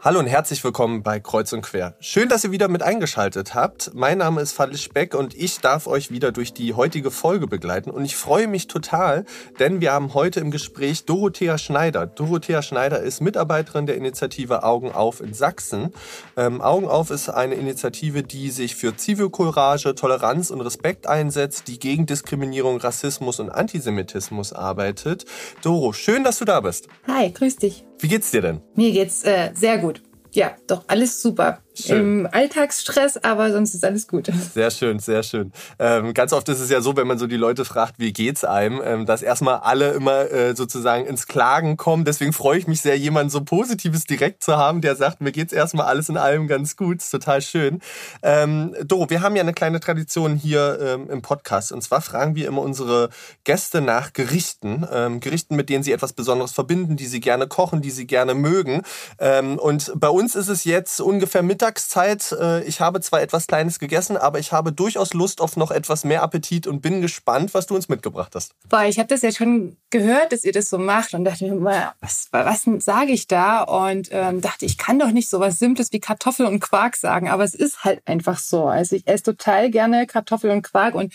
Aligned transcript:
Hallo 0.00 0.20
und 0.20 0.28
herzlich 0.28 0.62
willkommen 0.62 1.02
bei 1.02 1.18
Kreuz 1.18 1.52
und 1.52 1.62
Quer. 1.62 1.96
Schön, 1.98 2.28
dass 2.28 2.44
ihr 2.44 2.52
wieder 2.52 2.68
mit 2.68 2.84
eingeschaltet 2.84 3.56
habt. 3.56 3.90
Mein 3.94 4.18
Name 4.18 4.40
ist 4.40 4.52
Fadlich 4.52 4.90
Beck 4.90 5.12
und 5.12 5.34
ich 5.34 5.58
darf 5.58 5.88
euch 5.88 6.12
wieder 6.12 6.30
durch 6.30 6.52
die 6.52 6.74
heutige 6.74 7.10
Folge 7.10 7.48
begleiten. 7.48 7.90
Und 7.90 8.04
ich 8.04 8.14
freue 8.14 8.46
mich 8.46 8.68
total, 8.68 9.24
denn 9.58 9.80
wir 9.80 9.92
haben 9.92 10.14
heute 10.14 10.38
im 10.38 10.52
Gespräch 10.52 11.04
Dorothea 11.04 11.58
Schneider. 11.58 12.06
Dorothea 12.06 12.62
Schneider 12.62 13.00
ist 13.00 13.20
Mitarbeiterin 13.20 13.86
der 13.86 13.96
Initiative 13.96 14.62
Augen 14.62 14.92
auf 14.92 15.20
in 15.20 15.34
Sachsen. 15.34 15.92
Ähm, 16.36 16.60
Augen 16.60 16.86
auf 16.86 17.10
ist 17.10 17.28
eine 17.28 17.56
Initiative, 17.56 18.22
die 18.22 18.50
sich 18.50 18.76
für 18.76 18.96
Zivilcourage, 18.96 19.96
Toleranz 19.96 20.50
und 20.50 20.60
Respekt 20.60 21.08
einsetzt, 21.08 21.66
die 21.66 21.80
gegen 21.80 22.06
Diskriminierung, 22.06 22.76
Rassismus 22.76 23.40
und 23.40 23.50
Antisemitismus 23.50 24.52
arbeitet. 24.52 25.24
Doro, 25.62 25.92
schön, 25.92 26.22
dass 26.22 26.38
du 26.38 26.44
da 26.44 26.60
bist. 26.60 26.86
Hi, 27.08 27.32
grüß 27.32 27.56
dich. 27.56 27.87
Wie 28.00 28.08
geht's 28.08 28.30
dir 28.30 28.42
denn? 28.42 28.60
Mir 28.74 28.92
geht's 28.92 29.24
äh, 29.24 29.50
sehr 29.54 29.78
gut. 29.78 30.02
Ja, 30.32 30.56
doch, 30.66 30.84
alles 30.86 31.20
super. 31.20 31.62
Schön. 31.80 32.20
Im 32.20 32.28
Alltagsstress, 32.30 33.18
aber 33.18 33.52
sonst 33.52 33.74
ist 33.74 33.84
alles 33.84 34.08
gut. 34.08 34.30
Sehr 34.54 34.70
schön, 34.70 34.98
sehr 34.98 35.22
schön. 35.22 35.52
Ähm, 35.78 36.12
ganz 36.12 36.32
oft 36.32 36.48
ist 36.48 36.60
es 36.60 36.70
ja 36.70 36.80
so, 36.80 36.96
wenn 36.96 37.06
man 37.06 37.18
so 37.18 37.26
die 37.26 37.36
Leute 37.36 37.64
fragt, 37.64 37.98
wie 37.98 38.12
geht's 38.12 38.44
einem, 38.44 38.80
ähm, 38.84 39.06
dass 39.06 39.22
erstmal 39.22 39.58
alle 39.58 39.90
immer 39.90 40.30
äh, 40.30 40.56
sozusagen 40.56 41.06
ins 41.06 41.26
Klagen 41.26 41.76
kommen. 41.76 42.04
Deswegen 42.04 42.32
freue 42.32 42.58
ich 42.58 42.66
mich 42.66 42.80
sehr, 42.80 42.98
jemanden 42.98 43.30
so 43.30 43.42
Positives 43.42 44.04
direkt 44.04 44.42
zu 44.42 44.56
haben, 44.56 44.80
der 44.80 44.96
sagt, 44.96 45.20
mir 45.20 45.30
geht's 45.30 45.52
erstmal 45.52 45.86
alles 45.86 46.08
in 46.08 46.16
allem 46.16 46.48
ganz 46.48 46.76
gut. 46.76 46.98
Ist 46.98 47.10
total 47.10 47.42
schön. 47.42 47.80
Ähm, 48.22 48.74
Doro, 48.84 49.08
wir 49.08 49.22
haben 49.22 49.36
ja 49.36 49.42
eine 49.42 49.52
kleine 49.52 49.78
Tradition 49.78 50.34
hier 50.34 50.78
ähm, 50.80 51.08
im 51.10 51.22
Podcast. 51.22 51.70
Und 51.70 51.82
zwar 51.82 52.00
fragen 52.00 52.34
wir 52.34 52.48
immer 52.48 52.62
unsere 52.62 53.10
Gäste 53.44 53.80
nach 53.80 54.12
Gerichten. 54.12 54.86
Ähm, 54.92 55.20
Gerichten, 55.20 55.54
mit 55.54 55.68
denen 55.68 55.84
sie 55.84 55.92
etwas 55.92 56.12
Besonderes 56.12 56.52
verbinden, 56.52 56.96
die 56.96 57.06
sie 57.06 57.20
gerne 57.20 57.46
kochen, 57.46 57.82
die 57.82 57.90
sie 57.90 58.06
gerne 58.06 58.34
mögen. 58.34 58.82
Ähm, 59.20 59.58
und 59.58 59.92
bei 59.94 60.08
uns 60.08 60.34
ist 60.34 60.48
es 60.48 60.64
jetzt 60.64 61.00
ungefähr 61.00 61.42
Mittag 61.42 61.67
Mittagszeit. 61.68 62.32
Äh, 62.32 62.64
ich 62.64 62.80
habe 62.80 63.00
zwar 63.00 63.20
etwas 63.20 63.46
Kleines 63.46 63.78
gegessen, 63.78 64.16
aber 64.16 64.38
ich 64.38 64.52
habe 64.52 64.72
durchaus 64.72 65.12
Lust 65.12 65.40
auf 65.40 65.56
noch 65.56 65.70
etwas 65.70 66.04
mehr 66.04 66.22
Appetit 66.22 66.66
und 66.66 66.80
bin 66.80 67.02
gespannt, 67.02 67.52
was 67.52 67.66
du 67.66 67.74
uns 67.74 67.88
mitgebracht 67.88 68.34
hast. 68.34 68.54
Boah, 68.68 68.84
ich 68.84 68.98
habe 68.98 69.08
das 69.08 69.22
ja 69.22 69.30
schon 69.32 69.76
gehört, 69.90 70.32
dass 70.32 70.44
ihr 70.44 70.52
das 70.52 70.70
so 70.70 70.78
macht 70.78 71.14
und 71.14 71.24
dachte 71.24 71.44
mir 71.44 71.54
mal, 71.54 71.92
was, 72.00 72.28
was 72.30 72.66
sage 72.78 73.12
ich 73.12 73.26
da? 73.26 73.62
Und 73.62 74.08
ähm, 74.12 74.40
dachte, 74.40 74.64
ich 74.64 74.78
kann 74.78 74.98
doch 74.98 75.10
nicht 75.10 75.28
so 75.28 75.40
was 75.40 75.58
Simples 75.58 75.92
wie 75.92 76.00
Kartoffel 76.00 76.46
und 76.46 76.60
Quark 76.60 76.96
sagen, 76.96 77.28
aber 77.28 77.44
es 77.44 77.54
ist 77.54 77.84
halt 77.84 78.00
einfach 78.06 78.38
so. 78.38 78.66
Also 78.66 78.96
ich 78.96 79.06
esse 79.06 79.24
total 79.24 79.70
gerne 79.70 80.06
Kartoffel 80.06 80.50
und 80.50 80.62
Quark 80.62 80.94
und 80.94 81.12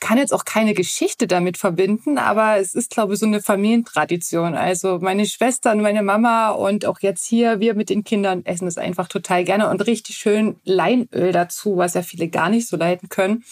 kann 0.00 0.18
jetzt 0.18 0.32
auch 0.32 0.44
keine 0.44 0.74
Geschichte 0.74 1.26
damit 1.26 1.56
verbinden, 1.56 2.18
aber 2.18 2.58
es 2.58 2.74
ist, 2.74 2.90
glaube 2.90 3.14
ich, 3.14 3.20
so 3.20 3.26
eine 3.26 3.40
Familientradition. 3.40 4.54
Also 4.54 4.98
meine 5.00 5.26
Schwester 5.26 5.72
und 5.72 5.82
meine 5.82 6.02
Mama 6.02 6.50
und 6.50 6.86
auch 6.86 7.00
jetzt 7.00 7.24
hier, 7.24 7.60
wir 7.60 7.74
mit 7.74 7.90
den 7.90 8.04
Kindern 8.04 8.44
essen 8.44 8.68
es 8.68 8.78
einfach 8.78 9.08
total 9.08 9.44
gerne 9.44 9.68
und 9.70 9.86
richtig 9.86 10.16
schön 10.16 10.56
Leinöl 10.64 11.32
dazu, 11.32 11.76
was 11.76 11.94
ja 11.94 12.02
viele 12.02 12.28
gar 12.28 12.50
nicht 12.50 12.68
so 12.68 12.76
leiden 12.76 13.08
können. 13.08 13.44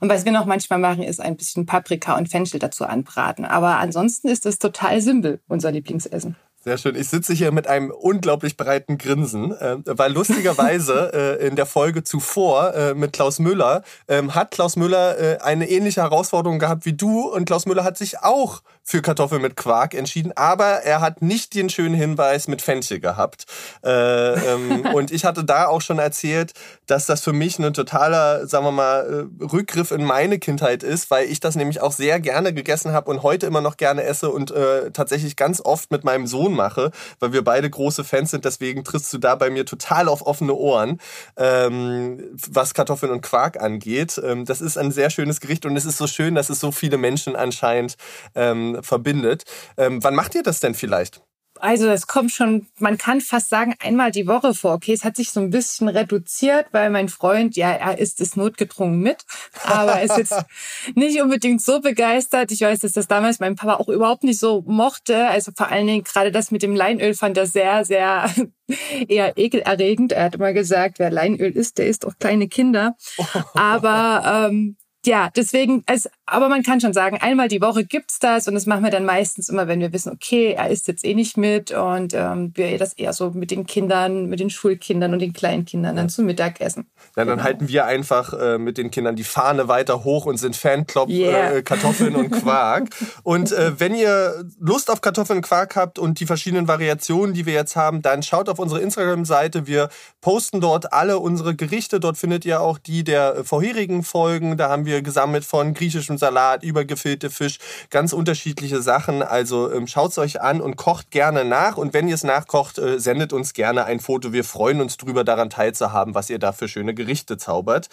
Und 0.00 0.08
was 0.08 0.24
wir 0.24 0.32
noch 0.32 0.46
manchmal 0.46 0.78
machen, 0.78 1.02
ist 1.02 1.20
ein 1.20 1.36
bisschen 1.36 1.66
Paprika 1.66 2.16
und 2.16 2.28
Fenchel 2.28 2.60
dazu 2.60 2.84
anbraten. 2.84 3.44
Aber 3.44 3.78
ansonsten 3.78 4.28
ist 4.28 4.46
es 4.46 4.58
total 4.58 5.00
simpel, 5.00 5.40
unser 5.48 5.72
Lieblingsessen. 5.72 6.36
Sehr 6.64 6.76
schön. 6.76 6.96
Ich 6.96 7.08
sitze 7.08 7.34
hier 7.34 7.52
mit 7.52 7.68
einem 7.68 7.92
unglaublich 7.92 8.56
breiten 8.56 8.98
Grinsen, 8.98 9.52
äh, 9.52 9.76
weil 9.84 10.12
lustigerweise 10.12 11.38
äh, 11.40 11.46
in 11.46 11.54
der 11.54 11.66
Folge 11.66 12.02
zuvor 12.02 12.74
äh, 12.74 12.94
mit 12.94 13.12
Klaus 13.12 13.38
Müller 13.38 13.84
äh, 14.08 14.20
hat 14.30 14.50
Klaus 14.50 14.74
Müller 14.74 15.18
äh, 15.18 15.38
eine 15.38 15.70
ähnliche 15.70 16.02
Herausforderung 16.02 16.58
gehabt 16.58 16.84
wie 16.84 16.94
du 16.94 17.28
und 17.28 17.44
Klaus 17.44 17.64
Müller 17.64 17.84
hat 17.84 17.96
sich 17.96 18.18
auch 18.18 18.62
für 18.82 19.02
Kartoffeln 19.02 19.42
mit 19.42 19.54
Quark 19.54 19.94
entschieden, 19.94 20.32
aber 20.34 20.82
er 20.82 21.00
hat 21.00 21.20
nicht 21.20 21.54
den 21.54 21.68
schönen 21.68 21.94
Hinweis 21.94 22.48
mit 22.48 22.62
Fenchel 22.62 23.00
gehabt. 23.00 23.44
Äh, 23.84 23.90
ähm, 23.90 24.86
und 24.94 25.12
ich 25.12 25.24
hatte 25.26 25.44
da 25.44 25.66
auch 25.66 25.82
schon 25.82 25.98
erzählt, 25.98 26.54
dass 26.86 27.06
das 27.06 27.20
für 27.20 27.34
mich 27.34 27.58
ein 27.58 27.74
totaler, 27.74 28.46
sagen 28.46 28.64
wir 28.64 28.72
mal, 28.72 29.28
äh, 29.40 29.44
Rückgriff 29.44 29.90
in 29.90 30.04
meine 30.04 30.38
Kindheit 30.38 30.82
ist, 30.82 31.10
weil 31.10 31.28
ich 31.28 31.38
das 31.38 31.54
nämlich 31.54 31.82
auch 31.82 31.92
sehr 31.92 32.18
gerne 32.18 32.52
gegessen 32.52 32.92
habe 32.92 33.10
und 33.10 33.22
heute 33.22 33.46
immer 33.46 33.60
noch 33.60 33.76
gerne 33.76 34.02
esse 34.02 34.30
und 34.30 34.52
tatsächlich 34.92 35.36
ganz 35.36 35.60
oft 35.60 35.90
mit 35.90 36.02
meinem 36.04 36.26
Sohn 36.26 36.47
mache, 36.54 36.90
weil 37.20 37.32
wir 37.32 37.42
beide 37.44 37.68
große 37.68 38.04
Fans 38.04 38.30
sind. 38.30 38.44
Deswegen 38.44 38.84
trittst 38.84 39.12
du 39.12 39.18
da 39.18 39.34
bei 39.34 39.50
mir 39.50 39.66
total 39.66 40.08
auf 40.08 40.26
offene 40.26 40.54
Ohren, 40.54 41.00
ähm, 41.36 42.22
was 42.50 42.74
Kartoffeln 42.74 43.12
und 43.12 43.22
Quark 43.22 43.60
angeht. 43.60 44.20
Ähm, 44.22 44.44
das 44.44 44.60
ist 44.60 44.78
ein 44.78 44.90
sehr 44.90 45.10
schönes 45.10 45.40
Gericht 45.40 45.66
und 45.66 45.76
es 45.76 45.84
ist 45.84 45.98
so 45.98 46.06
schön, 46.06 46.34
dass 46.34 46.50
es 46.50 46.60
so 46.60 46.72
viele 46.72 46.98
Menschen 46.98 47.36
anscheinend 47.36 47.96
ähm, 48.34 48.78
verbindet. 48.82 49.44
Ähm, 49.76 50.02
wann 50.02 50.14
macht 50.14 50.34
ihr 50.34 50.42
das 50.42 50.60
denn 50.60 50.74
vielleicht? 50.74 51.22
Also 51.60 51.88
es 51.88 52.06
kommt 52.06 52.30
schon, 52.32 52.66
man 52.78 52.98
kann 52.98 53.20
fast 53.20 53.48
sagen, 53.48 53.74
einmal 53.80 54.10
die 54.10 54.26
Woche 54.26 54.54
vor. 54.54 54.74
Okay, 54.74 54.92
es 54.92 55.04
hat 55.04 55.16
sich 55.16 55.30
so 55.30 55.40
ein 55.40 55.50
bisschen 55.50 55.88
reduziert, 55.88 56.66
weil 56.72 56.90
mein 56.90 57.08
Freund, 57.08 57.56
ja, 57.56 57.70
er 57.70 57.98
isst 57.98 58.20
es 58.20 58.36
notgedrungen 58.36 59.00
mit, 59.00 59.24
aber 59.64 59.92
er 59.92 60.02
ist 60.02 60.18
jetzt 60.18 60.44
nicht 60.94 61.20
unbedingt 61.20 61.62
so 61.62 61.80
begeistert. 61.80 62.52
Ich 62.52 62.60
weiß, 62.60 62.80
dass 62.80 62.92
das 62.92 63.08
damals 63.08 63.40
mein 63.40 63.56
Papa 63.56 63.74
auch 63.74 63.88
überhaupt 63.88 64.24
nicht 64.24 64.38
so 64.40 64.62
mochte. 64.66 65.26
Also 65.28 65.52
vor 65.56 65.68
allen 65.68 65.86
Dingen 65.86 66.04
gerade 66.04 66.32
das 66.32 66.50
mit 66.50 66.62
dem 66.62 66.74
Leinöl 66.74 67.14
fand 67.14 67.36
er 67.36 67.46
sehr, 67.46 67.84
sehr 67.84 68.30
eher 69.08 69.36
ekelerregend. 69.36 70.12
Er 70.12 70.24
hat 70.24 70.34
immer 70.34 70.52
gesagt, 70.52 70.98
wer 70.98 71.10
Leinöl 71.10 71.52
isst, 71.52 71.78
der 71.78 71.86
isst 71.86 72.06
auch 72.06 72.18
kleine 72.18 72.48
Kinder. 72.48 72.96
Aber 73.54 74.48
ähm, 74.50 74.76
ja, 75.04 75.30
deswegen, 75.34 75.84
es, 75.86 76.08
aber 76.30 76.48
man 76.48 76.62
kann 76.62 76.80
schon 76.80 76.92
sagen, 76.92 77.18
einmal 77.20 77.48
die 77.48 77.60
Woche 77.60 77.84
gibt's 77.84 78.18
das 78.18 78.48
und 78.48 78.54
das 78.54 78.66
machen 78.66 78.82
wir 78.82 78.90
dann 78.90 79.04
meistens 79.04 79.48
immer, 79.48 79.68
wenn 79.68 79.80
wir 79.80 79.92
wissen, 79.92 80.12
okay, 80.12 80.52
er 80.52 80.68
isst 80.68 80.88
jetzt 80.88 81.04
eh 81.04 81.14
nicht 81.14 81.36
mit 81.36 81.70
und 81.70 82.12
ähm, 82.14 82.52
wir 82.54 82.76
das 82.78 82.92
eher 82.94 83.12
so 83.12 83.30
mit 83.30 83.50
den 83.50 83.66
Kindern, 83.66 84.26
mit 84.26 84.40
den 84.40 84.50
Schulkindern 84.50 85.12
und 85.12 85.20
den 85.20 85.32
Kleinkindern 85.32 85.96
dann 85.96 86.08
zum 86.08 86.26
Mittagessen. 86.26 86.86
Ja, 87.16 87.24
dann 87.24 87.28
genau. 87.28 87.42
halten 87.44 87.68
wir 87.68 87.86
einfach 87.86 88.32
äh, 88.34 88.58
mit 88.58 88.76
den 88.76 88.90
Kindern 88.90 89.16
die 89.16 89.24
Fahne 89.24 89.68
weiter 89.68 90.04
hoch 90.04 90.26
und 90.26 90.36
sind 90.36 90.56
Fanclub 90.56 91.08
yeah. 91.08 91.52
äh, 91.52 91.62
Kartoffeln 91.62 92.16
und 92.16 92.30
Quark. 92.30 92.88
und 93.22 93.52
äh, 93.52 93.78
wenn 93.78 93.94
ihr 93.94 94.44
Lust 94.58 94.90
auf 94.90 95.00
Kartoffeln 95.00 95.38
und 95.38 95.42
Quark 95.42 95.76
habt 95.76 95.98
und 95.98 96.20
die 96.20 96.26
verschiedenen 96.26 96.68
Variationen, 96.68 97.34
die 97.34 97.46
wir 97.46 97.54
jetzt 97.54 97.76
haben, 97.76 98.02
dann 98.02 98.22
schaut 98.22 98.48
auf 98.48 98.58
unsere 98.58 98.80
Instagram-Seite. 98.80 99.66
Wir 99.66 99.88
posten 100.20 100.60
dort 100.60 100.92
alle 100.92 101.18
unsere 101.18 101.54
Gerichte. 101.54 102.00
Dort 102.00 102.18
findet 102.18 102.44
ihr 102.44 102.60
auch 102.60 102.78
die 102.78 103.04
der 103.04 103.44
vorherigen 103.44 104.02
Folgen. 104.02 104.56
Da 104.56 104.68
haben 104.68 104.84
wir 104.84 104.88
wir 104.88 105.02
gesammelt 105.02 105.44
von 105.44 105.74
griechischem 105.74 106.17
Salat 106.18 106.62
über 106.62 106.84
gefüllte 106.84 107.30
Fisch, 107.30 107.58
ganz 107.90 108.12
unterschiedliche 108.12 108.82
Sachen. 108.82 109.22
Also 109.22 109.72
ähm, 109.72 109.86
schaut 109.86 110.10
es 110.10 110.18
euch 110.18 110.40
an 110.40 110.60
und 110.60 110.76
kocht 110.76 111.10
gerne 111.10 111.44
nach. 111.44 111.76
Und 111.76 111.94
wenn 111.94 112.08
ihr 112.08 112.14
es 112.14 112.24
nachkocht, 112.24 112.78
äh, 112.78 112.98
sendet 112.98 113.32
uns 113.32 113.52
gerne 113.52 113.84
ein 113.84 114.00
Foto. 114.00 114.32
Wir 114.32 114.44
freuen 114.44 114.80
uns 114.80 114.96
drüber, 114.96 115.24
daran 115.24 115.50
teilzuhaben, 115.50 116.14
was 116.14 116.30
ihr 116.30 116.38
da 116.38 116.52
für 116.52 116.68
schöne 116.68 116.94
Gerichte 116.94 117.36
zaubert. 117.36 117.88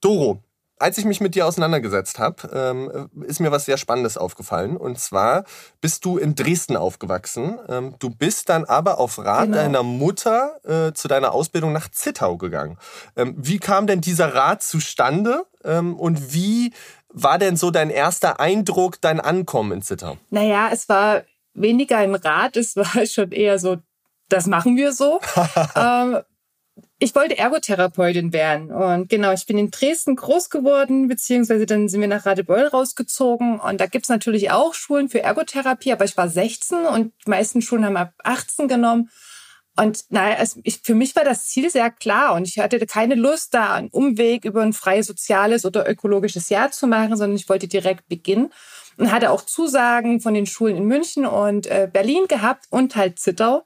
Doro, 0.00 0.42
als 0.82 0.98
ich 0.98 1.04
mich 1.04 1.20
mit 1.20 1.36
dir 1.36 1.46
auseinandergesetzt 1.46 2.18
habe, 2.18 2.50
ähm, 2.52 3.08
ist 3.22 3.38
mir 3.38 3.52
was 3.52 3.66
sehr 3.66 3.78
Spannendes 3.78 4.18
aufgefallen. 4.18 4.76
Und 4.76 4.98
zwar 4.98 5.44
bist 5.80 6.04
du 6.04 6.18
in 6.18 6.34
Dresden 6.34 6.76
aufgewachsen. 6.76 7.58
Ähm, 7.68 7.94
du 8.00 8.10
bist 8.10 8.48
dann 8.48 8.64
aber 8.64 8.98
auf 8.98 9.18
Rat 9.18 9.44
genau. 9.44 9.58
deiner 9.58 9.82
Mutter 9.84 10.58
äh, 10.64 10.92
zu 10.92 11.06
deiner 11.06 11.32
Ausbildung 11.32 11.72
nach 11.72 11.88
Zittau 11.88 12.36
gegangen. 12.36 12.78
Ähm, 13.14 13.34
wie 13.38 13.58
kam 13.58 13.86
denn 13.86 14.00
dieser 14.00 14.34
Rat 14.34 14.62
zustande? 14.62 15.46
Und 15.64 16.34
wie 16.34 16.72
war 17.12 17.38
denn 17.38 17.56
so 17.56 17.70
dein 17.70 17.90
erster 17.90 18.40
Eindruck, 18.40 19.00
dein 19.00 19.20
Ankommen 19.20 19.72
in 19.72 19.82
Zittau? 19.82 20.16
Naja, 20.30 20.70
es 20.72 20.88
war 20.88 21.22
weniger 21.54 21.98
ein 21.98 22.14
Rat, 22.14 22.56
es 22.56 22.76
war 22.76 23.06
schon 23.06 23.32
eher 23.32 23.58
so, 23.58 23.78
das 24.28 24.46
machen 24.46 24.76
wir 24.76 24.92
so. 24.92 25.20
ähm, 25.76 26.20
ich 26.98 27.14
wollte 27.16 27.36
Ergotherapeutin 27.36 28.32
werden. 28.32 28.70
Und 28.70 29.08
genau, 29.08 29.32
ich 29.32 29.44
bin 29.46 29.58
in 29.58 29.72
Dresden 29.72 30.14
groß 30.14 30.50
geworden, 30.50 31.08
beziehungsweise 31.08 31.66
dann 31.66 31.88
sind 31.88 32.00
wir 32.00 32.08
nach 32.08 32.24
Radebeul 32.24 32.68
rausgezogen. 32.68 33.58
Und 33.58 33.80
da 33.80 33.86
gibt's 33.86 34.08
natürlich 34.08 34.52
auch 34.52 34.72
Schulen 34.72 35.08
für 35.08 35.20
Ergotherapie, 35.20 35.92
aber 35.92 36.04
ich 36.04 36.16
war 36.16 36.28
16 36.28 36.86
und 36.86 37.12
die 37.26 37.30
meisten 37.30 37.60
Schulen 37.60 37.84
haben 37.84 37.96
ab 37.96 38.12
18 38.22 38.68
genommen. 38.68 39.10
Und 39.76 40.04
naja, 40.10 40.36
es, 40.38 40.58
ich, 40.64 40.80
für 40.82 40.94
mich 40.94 41.16
war 41.16 41.24
das 41.24 41.46
Ziel 41.46 41.70
sehr 41.70 41.90
klar 41.90 42.34
und 42.34 42.46
ich 42.46 42.58
hatte 42.58 42.84
keine 42.86 43.14
Lust, 43.14 43.54
da 43.54 43.72
einen 43.74 43.88
Umweg 43.88 44.44
über 44.44 44.62
ein 44.62 44.74
freies 44.74 45.06
soziales 45.06 45.64
oder 45.64 45.88
ökologisches 45.88 46.50
Jahr 46.50 46.70
zu 46.70 46.86
machen, 46.86 47.16
sondern 47.16 47.36
ich 47.36 47.48
wollte 47.48 47.68
direkt 47.68 48.06
beginnen 48.08 48.52
und 48.98 49.10
hatte 49.10 49.30
auch 49.30 49.40
Zusagen 49.42 50.20
von 50.20 50.34
den 50.34 50.46
Schulen 50.46 50.76
in 50.76 50.84
München 50.84 51.24
und 51.24 51.66
äh, 51.68 51.88
Berlin 51.90 52.26
gehabt 52.28 52.66
und 52.68 52.96
halt 52.96 53.18
Zittau. 53.18 53.64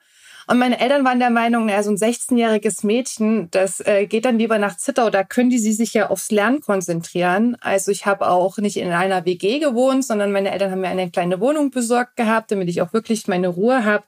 Und 0.48 0.58
meine 0.58 0.78
Eltern 0.78 1.04
waren 1.04 1.18
der 1.18 1.30
Meinung, 1.30 1.66
naja, 1.66 1.82
so 1.82 1.90
ein 1.90 1.96
16-jähriges 1.96 2.86
Mädchen, 2.86 3.50
das 3.50 3.80
äh, 3.80 4.06
geht 4.06 4.24
dann 4.24 4.38
lieber 4.38 4.58
nach 4.58 4.76
Zittau, 4.76 5.10
da 5.10 5.24
können 5.24 5.50
die 5.50 5.58
sie 5.58 5.72
sich 5.72 5.92
ja 5.92 6.08
aufs 6.08 6.30
Lernen 6.30 6.60
konzentrieren. 6.60 7.56
Also 7.60 7.90
ich 7.90 8.06
habe 8.06 8.28
auch 8.28 8.58
nicht 8.58 8.76
in 8.76 8.92
einer 8.92 9.24
WG 9.24 9.58
gewohnt, 9.58 10.04
sondern 10.04 10.30
meine 10.30 10.52
Eltern 10.52 10.70
haben 10.70 10.82
mir 10.82 10.88
eine 10.88 11.10
kleine 11.10 11.40
Wohnung 11.40 11.72
besorgt 11.72 12.14
gehabt, 12.14 12.52
damit 12.52 12.68
ich 12.68 12.80
auch 12.80 12.92
wirklich 12.92 13.26
meine 13.26 13.48
Ruhe 13.48 13.84
habe. 13.84 14.04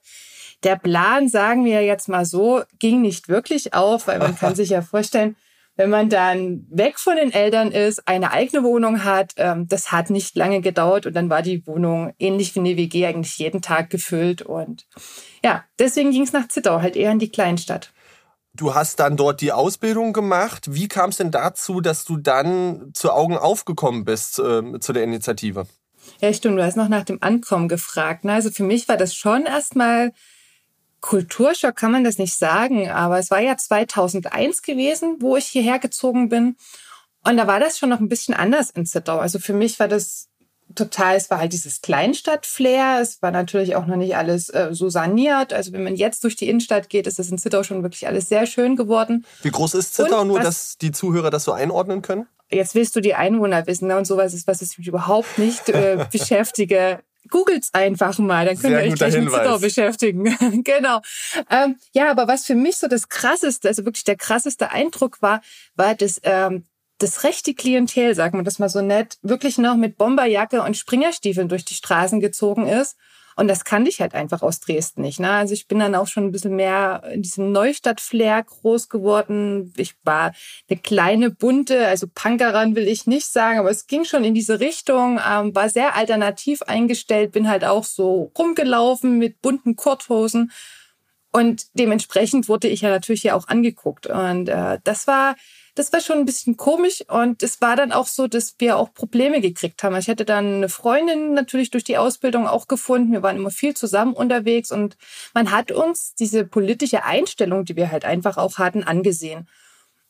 Der 0.65 0.77
Plan, 0.77 1.29
sagen 1.29 1.65
wir 1.65 1.83
jetzt 1.83 2.09
mal 2.09 2.25
so, 2.25 2.63
ging 2.79 3.01
nicht 3.01 3.29
wirklich 3.29 3.75
auf, 3.75 4.07
weil 4.07 4.19
man 4.19 4.37
kann 4.37 4.55
sich 4.57 4.71
ja 4.71 4.83
vorstellen, 4.83 5.37
wenn 5.79 5.91
man 5.91 6.09
dann 6.09 6.67
weg 6.71 6.99
von 6.99 7.17
den 7.17 7.33
Eltern 7.33 7.71
ist, 7.71 8.09
eine 8.09 8.33
eigene 8.33 8.65
Wohnung 8.65 9.05
hat, 9.05 9.35
ähm, 9.37 9.69
das 9.69 9.93
hat 9.93 10.11
nicht 10.11 10.37
lange 10.37 10.61
gedauert 10.61 11.07
und 11.07 11.15
dann 11.15 11.31
war 11.31 11.41
die 11.41 11.65
Wohnung 11.69 12.13
ähnlich 12.19 12.55
wie 12.57 12.61
eine 12.61 12.77
WG 12.77 13.07
eigentlich 13.07 13.39
jeden 13.39 13.63
Tag 13.63 13.89
gefüllt. 13.89 14.43
Und 14.43 14.89
ja, 15.45 15.65
deswegen 15.79 16.11
ging 16.11 16.23
es 16.23 16.33
nach 16.33 16.49
Zittau, 16.49 16.83
halt 16.83 16.97
eher 16.97 17.13
in 17.13 17.21
die 17.21 17.31
Kleinstadt. 17.31 17.93
Du 18.55 18.75
hast 18.75 18.99
dann 18.99 19.17
dort 19.17 19.41
die 19.41 19.53
Ausbildung 19.53 20.13
gemacht. 20.13 20.75
Wie 20.75 20.89
kam 20.89 21.11
es 21.11 21.19
denn 21.19 21.31
dazu, 21.31 21.81
dass 21.81 22.05
du 22.05 22.17
dann 22.17 22.91
zu 22.93 23.13
Augen 23.13 23.39
aufgekommen 23.39 24.05
bist 24.05 24.41
äh, 24.41 24.81
zu 24.81 24.93
der 24.93 25.05
Initiative? 25.05 25.69
Ja, 26.21 26.33
stimmt. 26.33 26.59
Du 26.59 26.65
hast 26.65 26.77
noch 26.77 26.89
nach 26.89 27.05
dem 27.05 27.19
Ankommen 27.21 27.69
gefragt. 27.69 28.25
Ne? 28.25 28.33
Also 28.33 28.51
für 28.51 28.65
mich 28.65 28.89
war 28.89 28.97
das 28.97 29.15
schon 29.15 29.47
erstmal 29.47 30.13
Kulturschock 31.01 31.77
kann 31.77 31.93
man 31.93 32.05
das 32.05 32.19
nicht 32.19 32.35
sagen, 32.35 32.91
aber 32.91 33.19
es 33.19 33.31
war 33.31 33.41
ja 33.41 33.57
2001 33.57 34.63
gewesen, 34.63 35.17
wo 35.21 35.37
ich 35.37 35.47
hierher 35.47 35.79
gezogen 35.79 36.29
bin. 36.29 36.57
Und 37.25 37.37
da 37.37 37.47
war 37.47 37.61
das 37.61 37.79
schon 37.79 37.89
noch 37.89 38.01
ein 38.01 38.09
bisschen 38.09 38.35
anders 38.35 38.71
in 38.71 38.87
Zittau. 38.87 39.19
Also 39.19 39.39
für 39.39 39.53
mich 39.53 39.79
war 39.79 39.89
das 39.89 40.29
total, 40.75 41.17
es 41.17 41.31
war 41.31 41.39
halt 41.39 41.53
dieses 41.53 41.81
Kleinstadt-Flair. 41.81 43.01
Es 43.01 43.23
war 43.23 43.31
natürlich 43.31 43.77
auch 43.77 43.87
noch 43.87 43.97
nicht 43.97 44.17
alles 44.17 44.49
äh, 44.51 44.69
so 44.73 44.89
saniert. 44.89 45.53
Also 45.53 45.73
wenn 45.73 45.85
man 45.85 45.97
jetzt 45.97 46.25
durch 46.25 46.37
die 46.37 46.49
Innenstadt 46.49 46.89
geht, 46.89 47.07
ist 47.07 47.19
das 47.19 47.31
in 47.31 47.39
Zittau 47.39 47.63
schon 47.63 47.83
wirklich 47.83 48.07
alles 48.07 48.29
sehr 48.29 48.47
schön 48.47 48.77
geworden. 48.77 49.25
Wie 49.43 49.51
groß 49.51 49.75
ist 49.75 49.95
Zittau, 49.95 50.23
Und 50.23 50.29
nur 50.29 50.41
dass 50.41 50.79
die 50.79 50.93
Zuhörer 50.93 51.31
das 51.31 51.45
so 51.45 51.53
einordnen 51.53 52.03
können? 52.03 52.27
Jetzt 52.51 52.75
willst 52.75 52.97
du 52.97 53.01
die 53.01 53.15
Einwohner 53.15 53.67
wissen 53.67 53.89
ne? 53.89 53.99
und 53.99 54.07
sowas 54.07 54.33
ist, 54.33 54.47
was 54.47 54.63
ich 54.63 54.79
mich 54.79 54.89
überhaupt 54.89 55.39
nicht 55.39 55.69
äh, 55.69 56.07
beschäftige. 56.13 57.01
Googelt's 57.31 57.75
einfach 57.75 58.19
mal, 58.19 58.47
dann 58.47 58.59
könnt 58.59 58.73
ihr 58.73 58.81
euch 58.81 58.95
gleich 58.95 59.19
mit 59.19 59.31
Zittau 59.31 59.59
beschäftigen. 59.59 60.25
genau. 60.65 61.01
Ähm, 61.51 61.77
ja, 61.93 62.11
aber 62.11 62.29
was 62.29 62.47
für 62.47 62.55
mich 62.55 62.77
so 62.77 62.89
das 62.89 63.09
krasseste, 63.09 63.69
also 63.69 63.85
wirklich 63.85 64.05
der 64.05 64.17
krasseste 64.17 64.71
Eindruck 64.71 65.21
war, 65.21 65.43
war 65.75 65.95
das, 65.95 66.21
ähm, 66.25 66.65
das 66.99 67.25
rechte 67.25 67.55
Klientel, 67.55 68.15
sagen 68.15 68.39
wir 68.39 68.45
das 68.45 68.59
mal 68.59 68.69
so 68.69 68.81
nett, 68.81 69.19
wirklich 69.23 69.59
noch 69.59 69.77
mit 69.77 69.99
Bomberjacke 69.99 70.63
und 70.63 70.77
Springerstiefeln 70.77 71.49
durch 71.49 71.65
die 71.65 71.75
Straßen 71.75 72.21
gezogen 72.21 72.67
ist 72.67 72.97
und 73.39 73.47
das 73.47 73.65
kannte 73.65 73.89
ich 73.89 74.01
halt 74.01 74.17
einfach 74.17 74.43
aus 74.43 74.59
Dresden 74.59 75.03
nicht. 75.03 75.21
Ne? 75.21 75.31
Also 75.31 75.55
ich 75.55 75.69
bin 75.69 75.79
dann 75.79 75.95
auch 75.95 76.09
schon 76.09 76.25
ein 76.25 76.33
bisschen 76.33 76.57
mehr 76.57 77.05
in 77.13 77.23
diesem 77.23 77.53
Neustadt-Flair 77.53 78.43
groß 78.43 78.89
geworden. 78.89 79.73
Ich 79.77 79.95
war 80.03 80.33
eine 80.69 80.81
kleine 80.81 81.31
bunte, 81.31 81.87
also 81.87 82.09
Punkeran 82.13 82.75
will 82.75 82.89
ich 82.89 83.07
nicht 83.07 83.27
sagen, 83.27 83.61
aber 83.61 83.71
es 83.71 83.87
ging 83.87 84.05
schon 84.05 84.25
in 84.25 84.35
diese 84.35 84.59
Richtung, 84.59 85.21
ähm, 85.25 85.55
war 85.55 85.69
sehr 85.69 85.95
alternativ 85.95 86.63
eingestellt, 86.63 87.31
bin 87.31 87.49
halt 87.49 87.65
auch 87.65 87.85
so 87.85 88.33
rumgelaufen 88.37 89.19
mit 89.19 89.41
bunten 89.41 89.77
Kurthosen. 89.77 90.51
Und 91.31 91.67
dementsprechend 91.75 92.49
wurde 92.49 92.67
ich 92.67 92.81
ja 92.81 92.89
natürlich 92.89 93.23
ja 93.23 93.37
auch 93.37 93.47
angeguckt. 93.47 94.09
Und 94.09 94.49
äh, 94.49 94.81
das 94.83 95.07
war 95.07 95.37
das 95.79 95.93
war 95.93 96.01
schon 96.01 96.19
ein 96.19 96.25
bisschen 96.25 96.57
komisch 96.57 97.05
und 97.09 97.43
es 97.43 97.61
war 97.61 97.77
dann 97.77 97.93
auch 97.93 98.09
so, 98.09 98.27
dass 98.27 98.57
wir 98.59 98.77
auch 98.77 98.93
Probleme 98.93 99.41
gekriegt 99.41 99.83
haben. 99.83 99.95
Ich 99.97 100.09
hatte 100.09 100.25
dann 100.25 100.57
eine 100.57 100.69
Freundin 100.69 101.35
natürlich 101.35 101.71
durch 101.71 101.85
die 101.85 101.99
Ausbildung 101.99 102.49
auch 102.49 102.67
gefunden. 102.67 103.13
Wir 103.13 103.23
waren 103.23 103.37
immer 103.37 103.53
viel 103.53 103.75
zusammen 103.75 104.13
unterwegs 104.13 104.73
und 104.73 104.97
man 105.35 105.53
hat 105.53 105.71
uns 105.71 106.15
diese 106.15 106.45
politische 106.45 107.05
Einstellung, 107.05 107.65
die 107.65 107.77
wir 107.77 107.93
halt 107.93 108.05
einfach 108.05 108.39
auch 108.39 108.59
hatten, 108.59 108.83
angesehen. 108.83 109.49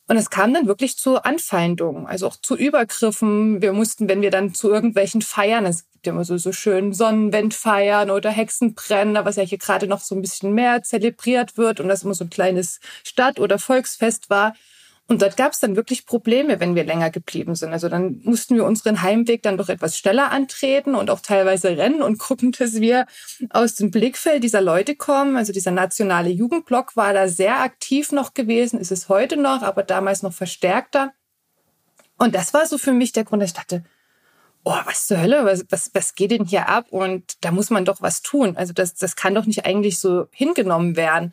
Und 0.07 0.17
es 0.17 0.31
kam 0.31 0.55
dann 0.55 0.67
wirklich 0.67 0.97
zu 0.97 1.23
Anfeindungen, 1.23 2.07
also 2.07 2.29
auch 2.29 2.37
zu 2.37 2.57
Übergriffen. 2.57 3.61
Wir 3.61 3.75
mussten, 3.75 4.09
wenn 4.09 4.23
wir 4.23 4.31
dann 4.31 4.55
zu 4.55 4.71
irgendwelchen 4.71 5.21
Feiern, 5.21 5.67
es 5.67 5.91
gibt 5.93 6.07
ja 6.07 6.15
immer 6.15 6.25
so, 6.25 6.39
so 6.39 6.51
schön 6.51 6.95
Sonnenwendfeiern 6.95 8.11
oder 8.11 8.31
Hexenbrennen, 8.31 9.23
was 9.27 9.37
ja 9.37 9.43
hier 9.43 9.59
gerade 9.59 9.87
noch 9.87 10.01
so 10.01 10.15
ein 10.15 10.23
bisschen 10.23 10.55
mehr 10.55 10.83
zelebriert 10.83 11.59
wird 11.59 11.79
und 11.79 11.89
das 11.89 12.05
immer 12.05 12.15
so 12.15 12.25
ein 12.25 12.31
kleines 12.31 12.81
Stadt- 13.05 13.39
oder 13.39 13.59
Volksfest 13.59 14.31
war. 14.31 14.55
Und 15.11 15.23
dort 15.23 15.39
gab 15.39 15.53
es 15.53 15.59
dann 15.59 15.75
wirklich 15.75 16.05
Probleme, 16.05 16.61
wenn 16.61 16.75
wir 16.75 16.85
länger 16.85 17.09
geblieben 17.09 17.55
sind. 17.55 17.73
Also 17.73 17.89
dann 17.89 18.21
mussten 18.25 18.57
wir 18.57 18.67
unseren 18.67 19.01
Heimweg 19.01 19.43
dann 19.43 19.57
doch 19.57 19.71
etwas 19.71 19.97
schneller 19.97 20.31
antreten 20.31 20.95
und 20.95 21.09
auch 21.09 21.21
teilweise 21.21 21.79
rennen 21.79 22.03
und 22.03 22.19
gucken, 22.19 22.53
dass 22.53 22.75
wir 22.75 23.07
aus 23.49 23.75
dem 23.75 23.91
Blickfeld 23.91 24.45
dieser 24.45 24.61
Leute 24.61 24.97
kommen. 24.97 25.39
Also 25.39 25.55
dieser 25.55 25.71
nationale 25.71 26.29
Jugendblock 26.29 26.95
war 26.95 27.15
da 27.15 27.27
sehr 27.27 27.61
aktiv 27.61 28.13
noch 28.13 28.35
gewesen, 28.35 28.79
ist 28.79 28.93
es 28.93 29.09
heute 29.09 29.39
noch, 29.39 29.63
aber 29.63 29.83
damals 29.83 30.23
noch 30.23 30.35
verstärkter. 30.35 31.15
Und 32.19 32.35
das 32.35 32.53
war 32.53 32.67
so 32.67 32.77
für 32.77 32.93
mich 32.93 33.13
der 33.13 33.25
Grund, 33.25 33.43
dass 33.43 33.51
ich 33.51 33.57
dachte, 33.57 33.85
oh, 34.65 34.77
was 34.85 35.07
zur 35.07 35.23
Hölle, 35.23 35.47
was, 35.47 35.65
was, 35.71 35.91
was 35.95 36.17
geht 36.17 36.33
denn 36.33 36.45
hier 36.45 36.69
ab? 36.69 36.89
Und 36.91 37.43
da 37.43 37.51
muss 37.51 37.71
man 37.71 37.87
doch 37.87 38.03
was 38.03 38.21
tun. 38.21 38.59
Also 38.59 38.75
das, 38.75 38.95
das 38.95 39.17
kann 39.17 39.35
doch 39.35 39.47
nicht 39.47 39.65
eigentlich 39.65 39.99
so 39.99 40.27
hingenommen 40.33 40.97
werden. 40.97 41.33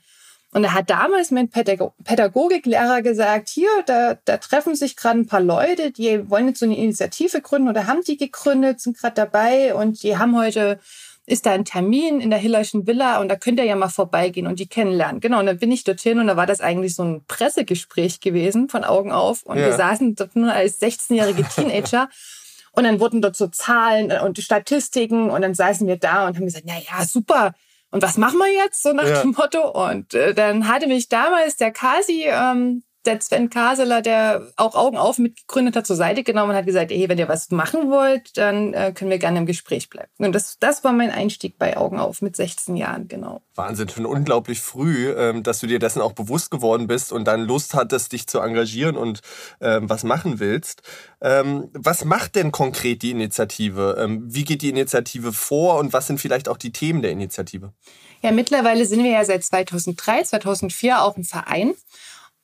Und 0.55 0.63
da 0.63 0.71
hat 0.71 0.89
damals 0.89 1.31
mein 1.31 1.49
Pädagogiklehrer 1.49 3.01
gesagt, 3.01 3.49
hier, 3.49 3.67
da, 3.87 4.17
da 4.23 4.37
treffen 4.37 4.73
sich 4.73 4.95
gerade 4.95 5.19
ein 5.19 5.27
paar 5.27 5.41
Leute, 5.41 5.91
die 5.91 6.29
wollen 6.29 6.47
jetzt 6.47 6.61
so 6.61 6.65
eine 6.65 6.77
Initiative 6.77 7.41
gründen 7.41 7.67
oder 7.67 7.87
haben 7.87 8.03
die 8.05 8.15
gegründet, 8.15 8.79
sind 8.79 8.97
gerade 8.97 9.15
dabei 9.15 9.75
und 9.75 10.01
die 10.01 10.17
haben 10.17 10.37
heute, 10.37 10.79
ist 11.25 11.45
da 11.45 11.51
ein 11.51 11.65
Termin 11.65 12.21
in 12.21 12.29
der 12.29 12.39
Hillerschen 12.39 12.87
Villa 12.87 13.19
und 13.19 13.27
da 13.27 13.35
könnt 13.35 13.59
ihr 13.59 13.65
ja 13.65 13.75
mal 13.75 13.89
vorbeigehen 13.89 14.47
und 14.47 14.61
die 14.61 14.67
kennenlernen. 14.67 15.19
Genau, 15.19 15.41
und 15.41 15.47
dann 15.47 15.59
bin 15.59 15.73
ich 15.73 15.83
dorthin 15.83 16.19
und 16.19 16.27
da 16.27 16.37
war 16.37 16.45
das 16.45 16.61
eigentlich 16.61 16.95
so 16.95 17.03
ein 17.03 17.25
Pressegespräch 17.27 18.21
gewesen 18.21 18.69
von 18.69 18.85
Augen 18.85 19.11
auf 19.11 19.43
und 19.43 19.57
ja. 19.57 19.65
wir 19.65 19.73
saßen 19.73 20.15
dort 20.15 20.37
nur 20.37 20.53
als 20.53 20.81
16-jährige 20.81 21.43
Teenager 21.53 22.07
und 22.71 22.85
dann 22.85 23.01
wurden 23.01 23.21
dort 23.21 23.35
so 23.35 23.47
Zahlen 23.47 24.09
und 24.21 24.39
Statistiken 24.39 25.29
und 25.31 25.41
dann 25.41 25.53
saßen 25.53 25.85
wir 25.85 25.97
da 25.97 26.25
und 26.25 26.37
haben 26.37 26.45
gesagt, 26.45 26.63
na 26.65 26.75
ja, 26.77 27.03
super, 27.05 27.55
und 27.95 28.01
was 28.01 28.17
machen 28.17 28.39
wir 28.39 28.51
jetzt? 28.51 28.83
So 28.83 28.91
nach 28.91 29.07
ja. 29.07 29.21
dem 29.21 29.31
Motto. 29.31 29.69
Und 29.69 30.13
äh, 30.13 30.33
dann 30.33 30.67
hatte 30.67 30.85
mich 30.85 31.07
damals 31.07 31.55
der 31.55 31.71
Kasi, 31.71 32.25
ähm, 32.27 32.83
der 33.05 33.21
Sven 33.21 33.49
Kaseler, 33.49 34.01
der 34.01 34.47
auch 34.55 34.75
Augen 34.75 34.97
auf 34.97 35.17
mitgegründet 35.17 35.75
hat, 35.75 35.87
zur 35.87 35.95
Seite 35.95 36.23
genommen 36.23 36.51
und 36.51 36.55
hat 36.55 36.65
gesagt, 36.65 36.91
hey, 36.91 37.07
wenn 37.09 37.17
ihr 37.17 37.27
was 37.27 37.51
machen 37.51 37.89
wollt, 37.89 38.37
dann 38.37 38.73
äh, 38.73 38.91
können 38.93 39.11
wir 39.11 39.19
gerne 39.19 39.39
im 39.39 39.45
Gespräch 39.45 39.89
bleiben. 39.89 40.09
Und 40.17 40.33
das, 40.33 40.57
das 40.59 40.83
war 40.83 40.93
mein 40.93 41.11
Einstieg 41.11 41.57
bei 41.57 41.77
Augen 41.77 41.99
auf 41.99 42.21
mit 42.21 42.35
16 42.35 42.75
Jahren, 42.75 43.07
genau. 43.07 43.41
Wahnsinn, 43.55 43.89
schon 43.89 44.05
unglaublich 44.05 44.61
früh, 44.61 45.11
ähm, 45.11 45.43
dass 45.43 45.59
du 45.59 45.67
dir 45.67 45.79
dessen 45.79 46.01
auch 46.01 46.13
bewusst 46.13 46.51
geworden 46.51 46.87
bist 46.87 47.11
und 47.11 47.25
dann 47.25 47.41
Lust 47.41 47.73
hattest, 47.73 48.11
dich 48.11 48.27
zu 48.27 48.39
engagieren 48.39 48.97
und 48.97 49.21
ähm, 49.61 49.89
was 49.89 50.03
machen 50.03 50.39
willst. 50.39 50.81
Ähm, 51.21 51.69
was 51.73 52.05
macht 52.05 52.35
denn 52.35 52.51
konkret 52.51 53.01
die 53.01 53.11
Initiative? 53.11 53.97
Ähm, 53.99 54.23
wie 54.27 54.43
geht 54.43 54.61
die 54.61 54.69
Initiative 54.69 55.33
vor 55.33 55.79
und 55.79 55.93
was 55.93 56.07
sind 56.07 56.19
vielleicht 56.19 56.49
auch 56.49 56.57
die 56.57 56.71
Themen 56.71 57.01
der 57.01 57.11
Initiative? 57.11 57.73
Ja, 58.21 58.31
mittlerweile 58.31 58.85
sind 58.85 59.03
wir 59.03 59.11
ja 59.11 59.23
seit 59.23 59.43
2003, 59.43 60.23
2004 60.23 61.01
auch 61.01 61.15
ein 61.15 61.23
Verein. 61.23 61.73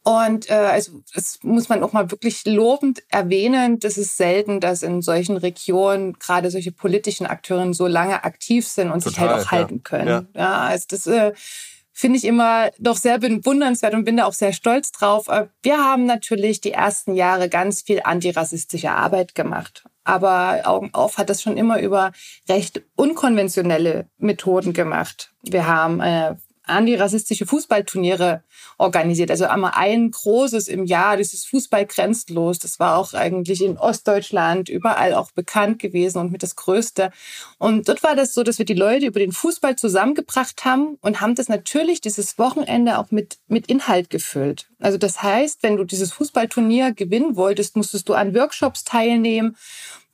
Und 0.03 0.49
äh, 0.49 0.53
also 0.53 1.01
das 1.13 1.39
muss 1.43 1.69
man 1.69 1.83
auch 1.83 1.93
mal 1.93 2.09
wirklich 2.09 2.45
lobend 2.45 3.03
erwähnen. 3.09 3.79
Das 3.79 3.97
ist 3.97 4.17
selten, 4.17 4.59
dass 4.59 4.81
in 4.81 5.01
solchen 5.03 5.37
Regionen 5.37 6.13
gerade 6.13 6.49
solche 6.49 6.71
politischen 6.71 7.27
Akteure 7.27 7.71
so 7.73 7.85
lange 7.85 8.23
aktiv 8.23 8.67
sind 8.67 8.91
und 8.91 9.03
Total, 9.03 9.11
sich 9.11 9.19
halt 9.19 9.31
auch 9.31 9.45
ja. 9.45 9.51
halten 9.51 9.83
können. 9.83 10.07
Ja, 10.07 10.25
ja 10.33 10.53
also 10.61 10.85
das 10.89 11.05
äh, 11.05 11.33
finde 11.93 12.17
ich 12.17 12.25
immer 12.25 12.71
doch 12.79 12.97
sehr 12.97 13.19
bewundernswert 13.19 13.93
und 13.93 14.05
bin 14.05 14.17
da 14.17 14.25
auch 14.25 14.33
sehr 14.33 14.53
stolz 14.53 14.91
drauf. 14.91 15.27
Äh, 15.27 15.47
wir 15.61 15.77
haben 15.77 16.07
natürlich 16.07 16.61
die 16.61 16.71
ersten 16.71 17.13
Jahre 17.13 17.47
ganz 17.47 17.83
viel 17.83 18.01
antirassistische 18.03 18.91
Arbeit 18.91 19.35
gemacht. 19.35 19.83
Aber 20.03 20.61
Augen 20.63 20.89
auf 20.93 21.19
hat 21.19 21.29
das 21.29 21.43
schon 21.43 21.57
immer 21.57 21.79
über 21.79 22.11
recht 22.49 22.81
unkonventionelle 22.95 24.07
Methoden 24.17 24.73
gemacht. 24.73 25.31
Wir 25.43 25.67
haben 25.67 26.01
äh, 26.01 26.35
antirassistische 26.63 27.45
Fußballturniere 27.45 28.43
organisiert. 28.77 29.31
Also 29.31 29.45
einmal 29.45 29.71
ein 29.75 30.11
großes 30.11 30.67
im 30.67 30.85
Jahr, 30.85 31.17
dieses 31.17 31.45
Fußball 31.45 31.85
grenzlos. 31.85 32.59
Das 32.59 32.79
war 32.79 32.97
auch 32.97 33.13
eigentlich 33.13 33.63
in 33.63 33.77
Ostdeutschland 33.77 34.69
überall 34.69 35.13
auch 35.13 35.31
bekannt 35.31 35.79
gewesen 35.79 36.19
und 36.19 36.31
mit 36.31 36.43
das 36.43 36.55
Größte. 36.55 37.11
Und 37.57 37.89
dort 37.89 38.03
war 38.03 38.15
das 38.15 38.33
so, 38.33 38.43
dass 38.43 38.59
wir 38.59 38.65
die 38.65 38.73
Leute 38.73 39.07
über 39.07 39.19
den 39.19 39.31
Fußball 39.31 39.75
zusammengebracht 39.75 40.63
haben 40.65 40.97
und 41.01 41.21
haben 41.21 41.35
das 41.35 41.49
natürlich 41.49 42.01
dieses 42.01 42.37
Wochenende 42.37 42.97
auch 42.97 43.11
mit, 43.11 43.37
mit 43.47 43.67
Inhalt 43.67 44.09
gefüllt. 44.09 44.67
Also 44.79 44.97
das 44.97 45.21
heißt, 45.21 45.63
wenn 45.63 45.77
du 45.77 45.83
dieses 45.83 46.11
Fußballturnier 46.13 46.93
gewinnen 46.93 47.35
wolltest, 47.35 47.75
musstest 47.75 48.09
du 48.09 48.13
an 48.13 48.35
Workshops 48.35 48.83
teilnehmen 48.83 49.55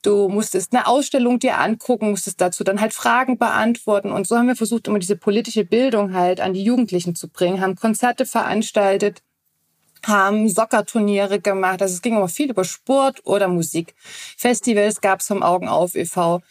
Du 0.02 0.28
musstest 0.28 0.72
eine 0.72 0.86
Ausstellung 0.86 1.38
dir 1.38 1.58
angucken, 1.58 2.10
musstest 2.10 2.40
dazu 2.40 2.62
dann 2.62 2.80
halt 2.80 2.94
Fragen 2.94 3.36
beantworten. 3.36 4.12
Und 4.12 4.26
so 4.26 4.36
haben 4.36 4.46
wir 4.46 4.56
versucht, 4.56 4.86
immer 4.86 4.98
diese 4.98 5.16
politische 5.16 5.64
Bildung 5.64 6.14
halt 6.14 6.40
an 6.40 6.52
die 6.52 6.62
Jugendlichen 6.62 7.14
zu 7.14 7.28
bringen, 7.28 7.60
haben 7.60 7.74
Konzerte 7.74 8.24
veranstaltet, 8.24 9.22
haben 10.06 10.48
Soccerturniere 10.48 11.40
gemacht. 11.40 11.82
Also 11.82 11.94
es 11.94 12.02
ging 12.02 12.16
immer 12.16 12.28
viel 12.28 12.50
über 12.50 12.64
Sport 12.64 13.20
oder 13.24 13.48
Musik. 13.48 13.94
Festivals 14.36 15.00
gab 15.00 15.20
es 15.20 15.26
vom 15.26 15.42
Augen 15.42 15.68
auf 15.68 15.96
e.V. 15.96 16.42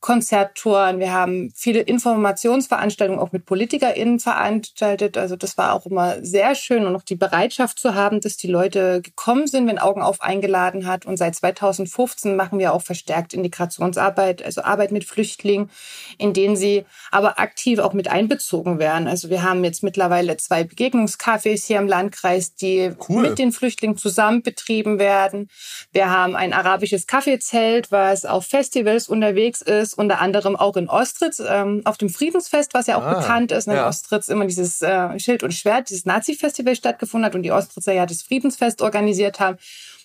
Konzerttouren, 0.00 1.00
wir 1.00 1.12
haben 1.12 1.50
viele 1.56 1.80
Informationsveranstaltungen 1.80 3.20
auch 3.20 3.32
mit 3.32 3.44
PolitikerInnen 3.44 4.20
veranstaltet. 4.20 5.18
Also 5.18 5.34
das 5.34 5.58
war 5.58 5.72
auch 5.72 5.86
immer 5.86 6.24
sehr 6.24 6.54
schön 6.54 6.86
und 6.86 6.94
auch 6.94 7.02
die 7.02 7.16
Bereitschaft 7.16 7.80
zu 7.80 7.96
haben, 7.96 8.20
dass 8.20 8.36
die 8.36 8.46
Leute 8.46 9.02
gekommen 9.02 9.48
sind, 9.48 9.66
wenn 9.66 9.80
Augen 9.80 10.00
auf 10.00 10.20
eingeladen 10.20 10.86
hat. 10.86 11.04
Und 11.04 11.16
seit 11.16 11.34
2015 11.34 12.36
machen 12.36 12.60
wir 12.60 12.74
auch 12.74 12.82
verstärkt 12.82 13.34
Integrationsarbeit, 13.34 14.40
also 14.40 14.62
Arbeit 14.62 14.92
mit 14.92 15.04
Flüchtlingen, 15.04 15.68
in 16.16 16.32
denen 16.32 16.54
sie 16.54 16.84
aber 17.10 17.40
aktiv 17.40 17.80
auch 17.80 17.92
mit 17.92 18.06
einbezogen 18.06 18.78
werden. 18.78 19.08
Also 19.08 19.30
wir 19.30 19.42
haben 19.42 19.64
jetzt 19.64 19.82
mittlerweile 19.82 20.36
zwei 20.36 20.62
Begegnungscafés 20.62 21.66
hier 21.66 21.78
im 21.78 21.88
Landkreis, 21.88 22.54
die 22.54 22.92
cool. 23.08 23.22
mit 23.22 23.40
den 23.40 23.50
Flüchtlingen 23.50 23.96
zusammen 23.96 24.42
betrieben 24.42 25.00
werden. 25.00 25.48
Wir 25.90 26.08
haben 26.08 26.36
ein 26.36 26.52
arabisches 26.52 27.08
Kaffeezelt, 27.08 27.90
was 27.90 28.24
auf 28.24 28.46
Festivals 28.46 29.08
unterwegs 29.08 29.60
ist 29.60 29.87
ist, 29.88 29.98
unter 29.98 30.20
anderem 30.20 30.56
auch 30.56 30.76
in 30.76 30.88
Ostritz 30.88 31.42
ähm, 31.46 31.82
auf 31.84 31.96
dem 31.96 32.08
Friedensfest, 32.08 32.74
was 32.74 32.86
ja 32.86 32.96
auch 32.96 33.02
ah, 33.02 33.14
bekannt 33.14 33.52
ist. 33.52 33.66
Ne? 33.66 33.74
Ja. 33.74 33.82
In 33.82 33.88
Ostritz 33.88 34.28
immer 34.28 34.46
dieses 34.46 34.82
äh, 34.82 35.18
Schild 35.18 35.42
und 35.42 35.52
Schwert, 35.52 35.90
dieses 35.90 36.04
Nazi-Festival 36.04 36.76
stattgefunden 36.76 37.26
hat 37.26 37.34
und 37.34 37.42
die 37.42 37.52
Ostritzer 37.52 37.92
ja 37.92 38.06
das 38.06 38.22
Friedensfest 38.22 38.82
organisiert 38.82 39.40
haben. 39.40 39.58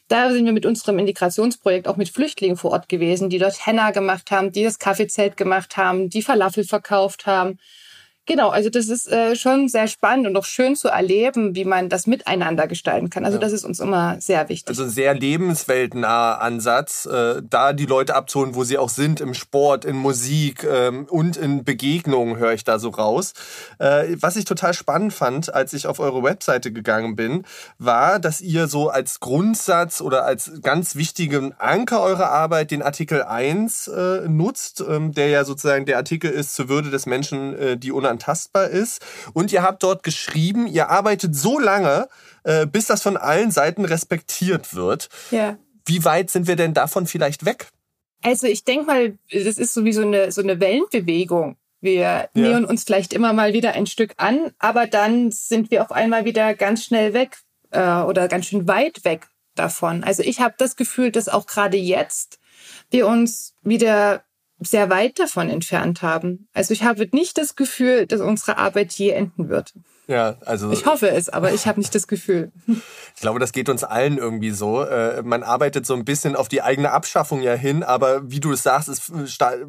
Da 0.08 0.32
sind 0.32 0.46
wir 0.46 0.52
mit 0.52 0.66
unserem 0.66 1.00
Integrationsprojekt 1.00 1.88
auch 1.88 1.98
mit 1.98 2.10
Flüchtlingen 2.10 2.58
vor 2.58 2.72
Ort 2.72 2.90
gewesen, 2.90 3.30
die 3.30 3.40
dort 3.40 3.66
Henna 3.66 3.92
gemacht 3.92 4.32
haben, 4.32 4.52
die 4.52 4.63
das 4.63 4.80
Kaffeezelt 4.80 5.38
gemacht 5.38 5.78
haben, 5.78 6.10
die 6.10 6.22
Falafel 6.22 6.63
verkauft 6.66 7.25
haben. 7.25 7.58
Genau, 8.25 8.50
also 8.50 8.70
das 8.70 8.88
ist 8.88 9.12
äh, 9.12 9.36
schon 9.36 9.68
sehr 9.68 9.89
spannend 9.89 10.27
und 10.27 10.38
auch 10.38 10.46
schön 10.46 10.77
zu 10.77 10.88
erleben, 10.88 11.56
wie 11.56 11.65
man 11.65 11.89
das 11.89 12.08
miteinander 12.08 12.68
gestalten 12.68 13.10
kann. 13.10 13.25
Also 13.25 13.36
ja. 13.38 13.42
das 13.42 13.51
ist 13.51 13.65
uns 13.65 13.82
immer 13.82 14.15
sehr 14.22 14.48
wichtig. 14.48 14.70
Also 14.70 14.88
sehr 14.88 15.13
lebensweltnaher 15.13 16.42
Ansatz, 16.42 17.06
äh, 17.06 17.42
da 17.44 17.74
die 17.74 17.86
Leute 17.86 18.15
abzuholen, 18.15 18.56
wo 18.56 18.63
sie 18.63 18.77
auch 18.77 18.88
sind, 18.88 19.20
im 19.20 19.34
Sport, 19.34 19.84
in 19.84 19.98
Musik 19.98 20.63
ähm, 20.63 21.06
und 21.10 21.36
in 21.36 21.65
Begegnungen 21.65 22.38
höre 22.38 22.53
ich 22.53 22.63
da 22.63 22.80
so 22.80 22.89
raus. 22.89 23.34
Äh, 23.77 24.15
was 24.22 24.38
ich 24.38 24.46
total 24.46 24.74
spannend 24.74 25.12
fand, 25.12 25.53
als 25.53 25.74
ich 25.74 25.86
auf 25.86 26.00
eure 26.00 26.24
Webseite 26.24 26.72
gegangen 26.72 27.18
bin, 27.18 27.44
war, 27.77 28.20
dass 28.20 28.39
ihr 28.39 28.68
so 28.68 28.88
als 28.88 29.20
Grundsatz 29.20 30.00
oder 30.00 30.24
als 30.24 30.62
ganz 30.62 30.96
wichtigen 30.96 31.53
Anker 31.60 32.01
eurer 32.01 32.30
Arbeit 32.30 32.72
den 32.72 32.84
Artikel 32.84 33.22
1 33.22 33.89
äh, 33.89 34.30
nutzt, 34.30 34.82
ähm, 34.88 35.12
der 35.12 35.27
ja 35.27 35.44
sozusagen 35.44 35.86
der 35.86 35.98
Artikel 35.98 36.32
ist 36.32 36.56
zur 36.56 36.70
Würde 36.70 36.89
des 36.89 37.06
Menschen, 37.06 37.53
äh, 37.60 37.75
die 37.75 37.92
unter 37.92 38.12
unantastbar 38.13 38.70
ist. 38.70 39.01
Und 39.34 39.51
ihr 39.51 39.63
habt 39.63 39.84
dort 39.84 40.03
geschrieben, 40.03 40.67
ihr 40.67 40.89
arbeitet 40.89 41.36
so 41.36 41.60
lange, 41.60 42.08
äh, 42.43 42.65
bis 42.65 42.88
das 42.88 43.01
von 43.01 43.17
allen 43.17 43.51
Seiten 43.51 43.86
respektiert 43.86 44.74
wird. 44.74 45.10
Ja. 45.32 45.58
Wie 45.86 46.05
weit 46.05 46.29
sind 46.29 46.48
wir 46.48 46.55
denn 46.55 46.74
davon 46.74 47.08
vielleicht 47.08 47.46
weg? 47.46 47.67
Also 48.22 48.48
ich 48.48 48.63
denke 48.63 48.86
mal, 48.86 49.17
das 49.32 49.58
ist 49.58 49.74
sowieso 49.74 50.03
eine, 50.03 50.32
so 50.32 50.41
eine 50.41 50.60
Wellenbewegung. 50.60 51.58
Wir 51.82 52.01
ja. 52.01 52.29
nähern 52.34 52.63
uns 52.63 52.86
vielleicht 52.86 53.12
immer 53.12 53.34
mal 53.34 53.51
wieder 53.51 53.74
ein 53.74 53.88
Stück 53.88 54.13
an, 54.15 54.51
aber 54.60 54.88
dann 54.88 55.32
sind 55.32 55.72
wir 55.72 55.82
auf 55.82 55.91
einmal 55.91 56.24
wieder 56.24 56.53
ganz 56.53 56.86
schnell 56.86 57.13
weg 57.13 57.39
äh, 57.72 58.01
oder 58.01 58.29
ganz 58.29 58.46
schön 58.46 58.67
weit 58.70 59.03
weg 59.03 59.27
davon. 59.55 60.05
Also 60.05 60.24
ich 60.24 60.39
habe 60.39 60.55
das 60.58 60.77
Gefühl, 60.77 61.12
dass 61.12 61.27
auch 61.27 61.46
gerade 61.46 61.75
jetzt 61.75 62.39
wir 62.89 63.08
uns 63.08 63.55
wieder 63.63 64.24
sehr 64.67 64.89
weit 64.89 65.20
davon 65.20 65.50
entfernt 65.50 66.01
haben. 66.01 66.48
Also 66.53 66.74
ich 66.74 66.84
habe 66.84 67.08
nicht 67.12 67.38
das 67.38 67.55
Gefühl, 67.55 68.08
dass 68.08 68.22
unsere 68.22 68.58
Arbeit 68.58 68.93
je 68.93 69.10
enden 69.10 69.50
wird. 69.50 69.74
Ja, 70.07 70.36
also. 70.45 70.72
Ich 70.72 70.86
hoffe 70.86 71.10
es, 71.10 71.29
aber 71.29 71.53
ich 71.53 71.65
habe 71.65 71.79
nicht 71.79 71.95
das 71.95 72.07
Gefühl. 72.07 72.51
Ich 73.15 73.22
glaube, 73.22 73.39
das 73.39 73.53
geht 73.53 73.69
uns 73.69 73.86
allen 73.86 74.17
irgendwie 74.17 74.51
so. 74.51 74.81
Äh, 74.81 75.22
man 75.24 75.43
arbeitet 75.43 75.86
so 75.86 75.93
ein 75.93 76.03
bisschen 76.03 76.36
auf 76.36 76.50
die 76.50 76.62
eigene 76.62 76.91
Abschaffung 76.91 77.41
ja 77.41 77.53
hin, 77.53 77.83
aber 77.83 78.29
wie 78.29 78.41
du 78.41 78.51
es 78.51 78.63
sagst, 78.63 78.89
es 78.89 79.01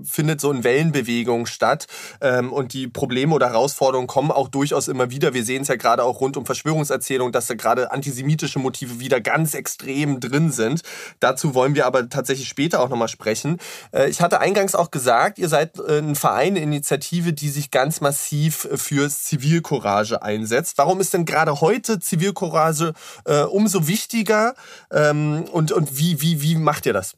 findet 0.02 0.40
so 0.40 0.50
in 0.50 0.64
Wellenbewegung 0.64 1.46
statt. 1.46 1.86
Ähm, 2.20 2.52
und 2.52 2.72
die 2.72 2.88
Probleme 2.88 3.32
oder 3.32 3.50
Herausforderungen 3.50 4.08
kommen 4.08 4.32
auch 4.32 4.48
durchaus 4.48 4.88
immer 4.88 5.10
wieder. 5.10 5.34
Wir 5.34 5.44
sehen 5.44 5.62
es 5.62 5.68
ja 5.68 5.76
gerade 5.76 6.02
auch 6.02 6.20
rund 6.20 6.36
um 6.36 6.46
Verschwörungserzählungen, 6.46 7.32
dass 7.32 7.46
da 7.46 7.54
gerade 7.54 7.92
antisemitische 7.92 8.58
Motive 8.58 8.98
wieder 8.98 9.20
ganz 9.20 9.54
extrem 9.54 10.18
drin 10.18 10.50
sind. 10.50 10.82
Dazu 11.20 11.54
wollen 11.54 11.76
wir 11.76 11.86
aber 11.86 12.08
tatsächlich 12.08 12.48
später 12.48 12.80
auch 12.80 12.88
nochmal 12.88 13.08
sprechen. 13.08 13.58
Äh, 13.92 14.08
ich 14.08 14.20
hatte 14.20 14.40
eingangs 14.40 14.74
auch 14.74 14.90
gesagt, 14.90 15.38
ihr 15.38 15.48
seid 15.48 15.78
äh, 15.78 15.98
ein 15.98 16.16
Verein, 16.16 16.54
eine 16.54 16.60
Initiative, 16.60 17.32
die 17.32 17.50
sich 17.50 17.70
ganz 17.70 18.00
massiv 18.00 18.68
für 18.74 19.08
Zivilcourage 19.08 20.23
einsetzt. 20.24 20.78
Warum 20.78 21.00
ist 21.00 21.14
denn 21.14 21.24
gerade 21.24 21.60
heute 21.60 22.00
Zivilcourage 22.00 22.94
äh, 23.26 23.42
umso 23.42 23.86
wichtiger? 23.86 24.54
Ähm, 24.90 25.44
und 25.52 25.70
und 25.70 25.96
wie, 25.98 26.20
wie, 26.20 26.42
wie 26.42 26.56
macht 26.56 26.86
ihr 26.86 26.92
das? 26.92 27.14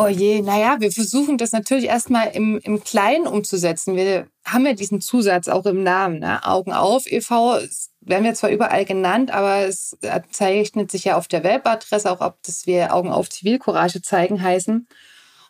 Oh 0.00 0.06
je, 0.06 0.42
naja, 0.42 0.76
wir 0.78 0.92
versuchen 0.92 1.38
das 1.38 1.50
natürlich 1.50 1.86
erstmal 1.86 2.28
im, 2.28 2.60
im 2.62 2.84
Kleinen 2.84 3.26
umzusetzen. 3.26 3.96
Wir 3.96 4.28
haben 4.44 4.64
ja 4.64 4.72
diesen 4.72 5.00
Zusatz 5.00 5.48
auch 5.48 5.66
im 5.66 5.82
Namen, 5.82 6.20
ne? 6.20 6.46
Augen 6.46 6.72
auf 6.72 7.10
e.V. 7.10 7.58
werden 8.00 8.22
wir 8.22 8.34
zwar 8.34 8.50
überall 8.50 8.84
genannt, 8.84 9.32
aber 9.32 9.66
es 9.66 9.96
zeichnet 10.30 10.92
sich 10.92 11.02
ja 11.02 11.16
auf 11.16 11.26
der 11.26 11.42
Webadresse 11.42 12.12
auch 12.12 12.20
ab, 12.20 12.38
dass 12.46 12.64
wir 12.64 12.94
Augen 12.94 13.10
auf 13.10 13.28
Zivilcourage 13.28 14.00
zeigen 14.00 14.40
heißen. 14.40 14.86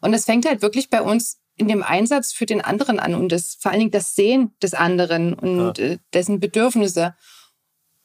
Und 0.00 0.14
es 0.14 0.25
fängt 0.25 0.47
halt 0.47 0.62
wirklich 0.62 0.88
bei 0.88 1.02
uns 1.02 1.38
in 1.59 1.69
dem 1.69 1.83
Einsatz 1.83 2.33
für 2.33 2.47
den 2.47 2.61
anderen 2.61 2.99
an 2.99 3.15
und 3.15 3.31
das, 3.31 3.57
vor 3.61 3.71
allen 3.71 3.81
Dingen 3.81 3.91
das 3.91 4.15
Sehen 4.15 4.53
des 4.62 4.75
anderen 4.75 5.35
und 5.35 5.79
ja. 5.79 5.85
Äh, 5.85 5.99
dessen 6.15 6.41
Bedürfnisse. 6.41 7.15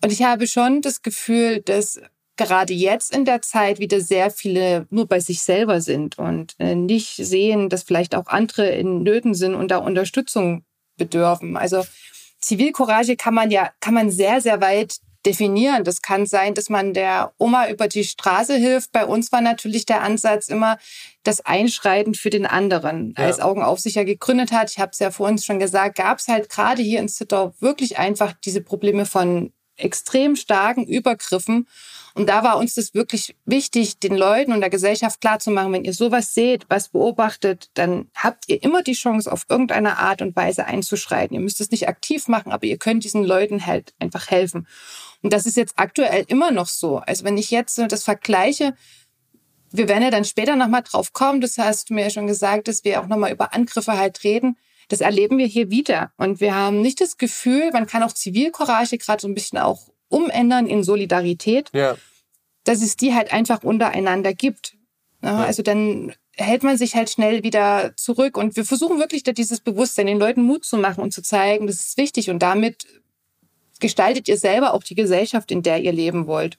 Und 0.04 0.12
ich 0.12 0.24
habe 0.24 0.48
schon 0.48 0.82
das 0.82 1.02
Gefühl, 1.02 1.62
dass 1.62 2.02
gerade 2.36 2.74
jetzt 2.74 3.16
in 3.16 3.26
der 3.26 3.42
Zeit 3.42 3.80
wieder 3.80 4.02
sehr 4.02 4.32
viele 4.32 4.88
nur 4.90 5.08
bei 5.08 5.20
sich 5.20 5.44
selber 5.44 5.82
sind 5.82 6.18
und 6.18 6.56
äh, 6.60 6.76
nicht 6.76 7.16
sehen, 7.16 7.70
dass 7.70 7.84
vielleicht 7.84 8.16
auch 8.16 8.28
andere 8.28 8.70
in 8.70 9.04
Nöten 9.04 9.36
sind 9.36 9.56
und 9.56 9.70
da 9.70 9.78
Unterstützung 9.78 10.66
bedürfen. 10.98 11.58
Also 11.58 11.86
Zivilcourage 12.42 13.16
kann 13.16 13.34
man 13.34 13.52
ja, 13.52 13.72
kann 13.80 13.94
man 13.94 14.10
sehr, 14.10 14.42
sehr 14.42 14.62
weit 14.62 14.98
definieren. 15.26 15.84
Das 15.84 16.02
kann 16.02 16.26
sein, 16.26 16.54
dass 16.54 16.70
man 16.70 16.94
der 16.94 17.34
Oma 17.38 17.70
über 17.70 17.88
die 17.88 18.04
Straße 18.04 18.56
hilft. 18.56 18.92
Bei 18.92 19.06
uns 19.06 19.32
war 19.32 19.42
natürlich 19.42 19.86
der 19.86 20.02
Ansatz 20.02 20.50
immer 20.50 20.78
das 21.24 21.42
Einschreiten 21.42 22.14
für 22.14 22.30
den 22.30 22.46
anderen. 22.46 23.14
Ja. 23.18 23.26
Als 23.26 23.40
Augenaufsicher 23.40 24.06
gegründet 24.06 24.52
hat, 24.52 24.72
ich 24.72 24.80
habe 24.80 24.92
es 24.92 25.00
ja 25.00 25.12
vorhin 25.12 25.38
schon 25.38 25.60
gesagt, 25.60 25.98
gab 25.98 26.20
es 26.20 26.28
halt 26.28 26.50
gerade 26.50 26.82
hier 26.82 27.00
in 27.00 27.10
Zittau 27.10 27.54
wirklich 27.60 27.98
einfach 27.98 28.34
diese 28.44 28.62
Probleme 28.62 29.06
von 29.06 29.54
extrem 29.76 30.36
starken 30.36 30.86
Übergriffen. 30.86 31.68
Und 32.16 32.30
da 32.30 32.44
war 32.44 32.58
uns 32.58 32.76
das 32.76 32.94
wirklich 32.94 33.36
wichtig, 33.46 34.00
den 34.00 34.16
Leuten 34.16 34.54
und 34.54 34.62
der 34.62 34.70
Gesellschaft 34.70 35.20
klarzumachen, 35.20 35.74
wenn 35.74 35.84
ihr 35.84 35.94
sowas 35.94 36.36
seht, 36.36 36.66
was 36.70 36.90
beobachtet, 36.90 37.72
dann 37.74 38.12
habt 38.14 38.48
ihr 38.50 38.62
immer 38.62 38.84
die 38.84 38.94
Chance, 38.94 39.32
auf 39.32 39.46
irgendeine 39.50 39.98
Art 39.98 40.22
und 40.22 40.36
Weise 40.36 40.66
einzuschreiten. 40.66 41.34
Ihr 41.34 41.42
müsst 41.42 41.60
es 41.60 41.72
nicht 41.72 41.88
aktiv 41.88 42.28
machen, 42.28 42.52
aber 42.52 42.68
ihr 42.68 42.78
könnt 42.78 43.04
diesen 43.04 43.24
Leuten 43.24 43.66
halt 43.66 43.96
einfach 43.98 44.30
helfen. 44.30 44.68
Und 45.24 45.34
das 45.34 45.46
ist 45.46 45.58
jetzt 45.58 45.74
aktuell 45.78 46.26
immer 46.28 46.52
noch 46.52 46.68
so. 46.68 46.98
Also 46.98 47.24
wenn 47.24 47.38
ich 47.38 47.50
jetzt 47.50 47.80
das 47.80 48.04
vergleiche, 48.04 48.76
wir 49.72 49.88
werden 49.88 50.04
ja 50.04 50.12
dann 50.12 50.26
später 50.26 50.56
nochmal 50.56 50.84
drauf 50.84 51.14
kommen, 51.14 51.42
das 51.42 51.58
hast 51.58 51.90
du 51.90 51.96
mir 51.96 52.04
ja 52.04 52.10
schon 52.12 52.28
gesagt, 52.28 52.68
dass 52.68 52.84
wir 52.84 53.02
auch 53.02 53.08
nochmal 53.08 53.32
über 53.32 53.54
Angriffe 53.54 53.98
halt 53.98 54.24
reden. 54.24 54.58
Das 54.90 55.02
erleben 55.02 55.38
wir 55.38 55.48
hier 55.48 55.72
wieder. 55.72 56.12
Und 56.18 56.42
wir 56.42 56.54
haben 56.54 56.82
nicht 56.82 57.02
das 57.02 57.18
Gefühl, 57.18 57.72
man 57.72 57.88
kann 57.88 58.04
auch 58.04 58.12
Zivilcourage 58.12 58.98
gerade 58.98 59.22
so 59.22 59.28
ein 59.28 59.34
bisschen 59.34 59.58
auch 59.58 59.90
umändern 60.10 60.68
in 60.68 60.84
Solidarität, 60.84 61.70
ja. 61.74 61.96
dass 62.66 62.84
es 62.84 62.98
die 62.98 63.16
halt 63.16 63.34
einfach 63.34 63.64
untereinander 63.64 64.34
gibt. 64.34 64.76
Ja, 65.24 65.38
also 65.38 65.64
dann 65.64 66.14
hält 66.36 66.64
man 66.64 66.78
sich 66.78 66.96
halt 66.96 67.10
schnell 67.10 67.44
wieder 67.44 67.94
zurück 67.96 68.38
und 68.38 68.56
wir 68.56 68.66
versuchen 68.66 69.00
wirklich 69.00 69.24
da 69.24 69.32
dieses 69.32 69.62
Bewusstsein 69.62 70.08
den 70.08 70.20
Leuten 70.20 70.44
Mut 70.44 70.66
zu 70.66 70.78
machen 70.78 71.02
und 71.02 71.14
zu 71.14 71.22
zeigen, 71.22 71.66
das 71.66 71.78
ist 71.78 71.98
wichtig 71.98 72.30
und 72.30 72.40
damit 72.40 72.86
gestaltet 73.80 74.28
ihr 74.28 74.38
selber 74.38 74.74
auch 74.74 74.84
die 74.84 74.96
Gesellschaft, 74.96 75.52
in 75.52 75.64
der 75.64 75.82
ihr 75.82 75.92
leben 75.92 76.28
wollt. 76.28 76.58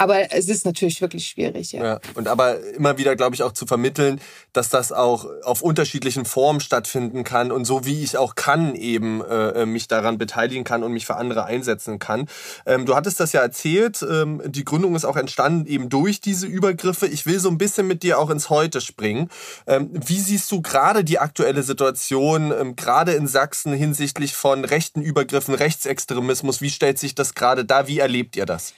Aber 0.00 0.32
es 0.32 0.48
ist 0.48 0.64
natürlich 0.64 1.02
wirklich 1.02 1.26
schwierig. 1.26 1.72
Ja. 1.72 1.84
ja 1.84 2.00
und 2.14 2.26
aber 2.26 2.58
immer 2.70 2.96
wieder, 2.96 3.16
glaube 3.16 3.34
ich, 3.34 3.42
auch 3.42 3.52
zu 3.52 3.66
vermitteln, 3.66 4.18
dass 4.54 4.70
das 4.70 4.92
auch 4.92 5.26
auf 5.44 5.60
unterschiedlichen 5.60 6.24
Formen 6.24 6.60
stattfinden 6.60 7.22
kann 7.22 7.52
und 7.52 7.66
so 7.66 7.84
wie 7.84 8.02
ich 8.02 8.16
auch 8.16 8.34
kann 8.34 8.74
eben 8.74 9.22
äh, 9.22 9.66
mich 9.66 9.88
daran 9.88 10.16
beteiligen 10.16 10.64
kann 10.64 10.84
und 10.84 10.92
mich 10.92 11.04
für 11.04 11.16
andere 11.16 11.44
einsetzen 11.44 11.98
kann. 11.98 12.28
Ähm, 12.64 12.86
du 12.86 12.96
hattest 12.96 13.20
das 13.20 13.34
ja 13.34 13.42
erzählt, 13.42 14.02
ähm, 14.02 14.40
die 14.46 14.64
Gründung 14.64 14.96
ist 14.96 15.04
auch 15.04 15.18
entstanden 15.18 15.66
eben 15.66 15.90
durch 15.90 16.22
diese 16.22 16.46
Übergriffe. 16.46 17.06
Ich 17.06 17.26
will 17.26 17.38
so 17.38 17.50
ein 17.50 17.58
bisschen 17.58 17.86
mit 17.86 18.02
dir 18.02 18.18
auch 18.18 18.30
ins 18.30 18.48
Heute 18.48 18.80
springen. 18.80 19.28
Ähm, 19.66 19.90
wie 19.92 20.18
siehst 20.18 20.50
du 20.50 20.62
gerade 20.62 21.04
die 21.04 21.18
aktuelle 21.18 21.62
Situation, 21.62 22.54
ähm, 22.58 22.74
gerade 22.74 23.12
in 23.12 23.26
Sachsen 23.26 23.74
hinsichtlich 23.74 24.32
von 24.32 24.64
rechten 24.64 25.02
Übergriffen, 25.02 25.54
Rechtsextremismus? 25.54 26.62
Wie 26.62 26.70
stellt 26.70 26.98
sich 26.98 27.14
das 27.14 27.34
gerade 27.34 27.66
da? 27.66 27.86
Wie 27.86 27.98
erlebt 27.98 28.34
ihr 28.36 28.46
das? 28.46 28.72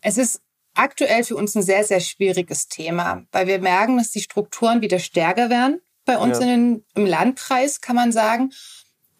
Es 0.00 0.16
ist 0.16 0.40
aktuell 0.78 1.24
für 1.24 1.36
uns 1.36 1.54
ein 1.54 1.62
sehr, 1.62 1.84
sehr 1.84 2.00
schwieriges 2.00 2.68
Thema, 2.68 3.24
weil 3.32 3.46
wir 3.46 3.58
merken, 3.58 3.98
dass 3.98 4.10
die 4.10 4.20
Strukturen 4.20 4.80
wieder 4.80 4.98
stärker 4.98 5.50
werden. 5.50 5.80
Bei 6.04 6.18
uns 6.18 6.38
ja. 6.38 6.46
in, 6.46 6.84
im 6.94 7.04
Landkreis 7.06 7.80
kann 7.80 7.96
man 7.96 8.12
sagen. 8.12 8.52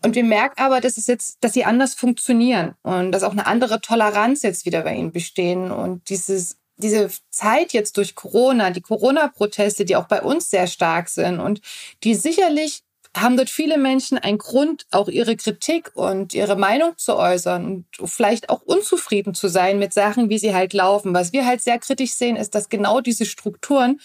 Und 0.03 0.15
wir 0.15 0.25
merken 0.25 0.61
aber, 0.61 0.81
dass 0.81 0.97
es 0.97 1.07
jetzt, 1.09 1.39
dass 1.41 1.53
sie 1.53 1.65
anders 1.65 1.95
funktionieren 1.95 2.77
und 2.83 3.13
dass 3.13 3.25
auch 3.25 3.33
eine 3.33 3.47
andere 3.47 3.81
Toleranz 3.81 4.43
jetzt 4.43 4.65
wieder 4.65 4.83
bei 4.83 4.95
ihnen 4.95 5.11
bestehen. 5.11 5.73
Und 5.73 6.09
dieses, 6.09 6.57
diese 6.77 7.11
Zeit 7.31 7.73
jetzt 7.73 7.97
durch 7.97 8.15
Corona, 8.15 8.71
die 8.71 8.81
Corona-Proteste, 8.81 9.85
die 9.85 9.97
auch 9.97 10.07
bei 10.07 10.23
uns 10.23 10.51
sehr 10.51 10.69
stark 10.69 11.09
sind 11.09 11.41
und 11.41 11.61
die 12.05 12.15
sicherlich 12.15 12.85
haben 13.21 13.37
dort 13.37 13.51
viele 13.51 13.79
Menschen 13.79 14.19
einen 14.19 14.39
Grund, 14.39 14.87
auch 14.91 15.09
ihre 15.09 15.37
Kritik 15.37 15.91
und 15.95 16.35
ihre 16.35 16.57
Meinung 16.57 16.97
zu 16.97 17.17
äußern 17.17 17.65
und 17.67 18.11
vielleicht 18.11 18.51
auch 18.51 18.63
unzufrieden 18.63 19.35
zu 19.35 19.49
sein 19.49 19.79
mit 19.79 19.93
Sachen, 19.93 20.31
wie 20.31 20.39
sie 20.39 20.55
halt 20.55 20.73
laufen. 20.73 21.15
Was 21.15 21.33
wir 21.33 21.47
halt 21.47 21.61
sehr 21.61 21.79
kritisch 21.79 22.13
sehen, 22.13 22.37
ist, 22.37 22.55
dass 22.55 22.69
genau 22.69 23.01
diese 23.01 23.27
Strukturen, 23.27 24.01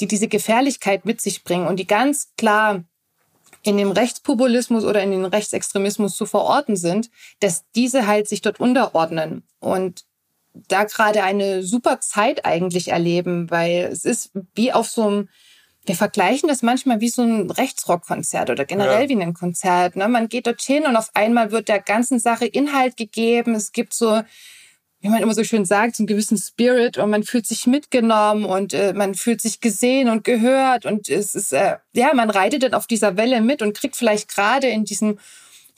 die 0.00 0.06
diese 0.06 0.28
Gefährlichkeit 0.28 1.04
mit 1.04 1.20
sich 1.20 1.44
bringen 1.44 1.66
und 1.66 1.76
die 1.76 1.86
ganz 1.86 2.32
klar 2.36 2.84
in 3.62 3.76
dem 3.76 3.90
Rechtspopulismus 3.90 4.84
oder 4.84 5.02
in 5.02 5.10
den 5.10 5.24
Rechtsextremismus 5.24 6.16
zu 6.16 6.26
verorten 6.26 6.76
sind, 6.76 7.10
dass 7.40 7.64
diese 7.74 8.06
halt 8.06 8.28
sich 8.28 8.40
dort 8.40 8.60
unterordnen 8.60 9.42
und 9.58 10.04
da 10.68 10.84
gerade 10.84 11.22
eine 11.22 11.62
super 11.62 12.00
Zeit 12.00 12.44
eigentlich 12.44 12.88
erleben, 12.88 13.50
weil 13.50 13.88
es 13.92 14.04
ist 14.04 14.30
wie 14.54 14.72
auf 14.72 14.88
so 14.88 15.02
einem 15.02 15.28
wir 15.86 15.94
vergleichen 15.94 16.48
das 16.48 16.62
manchmal 16.62 17.00
wie 17.00 17.08
so 17.08 17.22
ein 17.22 17.50
Rechtsrockkonzert 17.50 18.50
oder 18.50 18.64
generell 18.64 19.02
ja. 19.02 19.08
wie 19.08 19.22
ein 19.22 19.34
Konzert. 19.34 19.96
Ne? 19.96 20.08
Man 20.08 20.28
geht 20.28 20.46
dorthin 20.46 20.84
und 20.84 20.96
auf 20.96 21.10
einmal 21.14 21.52
wird 21.52 21.68
der 21.68 21.80
ganzen 21.80 22.18
Sache 22.18 22.46
Inhalt 22.46 22.96
gegeben. 22.96 23.54
Es 23.54 23.72
gibt 23.72 23.94
so, 23.94 24.20
wie 25.00 25.08
man 25.08 25.22
immer 25.22 25.34
so 25.34 25.44
schön 25.44 25.64
sagt, 25.64 25.96
so 25.96 26.02
einen 26.02 26.08
gewissen 26.08 26.38
Spirit 26.38 26.98
und 26.98 27.10
man 27.10 27.22
fühlt 27.22 27.46
sich 27.46 27.66
mitgenommen 27.66 28.44
und 28.44 28.74
äh, 28.74 28.92
man 28.94 29.14
fühlt 29.14 29.40
sich 29.40 29.60
gesehen 29.60 30.08
und 30.08 30.24
gehört 30.24 30.86
und 30.86 31.08
es 31.08 31.34
ist, 31.34 31.52
äh, 31.52 31.76
ja, 31.94 32.12
man 32.14 32.30
reitet 32.30 32.64
dann 32.64 32.74
auf 32.74 32.86
dieser 32.86 33.16
Welle 33.16 33.40
mit 33.40 33.62
und 33.62 33.76
kriegt 33.76 33.96
vielleicht 33.96 34.28
gerade 34.28 34.66
in 34.66 34.84
diesem 34.84 35.18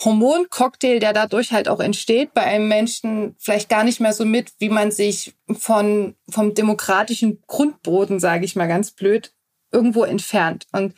Hormoncocktail, 0.02 1.00
der 1.00 1.12
dadurch 1.12 1.52
halt 1.52 1.68
auch 1.68 1.80
entsteht 1.80 2.32
bei 2.32 2.42
einem 2.42 2.68
Menschen, 2.68 3.34
vielleicht 3.38 3.68
gar 3.68 3.84
nicht 3.84 4.00
mehr 4.00 4.12
so 4.12 4.24
mit, 4.24 4.52
wie 4.58 4.68
man 4.68 4.92
sich 4.92 5.34
von, 5.52 6.14
vom 6.30 6.54
demokratischen 6.54 7.42
Grundboden, 7.46 8.20
sage 8.20 8.44
ich 8.44 8.54
mal 8.54 8.68
ganz 8.68 8.92
blöd, 8.92 9.32
irgendwo 9.72 10.04
entfernt. 10.04 10.66
Und 10.72 10.94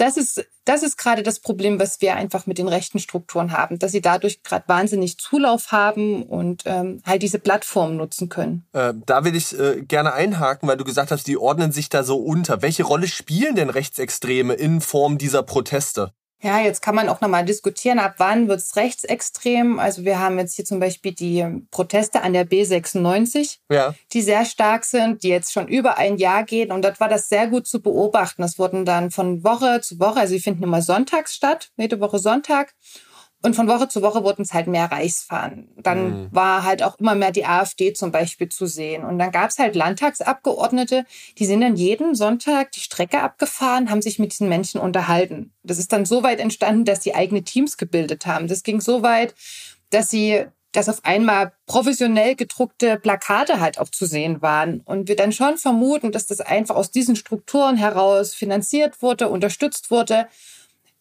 das 0.00 0.16
ist, 0.16 0.46
das 0.64 0.82
ist 0.82 0.96
gerade 0.96 1.22
das 1.22 1.40
Problem, 1.40 1.78
was 1.78 2.00
wir 2.00 2.16
einfach 2.16 2.46
mit 2.46 2.58
den 2.58 2.68
rechten 2.68 2.98
Strukturen 2.98 3.52
haben, 3.52 3.78
dass 3.78 3.92
sie 3.92 4.00
dadurch 4.00 4.42
gerade 4.42 4.66
wahnsinnig 4.66 5.18
Zulauf 5.18 5.72
haben 5.72 6.22
und 6.22 6.62
ähm, 6.64 7.02
halt 7.04 7.22
diese 7.22 7.38
Plattform 7.38 7.96
nutzen 7.96 8.30
können. 8.30 8.66
Äh, 8.72 8.94
da 9.04 9.24
will 9.24 9.36
ich 9.36 9.58
äh, 9.58 9.82
gerne 9.82 10.14
einhaken, 10.14 10.68
weil 10.68 10.78
du 10.78 10.84
gesagt 10.84 11.10
hast, 11.10 11.26
die 11.26 11.36
ordnen 11.36 11.70
sich 11.70 11.90
da 11.90 12.02
so 12.02 12.16
unter. 12.16 12.62
Welche 12.62 12.84
Rolle 12.84 13.08
spielen 13.08 13.56
denn 13.56 13.68
Rechtsextreme 13.68 14.54
in 14.54 14.80
Form 14.80 15.18
dieser 15.18 15.42
Proteste? 15.42 16.12
Ja, 16.42 16.58
jetzt 16.60 16.80
kann 16.80 16.94
man 16.94 17.08
auch 17.10 17.20
nochmal 17.20 17.44
diskutieren, 17.44 17.98
ab 17.98 18.14
wann 18.16 18.48
wird 18.48 18.60
es 18.60 18.76
rechtsextrem. 18.76 19.78
Also 19.78 20.04
wir 20.04 20.18
haben 20.18 20.38
jetzt 20.38 20.56
hier 20.56 20.64
zum 20.64 20.80
Beispiel 20.80 21.12
die 21.12 21.44
Proteste 21.70 22.22
an 22.22 22.32
der 22.32 22.48
B96, 22.48 23.58
ja. 23.70 23.94
die 24.12 24.22
sehr 24.22 24.46
stark 24.46 24.84
sind, 24.84 25.22
die 25.22 25.28
jetzt 25.28 25.52
schon 25.52 25.68
über 25.68 25.98
ein 25.98 26.16
Jahr 26.16 26.44
gehen. 26.44 26.72
Und 26.72 26.82
dort 26.82 26.98
war 26.98 27.08
das 27.08 27.28
sehr 27.28 27.46
gut 27.46 27.66
zu 27.66 27.82
beobachten. 27.82 28.40
Das 28.40 28.58
wurden 28.58 28.86
dann 28.86 29.10
von 29.10 29.44
Woche 29.44 29.82
zu 29.82 30.00
Woche, 30.00 30.20
also 30.20 30.32
sie 30.32 30.40
finden 30.40 30.62
immer 30.62 30.80
sonntags 30.80 31.34
statt, 31.34 31.70
jede 31.76 32.00
Woche 32.00 32.18
Sonntag. 32.18 32.74
Und 33.42 33.56
von 33.56 33.68
Woche 33.68 33.88
zu 33.88 34.02
Woche 34.02 34.22
wurden 34.22 34.42
es 34.42 34.52
halt 34.52 34.66
mehr 34.66 34.92
Reichsfahren. 34.92 35.68
Dann 35.76 36.24
mhm. 36.24 36.28
war 36.30 36.64
halt 36.64 36.82
auch 36.82 36.98
immer 36.98 37.14
mehr 37.14 37.30
die 37.30 37.46
AfD 37.46 37.94
zum 37.94 38.12
Beispiel 38.12 38.50
zu 38.50 38.66
sehen. 38.66 39.02
Und 39.02 39.18
dann 39.18 39.30
gab 39.30 39.48
es 39.48 39.58
halt 39.58 39.74
Landtagsabgeordnete, 39.74 41.06
die 41.38 41.46
sind 41.46 41.62
dann 41.62 41.76
jeden 41.76 42.14
Sonntag 42.14 42.72
die 42.72 42.80
Strecke 42.80 43.20
abgefahren, 43.20 43.90
haben 43.90 44.02
sich 44.02 44.18
mit 44.18 44.32
diesen 44.32 44.50
Menschen 44.50 44.80
unterhalten. 44.80 45.52
Das 45.62 45.78
ist 45.78 45.92
dann 45.92 46.04
so 46.04 46.22
weit 46.22 46.38
entstanden, 46.38 46.84
dass 46.84 47.02
sie 47.02 47.14
eigene 47.14 47.42
Teams 47.42 47.78
gebildet 47.78 48.26
haben. 48.26 48.46
Das 48.46 48.62
ging 48.62 48.80
so 48.80 49.02
weit, 49.02 49.34
dass 49.88 50.10
sie 50.10 50.44
dass 50.72 50.88
auf 50.88 51.04
einmal 51.04 51.52
professionell 51.66 52.36
gedruckte 52.36 52.96
Plakate 52.96 53.58
halt 53.58 53.80
auch 53.80 53.88
zu 53.88 54.06
sehen 54.06 54.40
waren. 54.40 54.82
Und 54.84 55.08
wir 55.08 55.16
dann 55.16 55.32
schon 55.32 55.58
vermuten, 55.58 56.12
dass 56.12 56.28
das 56.28 56.40
einfach 56.40 56.76
aus 56.76 56.92
diesen 56.92 57.16
Strukturen 57.16 57.76
heraus 57.76 58.34
finanziert 58.34 59.02
wurde, 59.02 59.28
unterstützt 59.28 59.90
wurde 59.90 60.28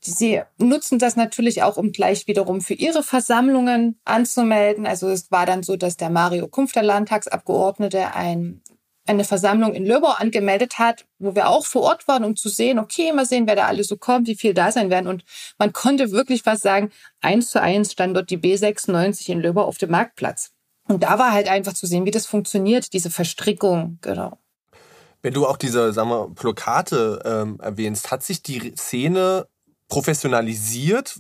Sie 0.02 0.42
nutzen 0.58 0.98
das 0.98 1.16
natürlich 1.16 1.62
auch, 1.64 1.76
um 1.76 1.92
gleich 1.92 2.26
wiederum 2.28 2.62
für 2.62 2.74
ihre 2.74 3.04
Versammlungen 3.04 4.00
anzumelden. 4.06 4.86
Also 4.86 5.10
es 5.10 5.30
war 5.30 5.46
dann 5.46 5.62
so, 5.62 5.76
dass 5.76 5.98
der 5.98 6.10
Mario 6.10 6.48
Kumpf, 6.48 6.72
der 6.72 6.84
Landtagsabgeordnete, 6.84 8.14
ein, 8.16 8.62
eine 9.06 9.26
Versammlung 9.26 9.74
in 9.74 9.86
Löbau 9.86 10.12
angemeldet 10.12 10.80
hat, 10.80 11.06
wo 11.18 11.36
wir 11.36 11.50
auch 11.50 11.66
vor 11.66 11.82
Ort 11.82 12.08
waren, 12.08 12.24
um 12.24 12.38
zu 12.38 12.48
sehen, 12.48 12.80
okay, 12.80 13.12
mal 13.12 13.26
sehen, 13.26 13.46
wer 13.46 13.58
da 13.58 13.68
alles 13.68 13.88
so 13.88 13.98
kommt, 13.98 14.28
wie 14.28 14.36
viel 14.36 14.54
da 14.54 14.72
sein 14.72 14.90
werden. 14.90 15.08
Und 15.08 15.26
man 15.58 15.74
konnte 15.74 16.12
wirklich 16.12 16.44
fast 16.44 16.62
sagen, 16.62 16.92
eins 17.20 17.50
zu 17.50 17.62
eins 17.62 17.92
stand 17.92 18.16
dort 18.16 18.30
die 18.30 18.38
B96 18.38 19.30
in 19.30 19.42
Löbau 19.42 19.66
auf 19.66 19.78
dem 19.78 19.92
Marktplatz. 19.92 20.52
Und 20.88 21.04
da 21.04 21.20
war 21.20 21.34
halt 21.34 21.50
einfach 21.50 21.74
zu 21.74 21.88
sehen, 21.88 22.06
wie 22.06 22.12
das 22.12 22.26
funktioniert, 22.26 22.94
diese 22.94 23.12
Verstrickung, 23.12 24.00
genau. 24.02 24.40
Wenn 25.22 25.34
du 25.34 25.46
auch 25.46 25.58
diese, 25.58 25.92
sagen 25.92 26.10
wir, 26.10 26.30
Plakate 26.34 27.22
ähm, 27.26 27.60
erwähnst, 27.60 28.10
hat 28.10 28.24
sich 28.24 28.42
die 28.42 28.74
Szene 28.76 29.48
professionalisiert 29.90 31.16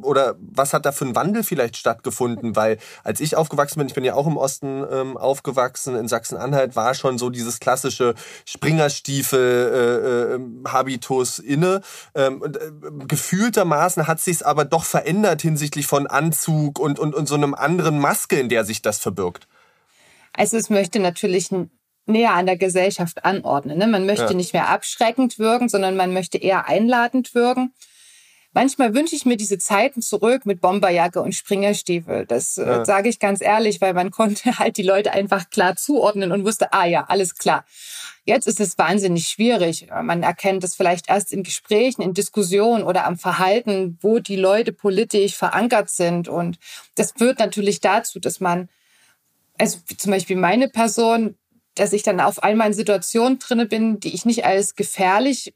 oder 0.00 0.36
was 0.40 0.72
hat 0.72 0.86
da 0.86 0.92
für 0.92 1.04
ein 1.04 1.16
Wandel 1.16 1.42
vielleicht 1.42 1.76
stattgefunden? 1.76 2.56
Weil 2.56 2.78
als 3.02 3.20
ich 3.20 3.36
aufgewachsen 3.36 3.80
bin, 3.80 3.88
ich 3.88 3.94
bin 3.94 4.04
ja 4.04 4.14
auch 4.14 4.26
im 4.26 4.36
Osten 4.36 4.84
ähm, 4.90 5.16
aufgewachsen, 5.16 5.96
in 5.96 6.08
Sachsen-Anhalt, 6.08 6.76
war 6.76 6.94
schon 6.94 7.18
so 7.18 7.30
dieses 7.30 7.58
klassische 7.60 8.14
Springerstiefel, 8.46 9.40
äh, 9.42 10.34
äh, 10.34 10.72
Habitus 10.72 11.40
inne. 11.40 11.82
Ähm, 12.14 12.42
äh, 12.44 13.06
gefühltermaßen 13.06 14.06
hat 14.06 14.20
sich 14.20 14.46
aber 14.46 14.64
doch 14.64 14.84
verändert 14.84 15.42
hinsichtlich 15.42 15.86
von 15.86 16.06
Anzug 16.06 16.78
und, 16.78 16.98
und, 16.98 17.14
und 17.14 17.26
so 17.26 17.34
einem 17.34 17.54
anderen 17.54 17.98
Maske, 17.98 18.38
in 18.38 18.48
der 18.48 18.64
sich 18.64 18.82
das 18.82 18.98
verbirgt. 18.98 19.48
Also 20.32 20.56
es 20.56 20.70
möchte 20.70 21.00
natürlich 21.00 21.50
näher 22.06 22.34
an 22.34 22.46
der 22.46 22.56
Gesellschaft 22.56 23.24
anordnen. 23.24 23.78
Ne? 23.78 23.86
Man 23.88 24.06
möchte 24.06 24.26
ja. 24.26 24.32
nicht 24.32 24.52
mehr 24.52 24.68
abschreckend 24.68 25.38
wirken, 25.38 25.68
sondern 25.68 25.96
man 25.96 26.12
möchte 26.12 26.38
eher 26.38 26.68
einladend 26.68 27.34
wirken. 27.34 27.74
Manchmal 28.54 28.94
wünsche 28.94 29.16
ich 29.16 29.24
mir 29.24 29.38
diese 29.38 29.56
Zeiten 29.56 30.02
zurück 30.02 30.44
mit 30.44 30.60
Bomberjacke 30.60 31.22
und 31.22 31.34
Springerstiefel. 31.34 32.26
Das 32.26 32.58
äh, 32.58 32.66
ja. 32.66 32.84
sage 32.84 33.08
ich 33.08 33.18
ganz 33.18 33.40
ehrlich, 33.40 33.80
weil 33.80 33.94
man 33.94 34.10
konnte 34.12 34.58
halt 34.58 34.76
die 34.76 34.82
Leute 34.82 35.12
einfach 35.12 35.48
klar 35.48 35.76
zuordnen 35.76 36.32
und 36.32 36.44
wusste, 36.44 36.72
ah 36.72 36.84
ja, 36.84 37.04
alles 37.08 37.36
klar. 37.36 37.64
Jetzt 38.24 38.46
ist 38.46 38.60
es 38.60 38.78
wahnsinnig 38.78 39.26
schwierig. 39.26 39.88
Man 39.90 40.22
erkennt 40.22 40.62
es 40.64 40.76
vielleicht 40.76 41.08
erst 41.08 41.32
in 41.32 41.42
Gesprächen, 41.42 42.02
in 42.02 42.14
Diskussionen 42.14 42.84
oder 42.84 43.04
am 43.06 43.18
Verhalten, 43.18 43.98
wo 44.00 44.20
die 44.20 44.36
Leute 44.36 44.72
politisch 44.72 45.34
verankert 45.34 45.90
sind. 45.90 46.28
Und 46.28 46.58
das 46.94 47.12
führt 47.12 47.38
natürlich 47.40 47.80
dazu, 47.80 48.20
dass 48.20 48.38
man, 48.38 48.68
also 49.58 49.78
zum 49.96 50.12
Beispiel 50.12 50.36
meine 50.36 50.68
Person, 50.68 51.36
dass 51.74 51.92
ich 51.92 52.02
dann 52.02 52.20
auf 52.20 52.42
einmal 52.42 52.68
in 52.68 52.74
Situationen 52.74 53.38
drinne 53.38 53.66
bin, 53.66 53.98
die 53.98 54.14
ich 54.14 54.24
nicht 54.24 54.44
als 54.44 54.76
gefährlich 54.76 55.54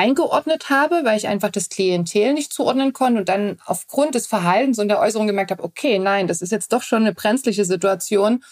eingeordnet 0.00 0.70
habe, 0.70 1.02
weil 1.04 1.18
ich 1.18 1.28
einfach 1.28 1.50
das 1.50 1.68
Klientel 1.68 2.32
nicht 2.32 2.54
zuordnen 2.54 2.94
konnte 2.94 3.20
und 3.20 3.28
dann 3.28 3.58
aufgrund 3.66 4.14
des 4.14 4.26
Verhaltens 4.26 4.78
und 4.78 4.88
der 4.88 4.98
Äußerung 4.98 5.26
gemerkt 5.26 5.50
habe, 5.50 5.62
okay, 5.62 5.98
nein, 5.98 6.26
das 6.26 6.40
ist 6.40 6.52
jetzt 6.52 6.72
doch 6.72 6.82
schon 6.82 7.02
eine 7.02 7.12
brenzliche 7.12 7.66
Situation 7.66 8.42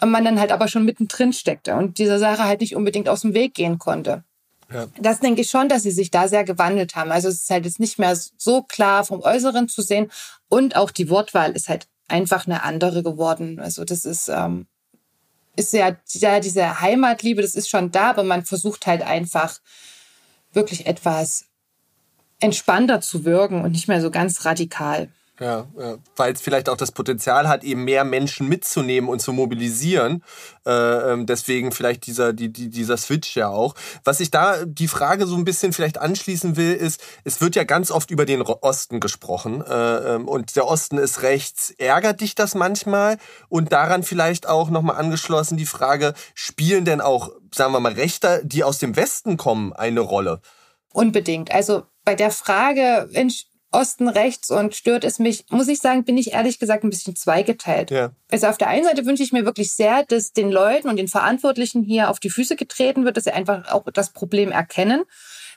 und 0.00 0.10
man 0.10 0.24
dann 0.24 0.40
halt 0.40 0.50
aber 0.50 0.66
schon 0.66 0.84
mittendrin 0.84 1.32
steckte 1.32 1.76
und 1.76 1.98
dieser 1.98 2.18
Sache 2.18 2.42
halt 2.42 2.60
nicht 2.60 2.74
unbedingt 2.74 3.08
aus 3.08 3.20
dem 3.20 3.34
Weg 3.34 3.54
gehen 3.54 3.78
konnte. 3.78 4.24
Ja. 4.72 4.88
Das 5.00 5.20
denke 5.20 5.42
ich 5.42 5.50
schon, 5.50 5.68
dass 5.68 5.84
sie 5.84 5.92
sich 5.92 6.10
da 6.10 6.26
sehr 6.26 6.42
gewandelt 6.42 6.96
haben. 6.96 7.12
Also 7.12 7.28
es 7.28 7.42
ist 7.42 7.50
halt 7.50 7.64
jetzt 7.64 7.78
nicht 7.78 8.00
mehr 8.00 8.18
so 8.36 8.62
klar 8.62 9.04
vom 9.04 9.20
Äußeren 9.22 9.68
zu 9.68 9.80
sehen 9.80 10.10
und 10.48 10.74
auch 10.74 10.90
die 10.90 11.08
Wortwahl 11.08 11.52
ist 11.52 11.68
halt 11.68 11.86
einfach 12.08 12.46
eine 12.46 12.64
andere 12.64 13.04
geworden. 13.04 13.60
Also 13.60 13.84
das 13.84 14.04
ist 14.04 14.28
ähm, 14.28 14.66
ist 15.54 15.72
ja, 15.72 15.96
ja 16.14 16.40
diese 16.40 16.80
Heimatliebe, 16.80 17.42
das 17.42 17.54
ist 17.54 17.68
schon 17.68 17.92
da, 17.92 18.10
aber 18.10 18.24
man 18.24 18.44
versucht 18.44 18.88
halt 18.88 19.02
einfach 19.02 19.60
wirklich 20.58 20.86
etwas 20.86 21.46
entspannter 22.40 23.00
zu 23.00 23.24
wirken 23.24 23.62
und 23.62 23.72
nicht 23.72 23.88
mehr 23.88 24.00
so 24.00 24.10
ganz 24.10 24.44
radikal. 24.44 25.08
Ja, 25.40 25.66
ja. 25.78 25.98
weil 26.16 26.32
es 26.32 26.40
vielleicht 26.40 26.68
auch 26.68 26.76
das 26.76 26.90
Potenzial 26.90 27.48
hat, 27.48 27.62
eben 27.62 27.84
mehr 27.84 28.02
Menschen 28.04 28.48
mitzunehmen 28.48 29.08
und 29.08 29.20
zu 29.20 29.32
mobilisieren. 29.32 30.24
Äh, 30.66 30.72
ähm, 31.12 31.26
deswegen 31.26 31.70
vielleicht 31.70 32.06
dieser, 32.06 32.32
die, 32.32 32.52
die, 32.52 32.70
dieser 32.70 32.96
Switch 32.96 33.36
ja 33.36 33.48
auch. 33.48 33.74
Was 34.02 34.18
ich 34.18 34.32
da 34.32 34.64
die 34.64 34.88
Frage 34.88 35.26
so 35.26 35.36
ein 35.36 35.44
bisschen 35.44 35.72
vielleicht 35.72 35.98
anschließen 35.98 36.56
will, 36.56 36.74
ist, 36.74 37.00
es 37.22 37.40
wird 37.40 37.54
ja 37.54 37.62
ganz 37.62 37.92
oft 37.92 38.10
über 38.10 38.26
den 38.26 38.42
Osten 38.42 38.98
gesprochen 38.98 39.62
äh, 39.62 40.14
ähm, 40.14 40.26
und 40.26 40.56
der 40.56 40.66
Osten 40.66 40.98
ist 40.98 41.22
rechts. 41.22 41.70
Ärgert 41.78 42.20
dich 42.20 42.34
das 42.34 42.56
manchmal? 42.56 43.18
Und 43.48 43.72
daran 43.72 44.02
vielleicht 44.02 44.48
auch 44.48 44.70
nochmal 44.70 44.96
angeschlossen 44.96 45.56
die 45.56 45.66
Frage, 45.66 46.14
spielen 46.34 46.84
denn 46.84 47.00
auch, 47.00 47.30
sagen 47.54 47.72
wir 47.72 47.80
mal, 47.80 47.92
Rechter, 47.92 48.42
die 48.42 48.64
aus 48.64 48.78
dem 48.78 48.96
Westen 48.96 49.36
kommen, 49.36 49.72
eine 49.72 50.00
Rolle? 50.00 50.40
Unbedingt. 50.92 51.52
Also 51.52 51.84
bei 52.04 52.14
der 52.14 52.30
Frage, 52.30 53.08
Osten 53.70 54.08
rechts 54.08 54.50
und 54.50 54.74
stört 54.74 55.04
es 55.04 55.18
mich, 55.18 55.44
muss 55.50 55.68
ich 55.68 55.78
sagen, 55.78 56.04
bin 56.04 56.16
ich 56.16 56.32
ehrlich 56.32 56.58
gesagt 56.58 56.84
ein 56.84 56.90
bisschen 56.90 57.16
zweigeteilt. 57.16 57.90
Ja. 57.90 58.12
Also 58.30 58.46
auf 58.46 58.56
der 58.56 58.68
einen 58.68 58.84
Seite 58.84 59.04
wünsche 59.04 59.22
ich 59.22 59.32
mir 59.32 59.44
wirklich 59.44 59.72
sehr, 59.72 60.04
dass 60.04 60.32
den 60.32 60.50
Leuten 60.50 60.88
und 60.88 60.96
den 60.96 61.08
Verantwortlichen 61.08 61.82
hier 61.82 62.08
auf 62.08 62.18
die 62.18 62.30
Füße 62.30 62.56
getreten 62.56 63.04
wird, 63.04 63.16
dass 63.16 63.24
sie 63.24 63.32
einfach 63.32 63.70
auch 63.70 63.84
das 63.92 64.12
Problem 64.12 64.52
erkennen. 64.52 65.04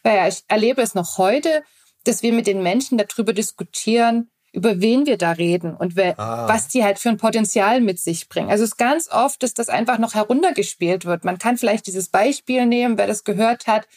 Weil 0.04 0.28
ich 0.28 0.44
erlebe 0.48 0.82
es 0.82 0.94
noch 0.94 1.18
heute, 1.18 1.64
dass 2.04 2.22
wir 2.22 2.34
mit 2.34 2.48
den 2.48 2.62
Menschen 2.62 2.98
darüber 2.98 3.32
diskutieren, 3.32 4.30
über 4.52 4.82
wen 4.82 5.06
wir 5.06 5.18
da 5.18 5.32
reden 5.32 5.76
und 5.76 5.96
wer, 5.96 6.20
ah. 6.20 6.48
was 6.50 6.68
die 6.68 6.84
halt 6.84 7.00
für 7.00 7.10
ein 7.10 7.18
Potenzial 7.18 7.80
mit 7.80 8.00
sich 8.00 8.28
bringen. 8.28 8.50
Also 8.50 8.66
es 8.66 8.72
ist 8.72 8.78
ganz 8.78 9.10
oft, 9.10 9.42
dass 9.44 9.54
das 9.54 9.70
einfach 9.70 9.98
noch 9.98 10.14
heruntergespielt 10.14 11.06
wird. 11.06 11.24
Man 11.24 11.38
kann 11.38 11.58
vielleicht 11.58 11.88
dieses 11.88 12.10
Beispiel 12.10 12.66
nehmen, 12.66 12.98
wer 12.98 13.08
das 13.08 13.24
gehört 13.24 13.68
hat 13.68 13.88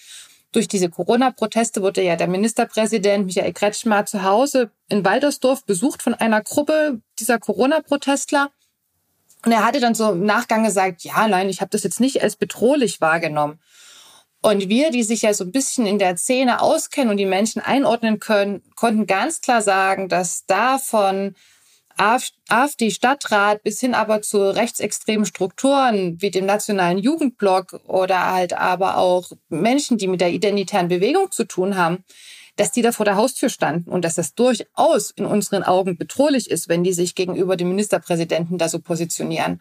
durch 0.54 0.68
diese 0.68 0.88
Corona-Proteste 0.88 1.82
wurde 1.82 2.02
ja 2.02 2.14
der 2.14 2.28
Ministerpräsident 2.28 3.26
Michael 3.26 3.52
Kretschmer 3.52 4.06
zu 4.06 4.22
Hause 4.22 4.70
in 4.88 5.04
Waldersdorf 5.04 5.64
besucht 5.64 6.02
von 6.02 6.14
einer 6.14 6.42
Gruppe 6.42 7.00
dieser 7.18 7.38
Corona-Protestler. 7.40 8.50
Und 9.44 9.52
er 9.52 9.64
hatte 9.64 9.80
dann 9.80 9.94
so 9.94 10.12
im 10.12 10.24
Nachgang 10.24 10.64
gesagt, 10.64 11.02
ja, 11.02 11.26
nein, 11.26 11.48
ich 11.48 11.60
habe 11.60 11.70
das 11.70 11.82
jetzt 11.82 12.00
nicht 12.00 12.22
als 12.22 12.36
bedrohlich 12.36 13.00
wahrgenommen. 13.00 13.58
Und 14.42 14.68
wir, 14.68 14.90
die 14.90 15.02
sich 15.02 15.22
ja 15.22 15.34
so 15.34 15.44
ein 15.44 15.52
bisschen 15.52 15.86
in 15.86 15.98
der 15.98 16.16
Szene 16.16 16.60
auskennen 16.60 17.10
und 17.10 17.16
die 17.16 17.26
Menschen 17.26 17.60
einordnen 17.60 18.20
können, 18.20 18.62
konnten 18.76 19.06
ganz 19.06 19.40
klar 19.40 19.60
sagen, 19.60 20.08
dass 20.08 20.46
davon 20.46 21.34
AfD-Stadtrat 21.96 23.62
bis 23.62 23.80
hin 23.80 23.94
aber 23.94 24.22
zu 24.22 24.54
rechtsextremen 24.54 25.26
Strukturen 25.26 26.20
wie 26.20 26.30
dem 26.30 26.46
Nationalen 26.46 26.98
Jugendblock 26.98 27.80
oder 27.86 28.32
halt 28.32 28.52
aber 28.52 28.96
auch 28.96 29.30
Menschen, 29.48 29.98
die 29.98 30.08
mit 30.08 30.20
der 30.20 30.32
identitären 30.32 30.88
Bewegung 30.88 31.30
zu 31.30 31.44
tun 31.44 31.76
haben, 31.76 32.04
dass 32.56 32.72
die 32.72 32.82
da 32.82 32.92
vor 32.92 33.04
der 33.04 33.16
Haustür 33.16 33.48
standen 33.48 33.90
und 33.90 34.04
dass 34.04 34.14
das 34.14 34.34
durchaus 34.34 35.10
in 35.10 35.26
unseren 35.26 35.62
Augen 35.62 35.96
bedrohlich 35.96 36.50
ist, 36.50 36.68
wenn 36.68 36.84
die 36.84 36.92
sich 36.92 37.14
gegenüber 37.14 37.56
dem 37.56 37.68
Ministerpräsidenten 37.68 38.58
da 38.58 38.68
so 38.68 38.78
positionieren. 38.78 39.60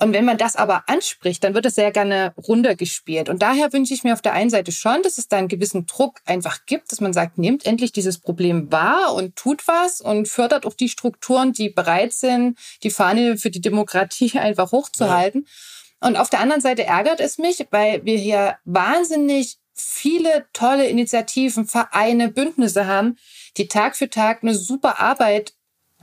Und 0.00 0.12
wenn 0.12 0.24
man 0.24 0.38
das 0.38 0.56
aber 0.56 0.84
anspricht, 0.88 1.44
dann 1.44 1.54
wird 1.54 1.66
es 1.66 1.76
sehr 1.76 1.92
gerne 1.92 2.34
runtergespielt. 2.36 3.28
Und 3.28 3.42
daher 3.42 3.72
wünsche 3.72 3.94
ich 3.94 4.02
mir 4.02 4.12
auf 4.12 4.22
der 4.22 4.32
einen 4.32 4.50
Seite 4.50 4.72
schon, 4.72 5.02
dass 5.02 5.18
es 5.18 5.28
da 5.28 5.36
einen 5.36 5.48
gewissen 5.48 5.86
Druck 5.86 6.20
einfach 6.24 6.66
gibt, 6.66 6.90
dass 6.90 7.00
man 7.00 7.12
sagt, 7.12 7.38
nehmt 7.38 7.64
endlich 7.64 7.92
dieses 7.92 8.18
Problem 8.18 8.72
wahr 8.72 9.14
und 9.14 9.36
tut 9.36 9.68
was 9.68 10.00
und 10.00 10.28
fördert 10.28 10.66
auch 10.66 10.74
die 10.74 10.88
Strukturen, 10.88 11.52
die 11.52 11.68
bereit 11.68 12.12
sind, 12.12 12.58
die 12.82 12.90
Fahne 12.90 13.36
für 13.36 13.50
die 13.50 13.60
Demokratie 13.60 14.32
einfach 14.38 14.72
hochzuhalten. 14.72 15.46
Ja. 15.46 16.08
Und 16.08 16.16
auf 16.16 16.28
der 16.28 16.40
anderen 16.40 16.60
Seite 16.60 16.84
ärgert 16.84 17.20
es 17.20 17.38
mich, 17.38 17.64
weil 17.70 18.04
wir 18.04 18.18
hier 18.18 18.58
wahnsinnig 18.64 19.58
viele 19.74 20.46
tolle 20.52 20.86
Initiativen, 20.86 21.66
Vereine, 21.66 22.28
Bündnisse 22.30 22.86
haben, 22.86 23.16
die 23.56 23.68
Tag 23.68 23.96
für 23.96 24.10
Tag 24.10 24.42
eine 24.42 24.54
super 24.54 25.00
Arbeit 25.00 25.54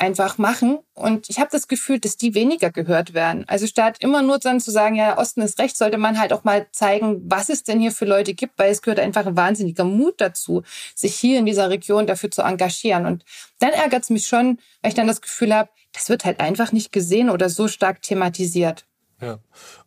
einfach 0.01 0.39
machen. 0.39 0.79
Und 0.95 1.29
ich 1.29 1.39
habe 1.39 1.49
das 1.51 1.67
Gefühl, 1.67 1.99
dass 1.99 2.17
die 2.17 2.33
weniger 2.33 2.71
gehört 2.71 3.13
werden. 3.13 3.45
Also 3.47 3.67
statt 3.67 3.97
immer 3.99 4.23
nur 4.23 4.39
dann 4.39 4.59
zu 4.59 4.71
sagen, 4.71 4.95
ja, 4.95 5.17
Osten 5.17 5.41
ist 5.41 5.59
recht, 5.59 5.77
sollte 5.77 5.99
man 5.99 6.19
halt 6.19 6.33
auch 6.33 6.43
mal 6.43 6.67
zeigen, 6.71 7.21
was 7.25 7.49
es 7.49 7.63
denn 7.63 7.79
hier 7.79 7.91
für 7.91 8.05
Leute 8.05 8.33
gibt, 8.33 8.57
weil 8.57 8.71
es 8.71 8.81
gehört 8.81 8.99
einfach 8.99 9.25
ein 9.27 9.37
wahnsinniger 9.37 9.83
Mut 9.83 10.15
dazu, 10.17 10.63
sich 10.95 11.15
hier 11.15 11.37
in 11.37 11.45
dieser 11.45 11.69
Region 11.69 12.07
dafür 12.07 12.31
zu 12.31 12.41
engagieren. 12.41 13.05
Und 13.05 13.23
dann 13.59 13.71
ärgert 13.71 14.03
es 14.03 14.09
mich 14.09 14.27
schon, 14.27 14.57
weil 14.81 14.89
ich 14.89 14.95
dann 14.95 15.07
das 15.07 15.21
Gefühl 15.21 15.53
habe, 15.53 15.69
das 15.93 16.09
wird 16.09 16.25
halt 16.25 16.39
einfach 16.39 16.71
nicht 16.71 16.91
gesehen 16.91 17.29
oder 17.29 17.49
so 17.49 17.67
stark 17.67 18.01
thematisiert. 18.01 18.85
Ja. 19.21 19.38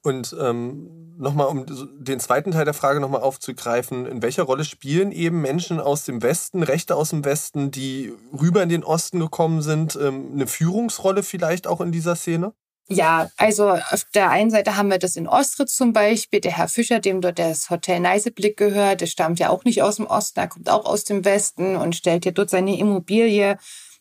Und 0.02 0.34
ähm, 0.40 1.16
nochmal, 1.18 1.48
um 1.48 1.66
den 1.98 2.20
zweiten 2.20 2.52
Teil 2.52 2.64
der 2.64 2.74
Frage 2.74 3.00
nochmal 3.00 3.22
aufzugreifen, 3.22 4.06
in 4.06 4.22
welcher 4.22 4.44
Rolle 4.44 4.64
spielen 4.64 5.10
eben 5.10 5.40
Menschen 5.40 5.80
aus 5.80 6.04
dem 6.04 6.22
Westen, 6.22 6.62
Rechte 6.62 6.94
aus 6.94 7.10
dem 7.10 7.24
Westen, 7.24 7.70
die 7.70 8.12
rüber 8.32 8.62
in 8.62 8.68
den 8.68 8.84
Osten 8.84 9.18
gekommen 9.18 9.60
sind, 9.60 9.96
ähm, 9.96 10.30
eine 10.32 10.46
Führungsrolle 10.46 11.22
vielleicht 11.22 11.66
auch 11.66 11.80
in 11.80 11.90
dieser 11.90 12.14
Szene? 12.16 12.52
Ja, 12.86 13.30
also 13.38 13.70
auf 13.70 14.04
der 14.14 14.30
einen 14.30 14.50
Seite 14.50 14.76
haben 14.76 14.90
wir 14.90 14.98
das 14.98 15.16
in 15.16 15.26
Ostritz 15.26 15.74
zum 15.74 15.94
Beispiel. 15.94 16.40
Der 16.40 16.56
Herr 16.56 16.68
Fischer, 16.68 17.00
dem 17.00 17.22
dort 17.22 17.38
das 17.38 17.70
Hotel 17.70 17.98
Neiseblick 17.98 18.58
gehört, 18.58 19.00
der 19.00 19.06
stammt 19.06 19.38
ja 19.38 19.48
auch 19.48 19.64
nicht 19.64 19.82
aus 19.82 19.96
dem 19.96 20.06
Osten, 20.06 20.38
er 20.38 20.48
kommt 20.48 20.68
auch 20.68 20.84
aus 20.84 21.04
dem 21.04 21.24
Westen 21.24 21.76
und 21.76 21.96
stellt 21.96 22.26
ja 22.26 22.30
dort 22.30 22.50
seine 22.50 22.78
Immobilie 22.78 23.56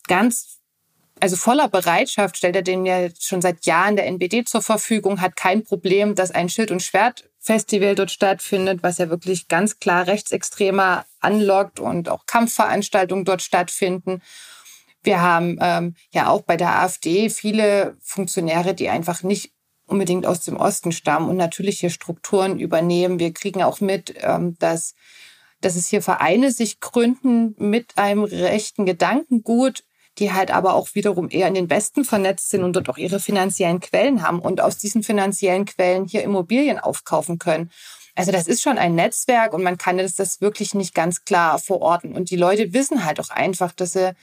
ganz 0.07 0.59
also 1.23 1.37
voller 1.37 1.69
Bereitschaft 1.69 2.35
stellt 2.35 2.57
er 2.57 2.63
den 2.63 2.85
ja 2.85 3.07
schon 3.17 3.41
seit 3.41 3.65
Jahren 3.65 3.95
der 3.95 4.07
NBD 4.07 4.43
zur 4.43 4.61
Verfügung, 4.61 5.21
hat 5.21 5.37
kein 5.37 5.63
Problem, 5.63 6.15
dass 6.15 6.31
ein 6.31 6.49
Schild- 6.49 6.69
und 6.69 6.83
Schwertfestival 6.83 7.95
dort 7.95 8.11
stattfindet, 8.11 8.83
was 8.83 8.97
ja 8.97 9.09
wirklich 9.09 9.47
ganz 9.47 9.79
klar 9.79 10.05
rechtsextremer 10.05 11.05
anlockt 11.21 11.79
und 11.79 12.09
auch 12.09 12.25
Kampfveranstaltungen 12.25 13.23
dort 13.23 13.41
stattfinden. 13.41 14.21
Wir 15.01 15.21
haben 15.21 15.57
ähm, 15.61 15.95
ja 16.11 16.27
auch 16.27 16.41
bei 16.41 16.57
der 16.57 16.81
AfD 16.81 17.29
viele 17.29 17.95
Funktionäre, 18.01 18.73
die 18.73 18.89
einfach 18.89 19.23
nicht 19.23 19.53
unbedingt 19.85 20.25
aus 20.25 20.41
dem 20.41 20.57
Osten 20.57 20.91
stammen 20.91 21.29
und 21.29 21.37
natürliche 21.37 21.89
Strukturen 21.89 22.59
übernehmen. 22.59 23.19
Wir 23.19 23.31
kriegen 23.31 23.63
auch 23.63 23.79
mit, 23.79 24.13
ähm, 24.19 24.57
dass, 24.59 24.93
dass 25.61 25.77
es 25.77 25.87
hier 25.87 26.01
Vereine 26.01 26.51
sich 26.51 26.81
gründen 26.81 27.55
mit 27.57 27.97
einem 27.97 28.25
rechten 28.25 28.85
Gedankengut, 28.85 29.85
die 30.19 30.31
halt 30.31 30.51
aber 30.51 30.75
auch 30.75 30.89
wiederum 30.93 31.29
eher 31.29 31.47
in 31.47 31.53
den 31.53 31.69
Westen 31.69 32.05
vernetzt 32.05 32.49
sind 32.49 32.63
und 32.63 32.75
dort 32.75 32.89
auch 32.89 32.97
ihre 32.97 33.19
finanziellen 33.19 33.79
Quellen 33.79 34.21
haben 34.21 34.39
und 34.39 34.61
aus 34.61 34.77
diesen 34.77 35.03
finanziellen 35.03 35.65
Quellen 35.65 36.05
hier 36.05 36.23
Immobilien 36.23 36.79
aufkaufen 36.79 37.39
können. 37.39 37.71
Also 38.15 38.31
das 38.31 38.47
ist 38.47 38.61
schon 38.61 38.77
ein 38.77 38.95
Netzwerk 38.95 39.53
und 39.53 39.63
man 39.63 39.77
kann 39.77 39.97
das, 39.97 40.15
das 40.15 40.39
wirklich 40.39 40.75
nicht 40.75 40.93
ganz 40.93 41.25
klar 41.25 41.57
verorten. 41.57 42.13
Und 42.15 42.29
die 42.29 42.35
Leute 42.35 42.73
wissen 42.73 43.05
halt 43.05 43.19
auch 43.19 43.31
einfach, 43.31 43.71
dass 43.71 43.93
sie, 43.93 44.13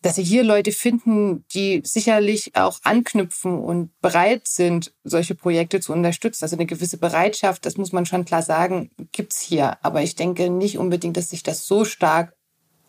dass 0.00 0.14
sie 0.14 0.22
hier 0.22 0.44
Leute 0.44 0.70
finden, 0.70 1.44
die 1.52 1.82
sicherlich 1.84 2.54
auch 2.54 2.78
anknüpfen 2.84 3.58
und 3.58 3.90
bereit 4.00 4.46
sind, 4.46 4.94
solche 5.02 5.34
Projekte 5.34 5.80
zu 5.80 5.92
unterstützen. 5.92 6.44
Also 6.44 6.54
eine 6.54 6.66
gewisse 6.66 6.98
Bereitschaft, 6.98 7.66
das 7.66 7.76
muss 7.76 7.90
man 7.90 8.06
schon 8.06 8.24
klar 8.24 8.42
sagen, 8.42 8.90
gibt's 9.10 9.40
hier. 9.40 9.76
Aber 9.84 10.02
ich 10.02 10.14
denke 10.14 10.48
nicht 10.48 10.78
unbedingt, 10.78 11.16
dass 11.16 11.30
sich 11.30 11.42
das 11.42 11.66
so 11.66 11.84
stark 11.84 12.32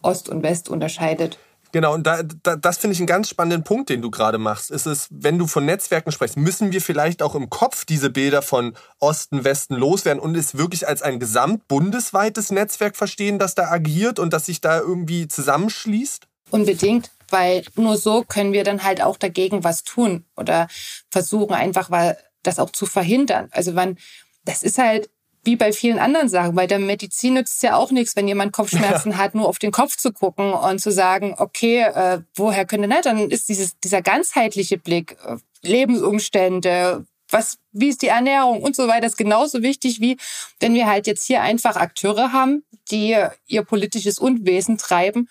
Ost 0.04 0.30
und 0.30 0.43
West 0.43 0.69
unterscheidet. 0.69 1.39
Genau, 1.78 1.94
und 1.94 2.08
da, 2.08 2.24
da, 2.24 2.56
das 2.56 2.80
finde 2.80 2.96
ich 2.96 3.00
einen 3.00 3.06
ganz 3.06 3.30
spannenden 3.30 3.63
Punkt, 3.63 3.90
den 3.90 4.02
du 4.02 4.10
gerade 4.10 4.40
machst. 4.40 4.72
Ist 4.72 4.88
es, 4.88 5.10
wenn 5.12 5.38
du 5.38 5.46
von 5.46 5.63
Netzwerken 5.63 6.12
sprichst, 6.12 6.36
müssen 6.36 6.72
wir 6.72 6.82
vielleicht 6.82 7.22
auch 7.22 7.36
im 7.36 7.52
Kopf 7.52 7.86
diese 7.86 8.10
Bilder 8.10 8.42
von 8.42 8.76
Osten, 8.98 9.44
Westen 9.44 9.76
loswerden 9.76 10.20
und 10.20 10.36
es 10.36 10.58
wirklich 10.58 10.88
als 10.88 11.04
ein 11.04 11.20
gesamtbundesweites 11.20 12.52
Netzwerk 12.52 12.96
verstehen, 12.96 13.38
das 13.38 13.54
da 13.54 13.70
agiert 13.70 14.18
und 14.18 14.34
das 14.34 14.48
sich 14.48 14.60
da 14.60 14.80
irgendwie 14.80 15.28
zusammenschließt? 15.28 16.28
Unbedingt, 16.50 17.12
weil 17.30 17.63
nur 17.76 17.96
so 17.96 18.24
können 18.24 18.54
wir 18.54 18.63
dann 18.63 18.82
halt 18.82 19.04
auch 19.04 19.18
dagegen 19.18 19.63
was 19.63 19.84
tun 19.84 20.26
oder 20.36 20.70
versuchen 21.12 21.54
einfach 21.54 21.90
mal 21.90 22.18
das 22.42 22.58
auch 22.58 22.72
zu 22.72 22.88
verhindern. 22.88 23.50
Also 23.52 23.76
wenn, 23.76 24.00
das 24.46 24.63
ist 24.63 24.80
halt 24.80 25.12
wie 25.48 25.56
bei 25.56 25.72
vielen 25.72 25.98
anderen 25.98 26.28
Sachen. 26.28 26.56
Bei 26.56 26.68
der 26.68 26.78
Medizin 26.78 27.36
nützt 27.36 27.56
es 27.56 27.62
ja 27.62 27.78
auch 27.78 27.90
nichts, 27.90 28.18
wenn 28.18 28.28
jemand 28.28 28.52
Kopfschmerzen 28.52 29.14
ja. 29.14 29.18
hat, 29.18 29.34
nur 29.34 29.48
auf 29.48 29.60
den 29.60 29.72
Kopf 29.72 29.96
zu 29.96 30.12
gucken 30.12 30.52
und 30.52 30.80
zu 30.80 30.92
sagen, 30.92 31.36
okay, 31.38 31.84
äh, 31.84 32.20
woher 32.36 32.66
könnte 32.66 32.90
nicht? 32.90 33.06
Dann 33.06 33.32
ist 33.32 33.48
dieses, 33.48 33.80
dieser 33.80 34.02
ganzheitliche 34.02 34.78
Blick, 34.78 35.16
äh, 35.26 35.38
Lebensumstände, 35.62 37.06
was, 37.30 37.60
wie 37.72 37.88
ist 37.88 38.02
die 38.02 38.08
Ernährung 38.08 38.62
und 38.62 38.76
so 38.76 38.90
weiter, 38.90 39.08
ist 39.08 39.18
genauso 39.18 39.64
wichtig 39.64 40.02
wie, 40.02 40.18
wenn 40.60 40.74
wir 40.74 40.86
halt 40.86 41.08
jetzt 41.08 41.26
hier 41.26 41.42
einfach 41.42 41.78
Akteure 41.78 42.34
haben, 42.34 42.64
die 42.92 43.18
ihr 43.48 43.64
politisches 43.64 44.20
Unwesen 44.20 44.78
treiben. 44.78 45.30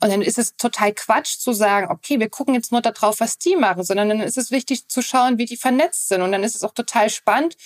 Und 0.00 0.10
dann 0.10 0.22
ist 0.22 0.38
es 0.38 0.56
total 0.56 0.92
Quatsch 0.92 1.38
zu 1.38 1.52
sagen, 1.52 1.90
okay, 1.90 2.20
wir 2.20 2.28
gucken 2.28 2.54
jetzt 2.54 2.70
nur 2.70 2.82
darauf, 2.82 3.18
was 3.18 3.38
die 3.38 3.56
machen, 3.56 3.82
sondern 3.82 4.10
dann 4.10 4.20
ist 4.20 4.36
es 4.36 4.50
wichtig 4.50 4.88
zu 4.88 5.02
schauen, 5.02 5.38
wie 5.38 5.46
die 5.46 5.56
vernetzt 5.56 6.08
sind. 6.08 6.22
Und 6.22 6.32
dann 6.32 6.44
ist 6.44 6.54
es 6.54 6.62
auch 6.62 6.74
total 6.74 7.08
spannend, 7.10 7.56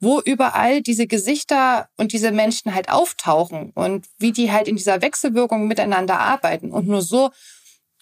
wo 0.00 0.20
überall 0.20 0.82
diese 0.82 1.06
Gesichter 1.06 1.88
und 1.96 2.12
diese 2.12 2.32
Menschen 2.32 2.74
halt 2.74 2.90
auftauchen 2.90 3.70
und 3.74 4.06
wie 4.18 4.32
die 4.32 4.52
halt 4.52 4.68
in 4.68 4.76
dieser 4.76 5.02
Wechselwirkung 5.02 5.66
miteinander 5.66 6.18
arbeiten. 6.18 6.70
Und 6.70 6.86
nur 6.86 7.02
so 7.02 7.30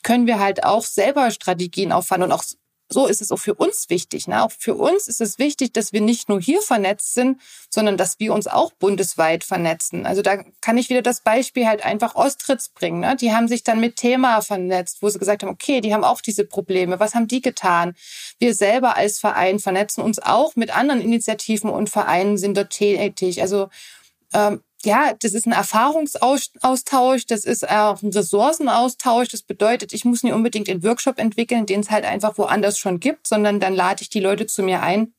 können 0.02 0.26
wir 0.26 0.40
halt 0.40 0.64
auch 0.64 0.82
selber 0.82 1.30
Strategien 1.30 1.92
auffahren 1.92 2.22
und 2.22 2.32
auch 2.32 2.44
so 2.92 3.06
ist 3.06 3.20
es 3.22 3.30
auch 3.32 3.38
für 3.38 3.54
uns 3.54 3.90
wichtig. 3.90 4.28
Ne? 4.28 4.42
Auch 4.42 4.52
für 4.56 4.74
uns 4.74 5.08
ist 5.08 5.20
es 5.20 5.38
wichtig, 5.38 5.72
dass 5.72 5.92
wir 5.92 6.00
nicht 6.00 6.28
nur 6.28 6.40
hier 6.40 6.62
vernetzt 6.62 7.14
sind, 7.14 7.40
sondern 7.70 7.96
dass 7.96 8.20
wir 8.20 8.32
uns 8.32 8.46
auch 8.46 8.72
bundesweit 8.72 9.44
vernetzen. 9.44 10.06
Also 10.06 10.22
da 10.22 10.42
kann 10.60 10.78
ich 10.78 10.88
wieder 10.90 11.02
das 11.02 11.20
Beispiel 11.22 11.66
halt 11.66 11.84
einfach 11.84 12.14
Ostritz 12.14 12.68
bringen. 12.68 13.00
Ne? 13.00 13.16
Die 13.16 13.32
haben 13.32 13.48
sich 13.48 13.64
dann 13.64 13.80
mit 13.80 13.96
Thema 13.96 14.40
vernetzt, 14.40 14.98
wo 15.00 15.08
sie 15.08 15.18
gesagt 15.18 15.42
haben, 15.42 15.50
okay, 15.50 15.80
die 15.80 15.94
haben 15.94 16.04
auch 16.04 16.20
diese 16.20 16.44
Probleme. 16.44 17.00
Was 17.00 17.14
haben 17.14 17.28
die 17.28 17.40
getan? 17.40 17.94
Wir 18.38 18.54
selber 18.54 18.96
als 18.96 19.18
Verein 19.18 19.58
vernetzen 19.58 20.02
uns 20.02 20.18
auch 20.18 20.56
mit 20.56 20.76
anderen 20.76 21.00
Initiativen 21.00 21.70
und 21.70 21.90
Vereinen 21.90 22.38
sind 22.38 22.56
dort 22.56 22.70
tätig. 22.70 23.42
Also 23.42 23.68
ähm, 24.32 24.62
ja, 24.84 25.14
das 25.20 25.32
ist 25.32 25.46
ein 25.46 25.52
Erfahrungsaustausch, 25.52 27.26
das 27.26 27.44
ist 27.44 27.68
auch 27.68 28.02
ein 28.02 28.12
Ressourcenaustausch. 28.12 29.28
Das 29.28 29.42
bedeutet, 29.42 29.92
ich 29.92 30.04
muss 30.04 30.22
nicht 30.22 30.32
unbedingt 30.32 30.68
den 30.68 30.82
Workshop 30.82 31.18
entwickeln, 31.18 31.66
den 31.66 31.80
es 31.80 31.90
halt 31.90 32.04
einfach 32.04 32.36
woanders 32.38 32.78
schon 32.78 33.00
gibt, 33.00 33.26
sondern 33.26 33.60
dann 33.60 33.74
lade 33.74 34.02
ich 34.02 34.08
die 34.08 34.20
Leute 34.20 34.46
zu 34.46 34.62
mir 34.62 34.82
ein. 34.82 35.14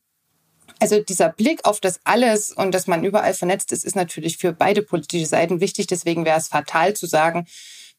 Also 0.80 1.00
dieser 1.00 1.30
Blick 1.30 1.64
auf 1.64 1.80
das 1.80 2.00
alles 2.04 2.50
und 2.50 2.72
dass 2.74 2.86
man 2.86 3.04
überall 3.04 3.34
vernetzt 3.34 3.72
ist, 3.72 3.84
ist 3.84 3.96
natürlich 3.96 4.38
für 4.38 4.52
beide 4.52 4.82
politische 4.82 5.26
Seiten 5.26 5.60
wichtig. 5.60 5.86
Deswegen 5.86 6.24
wäre 6.24 6.38
es 6.38 6.48
fatal 6.48 6.94
zu 6.94 7.06
sagen, 7.06 7.46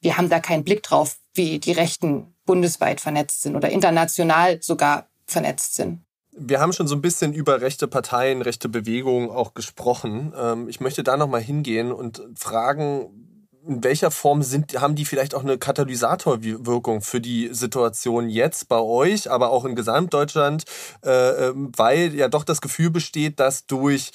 wir 0.01 0.17
haben 0.17 0.29
da 0.29 0.39
keinen 0.39 0.63
Blick 0.63 0.83
drauf, 0.83 1.17
wie 1.33 1.59
die 1.59 1.71
Rechten 1.71 2.35
bundesweit 2.45 3.01
vernetzt 3.01 3.41
sind 3.41 3.55
oder 3.55 3.69
international 3.69 4.61
sogar 4.61 5.09
vernetzt 5.25 5.75
sind. 5.75 6.05
Wir 6.37 6.59
haben 6.59 6.73
schon 6.73 6.87
so 6.87 6.95
ein 6.95 7.01
bisschen 7.01 7.33
über 7.33 7.61
rechte 7.61 7.87
Parteien, 7.87 8.41
rechte 8.41 8.67
Bewegungen 8.67 9.29
auch 9.29 9.53
gesprochen. 9.53 10.33
Ähm, 10.37 10.67
ich 10.67 10.81
möchte 10.81 11.03
da 11.03 11.15
nochmal 11.15 11.41
hingehen 11.41 11.91
und 11.91 12.21
fragen, 12.35 13.25
in 13.67 13.83
welcher 13.83 14.11
Form 14.11 14.43
sind, 14.43 14.79
haben 14.79 14.95
die 14.95 15.05
vielleicht 15.05 15.33
auch 15.33 15.43
eine 15.43 15.57
Katalysatorwirkung 15.57 17.01
für 17.01 17.19
die 17.19 17.49
Situation 17.51 18.29
jetzt 18.29 18.67
bei 18.67 18.79
euch, 18.79 19.31
aber 19.31 19.49
auch 19.49 19.65
in 19.65 19.75
Gesamtdeutschland, 19.75 20.65
äh, 21.03 21.47
ähm, 21.47 21.71
weil 21.75 22.13
ja 22.13 22.27
doch 22.27 22.43
das 22.43 22.61
Gefühl 22.61 22.91
besteht, 22.91 23.39
dass 23.39 23.65
durch 23.65 24.11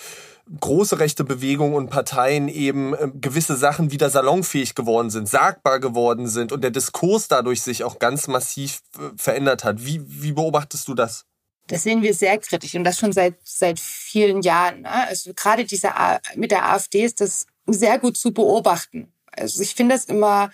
große 0.58 0.98
rechte 0.98 1.24
Bewegungen 1.24 1.74
und 1.74 1.90
Parteien 1.90 2.48
eben 2.48 2.94
äh, 2.94 3.10
gewisse 3.14 3.56
Sachen 3.56 3.92
wieder 3.92 4.10
salonfähig 4.10 4.74
geworden 4.74 5.10
sind, 5.10 5.28
sagbar 5.28 5.80
geworden 5.80 6.28
sind 6.28 6.52
und 6.52 6.62
der 6.62 6.70
Diskurs 6.70 7.28
dadurch 7.28 7.62
sich 7.62 7.84
auch 7.84 7.98
ganz 7.98 8.28
massiv 8.28 8.82
äh, 8.96 9.10
verändert 9.16 9.64
hat. 9.64 9.84
Wie, 9.84 10.02
wie 10.06 10.32
beobachtest 10.32 10.86
du 10.88 10.94
das? 10.94 11.26
Das 11.70 11.84
sehen 11.84 12.02
wir 12.02 12.14
sehr 12.14 12.36
kritisch 12.38 12.74
und 12.74 12.82
das 12.82 12.98
schon 12.98 13.12
seit, 13.12 13.36
seit 13.44 13.78
vielen 13.78 14.42
Jahren. 14.42 14.82
Ne? 14.82 14.90
Also 14.90 15.32
gerade 15.34 15.64
diese, 15.64 15.90
mit 16.34 16.50
der 16.50 16.68
AfD 16.68 17.04
ist 17.04 17.20
das 17.20 17.46
sehr 17.66 17.98
gut 18.00 18.16
zu 18.16 18.32
beobachten. 18.32 19.12
Also 19.30 19.62
ich 19.62 19.76
finde 19.76 19.94
das 19.94 20.06
immer 20.06 20.50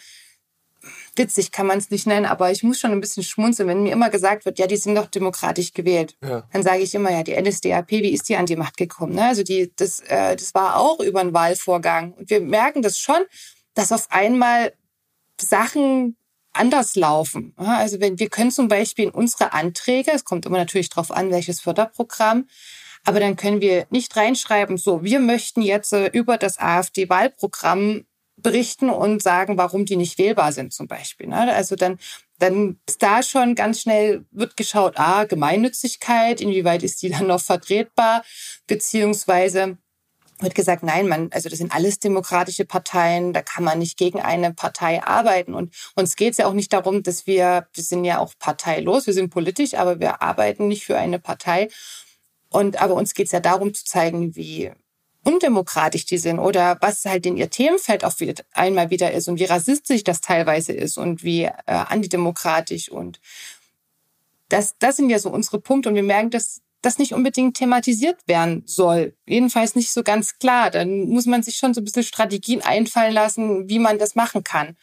witzig, 1.14 1.52
kann 1.52 1.66
man 1.66 1.78
es 1.78 1.90
nicht 1.90 2.06
nennen, 2.06 2.26
aber 2.26 2.50
ich 2.50 2.62
muss 2.62 2.78
schon 2.78 2.92
ein 2.92 3.00
bisschen 3.00 3.22
schmunzeln, 3.22 3.66
wenn 3.66 3.82
mir 3.82 3.92
immer 3.92 4.10
gesagt 4.10 4.44
wird, 4.44 4.58
ja, 4.58 4.66
die 4.66 4.76
sind 4.76 4.94
doch 4.94 5.06
demokratisch 5.06 5.72
gewählt. 5.72 6.16
Ja. 6.22 6.46
Dann 6.52 6.62
sage 6.62 6.82
ich 6.82 6.94
immer, 6.94 7.10
ja, 7.10 7.22
die 7.22 7.34
NSDAP, 7.40 7.90
wie 7.90 8.12
ist 8.12 8.28
die 8.28 8.36
an 8.36 8.44
die 8.44 8.56
Macht 8.56 8.76
gekommen? 8.76 9.14
Ne? 9.14 9.24
Also 9.24 9.42
die, 9.42 9.72
das, 9.74 10.00
äh, 10.00 10.36
das 10.36 10.54
war 10.54 10.76
auch 10.76 11.00
über 11.00 11.20
einen 11.20 11.32
Wahlvorgang. 11.32 12.12
Und 12.12 12.28
wir 12.28 12.40
merken 12.40 12.82
das 12.82 12.98
schon, 12.98 13.24
dass 13.72 13.90
auf 13.90 14.06
einmal 14.10 14.74
Sachen 15.40 16.16
anders 16.58 16.96
laufen. 16.96 17.52
Also 17.56 18.00
wenn 18.00 18.18
wir 18.18 18.28
können 18.28 18.50
zum 18.50 18.68
Beispiel 18.68 19.06
in 19.06 19.10
unsere 19.10 19.52
Anträge, 19.52 20.12
es 20.12 20.24
kommt 20.24 20.46
immer 20.46 20.58
natürlich 20.58 20.88
darauf 20.90 21.10
an, 21.10 21.30
welches 21.30 21.60
Förderprogramm, 21.60 22.48
aber 23.04 23.20
dann 23.20 23.36
können 23.36 23.60
wir 23.60 23.86
nicht 23.90 24.16
reinschreiben, 24.16 24.76
so, 24.76 25.04
wir 25.04 25.20
möchten 25.20 25.62
jetzt 25.62 25.92
äh, 25.92 26.08
über 26.08 26.38
das 26.38 26.58
AfD-Wahlprogramm 26.58 28.04
berichten 28.36 28.90
und 28.90 29.22
sagen, 29.22 29.56
warum 29.56 29.86
die 29.86 29.96
nicht 29.96 30.18
wählbar 30.18 30.52
sind 30.52 30.72
zum 30.72 30.88
Beispiel. 30.88 31.28
Ne? 31.28 31.54
Also 31.54 31.76
dann, 31.76 31.98
dann 32.38 32.78
ist 32.86 33.02
da 33.02 33.22
schon 33.22 33.54
ganz 33.54 33.80
schnell 33.80 34.26
wird 34.30 34.56
geschaut, 34.56 34.94
ah, 34.96 35.24
Gemeinnützigkeit, 35.24 36.40
inwieweit 36.40 36.82
ist 36.82 37.00
die 37.02 37.10
dann 37.10 37.28
noch 37.28 37.40
vertretbar, 37.40 38.24
beziehungsweise 38.66 39.78
wird 40.38 40.54
gesagt, 40.54 40.82
nein, 40.82 41.08
man, 41.08 41.30
also 41.32 41.48
das 41.48 41.58
sind 41.58 41.74
alles 41.74 41.98
demokratische 41.98 42.64
Parteien, 42.64 43.32
da 43.32 43.42
kann 43.42 43.64
man 43.64 43.78
nicht 43.78 43.96
gegen 43.96 44.20
eine 44.20 44.52
Partei 44.52 45.02
arbeiten. 45.02 45.54
Und 45.54 45.74
uns 45.94 46.16
geht 46.16 46.32
es 46.32 46.38
ja 46.38 46.46
auch 46.46 46.52
nicht 46.52 46.72
darum, 46.72 47.02
dass 47.02 47.26
wir, 47.26 47.68
wir 47.72 47.82
sind 47.82 48.04
ja 48.04 48.18
auch 48.18 48.34
parteilos, 48.38 49.06
wir 49.06 49.14
sind 49.14 49.30
politisch, 49.30 49.74
aber 49.74 50.00
wir 50.00 50.22
arbeiten 50.22 50.68
nicht 50.68 50.84
für 50.84 50.98
eine 50.98 51.18
Partei. 51.18 51.68
Und 52.50 52.80
aber 52.80 52.94
uns 52.94 53.14
geht 53.14 53.26
es 53.26 53.32
ja 53.32 53.40
darum 53.40 53.74
zu 53.74 53.84
zeigen, 53.84 54.36
wie 54.36 54.72
undemokratisch 55.24 56.06
die 56.06 56.18
sind 56.18 56.38
oder 56.38 56.78
was 56.80 57.04
halt 57.04 57.26
in 57.26 57.36
ihr 57.36 57.50
Themenfeld 57.50 58.04
auch 58.04 58.18
wieder, 58.20 58.44
einmal 58.52 58.90
wieder 58.90 59.10
ist 59.12 59.28
und 59.28 59.40
wie 59.40 59.44
rassistisch 59.44 60.04
das 60.04 60.20
teilweise 60.20 60.72
ist 60.72 60.98
und 60.98 61.24
wie 61.24 61.42
äh, 61.42 61.52
antidemokratisch 61.66 62.88
und 62.90 63.20
das, 64.48 64.76
das 64.78 64.96
sind 64.96 65.10
ja 65.10 65.18
so 65.18 65.30
unsere 65.30 65.60
Punkte 65.60 65.88
und 65.88 65.96
wir 65.96 66.04
merken, 66.04 66.30
dass 66.30 66.62
das 66.86 66.98
nicht 66.98 67.12
unbedingt 67.12 67.56
thematisiert 67.56 68.16
werden 68.28 68.62
soll. 68.64 69.16
Jedenfalls 69.26 69.74
nicht 69.74 69.92
so 69.92 70.04
ganz 70.04 70.38
klar. 70.38 70.70
Dann 70.70 71.08
muss 71.08 71.26
man 71.26 71.42
sich 71.42 71.56
schon 71.56 71.74
so 71.74 71.80
ein 71.80 71.84
bisschen 71.84 72.04
Strategien 72.04 72.62
einfallen 72.62 73.12
lassen, 73.12 73.68
wie 73.68 73.80
man 73.80 73.98
das 73.98 74.14
machen 74.14 74.44
kann. 74.44 74.76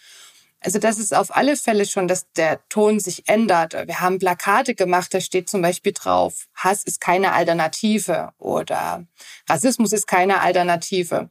Also 0.60 0.80
das 0.80 1.00
ist 1.00 1.14
auf 1.14 1.34
alle 1.34 1.56
Fälle 1.56 1.86
schon, 1.86 2.10
dass 2.10 2.30
der 2.34 2.60
Ton 2.68 3.00
sich 3.00 3.28
ändert. 3.28 3.74
Wir 3.88 4.02
haben 4.02 4.20
Plakate 4.20 4.76
gemacht, 4.76 5.14
da 5.14 5.22
steht 5.22 5.50
zum 5.50 5.62
Beispiel 5.62 5.94
drauf, 5.94 6.48
Hass 6.56 6.84
ist 6.84 7.00
keine 7.02 7.34
Alternative 7.34 8.32
oder 8.38 9.06
Rassismus 9.50 9.94
ist 9.94 10.08
keine 10.08 10.42
Alternative. 10.42 11.30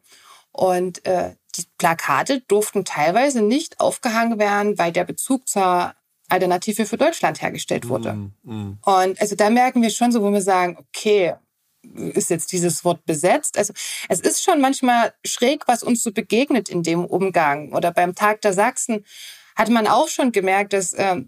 Und 0.52 1.04
äh, 1.06 1.34
die 1.54 1.64
Plakate 1.78 2.40
durften 2.40 2.84
teilweise 2.84 3.42
nicht 3.42 3.78
aufgehangen 3.80 4.38
werden, 4.38 4.78
weil 4.78 4.92
der 4.92 5.04
Bezug 5.04 5.48
zur 5.48 5.94
Alternative 6.32 6.86
für 6.86 6.96
Deutschland 6.96 7.42
hergestellt 7.42 7.88
wurde. 7.88 8.14
Mm, 8.14 8.32
mm. 8.42 8.78
Und 8.84 9.20
also 9.20 9.36
da 9.36 9.50
merken 9.50 9.82
wir 9.82 9.90
schon 9.90 10.12
so, 10.12 10.22
wo 10.22 10.32
wir 10.32 10.40
sagen, 10.40 10.78
okay, 10.78 11.34
ist 12.14 12.30
jetzt 12.30 12.52
dieses 12.52 12.84
Wort 12.84 13.04
besetzt. 13.04 13.58
Also 13.58 13.72
es 14.08 14.20
ist 14.20 14.42
schon 14.42 14.60
manchmal 14.60 15.12
schräg, 15.24 15.66
was 15.66 15.82
uns 15.82 16.02
so 16.02 16.12
begegnet 16.12 16.68
in 16.68 16.82
dem 16.82 17.04
Umgang. 17.04 17.72
Oder 17.72 17.92
beim 17.92 18.14
Tag 18.14 18.40
der 18.40 18.52
Sachsen 18.52 19.04
hat 19.56 19.68
man 19.68 19.86
auch 19.86 20.08
schon 20.08 20.32
gemerkt, 20.32 20.72
dass 20.72 20.92
äh, 20.92 21.22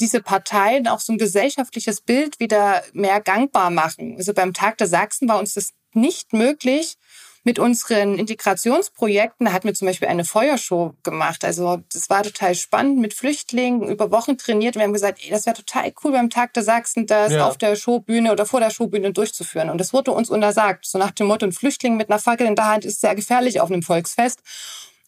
diese 0.00 0.20
Parteien 0.20 0.88
auch 0.88 1.00
so 1.00 1.12
ein 1.12 1.18
gesellschaftliches 1.18 2.00
Bild 2.00 2.40
wieder 2.40 2.82
mehr 2.92 3.20
gangbar 3.20 3.70
machen. 3.70 4.16
Also 4.16 4.34
beim 4.34 4.52
Tag 4.52 4.78
der 4.78 4.88
Sachsen 4.88 5.28
war 5.28 5.38
uns 5.38 5.54
das 5.54 5.72
nicht 5.94 6.32
möglich, 6.32 6.96
mit 7.44 7.58
unseren 7.58 8.18
Integrationsprojekten, 8.18 9.52
hatten 9.52 9.66
wir 9.66 9.74
zum 9.74 9.86
Beispiel 9.86 10.08
eine 10.08 10.24
Feuershow 10.24 10.94
gemacht. 11.02 11.44
Also 11.44 11.82
das 11.92 12.08
war 12.08 12.22
total 12.22 12.54
spannend 12.54 12.98
mit 12.98 13.14
Flüchtlingen, 13.14 13.88
über 13.88 14.12
Wochen 14.12 14.38
trainiert. 14.38 14.76
Wir 14.76 14.82
haben 14.82 14.92
gesagt, 14.92 15.18
ey, 15.24 15.30
das 15.30 15.46
wäre 15.46 15.56
total 15.56 15.92
cool 16.04 16.12
beim 16.12 16.30
Tag 16.30 16.54
der 16.54 16.62
Sachsen, 16.62 17.06
das 17.06 17.32
ja. 17.32 17.46
auf 17.46 17.58
der 17.58 17.74
Showbühne 17.74 18.30
oder 18.30 18.46
vor 18.46 18.60
der 18.60 18.70
Showbühne 18.70 19.12
durchzuführen. 19.12 19.70
Und 19.70 19.78
das 19.78 19.92
wurde 19.92 20.12
uns 20.12 20.30
untersagt. 20.30 20.86
So 20.86 20.98
nach 20.98 21.10
dem 21.10 21.26
Motto, 21.26 21.44
ein 21.44 21.52
Flüchtling 21.52 21.96
mit 21.96 22.10
einer 22.10 22.20
Fackel 22.20 22.46
in 22.46 22.54
der 22.54 22.68
Hand 22.68 22.84
ist 22.84 23.00
sehr 23.00 23.16
gefährlich 23.16 23.60
auf 23.60 23.70
einem 23.70 23.82
Volksfest. 23.82 24.40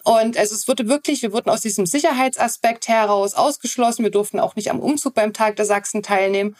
Und 0.02 0.36
also 0.36 0.54
es 0.54 0.66
wurde 0.66 0.88
wirklich, 0.88 1.22
wir 1.22 1.32
wurden 1.32 1.50
aus 1.50 1.60
diesem 1.60 1.86
Sicherheitsaspekt 1.86 2.88
heraus 2.88 3.34
ausgeschlossen. 3.34 4.02
Wir 4.02 4.10
durften 4.10 4.40
auch 4.40 4.56
nicht 4.56 4.70
am 4.70 4.80
Umzug 4.80 5.14
beim 5.14 5.32
Tag 5.32 5.56
der 5.56 5.64
Sachsen 5.64 6.02
teilnehmen. 6.02 6.56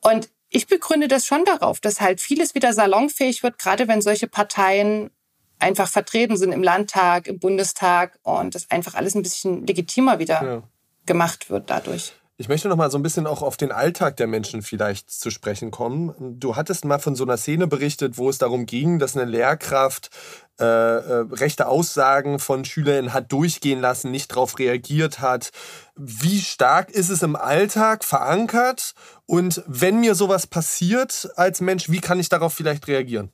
Und 0.00 0.30
ich 0.56 0.66
begründe 0.66 1.06
das 1.06 1.26
schon 1.26 1.44
darauf, 1.44 1.80
dass 1.80 2.00
halt 2.00 2.18
vieles 2.18 2.54
wieder 2.54 2.72
salonfähig 2.72 3.42
wird, 3.42 3.58
gerade 3.58 3.88
wenn 3.88 4.00
solche 4.00 4.26
Parteien 4.26 5.10
einfach 5.58 5.86
vertreten 5.86 6.38
sind 6.38 6.52
im 6.52 6.62
Landtag, 6.62 7.28
im 7.28 7.38
Bundestag 7.38 8.18
und 8.22 8.54
das 8.54 8.70
einfach 8.70 8.94
alles 8.94 9.14
ein 9.14 9.22
bisschen 9.22 9.66
legitimer 9.66 10.18
wieder 10.18 10.42
ja. 10.42 10.62
gemacht 11.04 11.50
wird 11.50 11.68
dadurch. 11.68 12.14
Ich 12.38 12.48
möchte 12.48 12.68
noch 12.68 12.76
mal 12.76 12.90
so 12.90 12.98
ein 12.98 13.02
bisschen 13.02 13.26
auch 13.26 13.40
auf 13.40 13.56
den 13.56 13.72
Alltag 13.72 14.18
der 14.18 14.26
Menschen 14.26 14.60
vielleicht 14.60 15.10
zu 15.10 15.30
sprechen 15.30 15.70
kommen. 15.70 16.38
Du 16.38 16.54
hattest 16.54 16.84
mal 16.84 16.98
von 16.98 17.16
so 17.16 17.24
einer 17.24 17.38
Szene 17.38 17.66
berichtet, 17.66 18.18
wo 18.18 18.28
es 18.28 18.36
darum 18.36 18.66
ging, 18.66 18.98
dass 18.98 19.16
eine 19.16 19.24
Lehrkraft 19.24 20.10
äh, 20.60 20.64
äh, 20.64 21.24
rechte 21.32 21.66
Aussagen 21.66 22.38
von 22.38 22.66
Schülern 22.66 23.14
hat 23.14 23.32
durchgehen 23.32 23.80
lassen, 23.80 24.10
nicht 24.10 24.32
darauf 24.32 24.58
reagiert 24.58 25.20
hat. 25.20 25.50
Wie 25.94 26.40
stark 26.42 26.90
ist 26.90 27.08
es 27.08 27.22
im 27.22 27.36
Alltag 27.36 28.04
verankert? 28.04 28.92
Und 29.24 29.62
wenn 29.66 30.00
mir 30.00 30.14
sowas 30.14 30.46
passiert 30.46 31.30
als 31.36 31.62
Mensch, 31.62 31.88
wie 31.88 32.00
kann 32.00 32.20
ich 32.20 32.28
darauf 32.28 32.52
vielleicht 32.52 32.86
reagieren? 32.86 33.32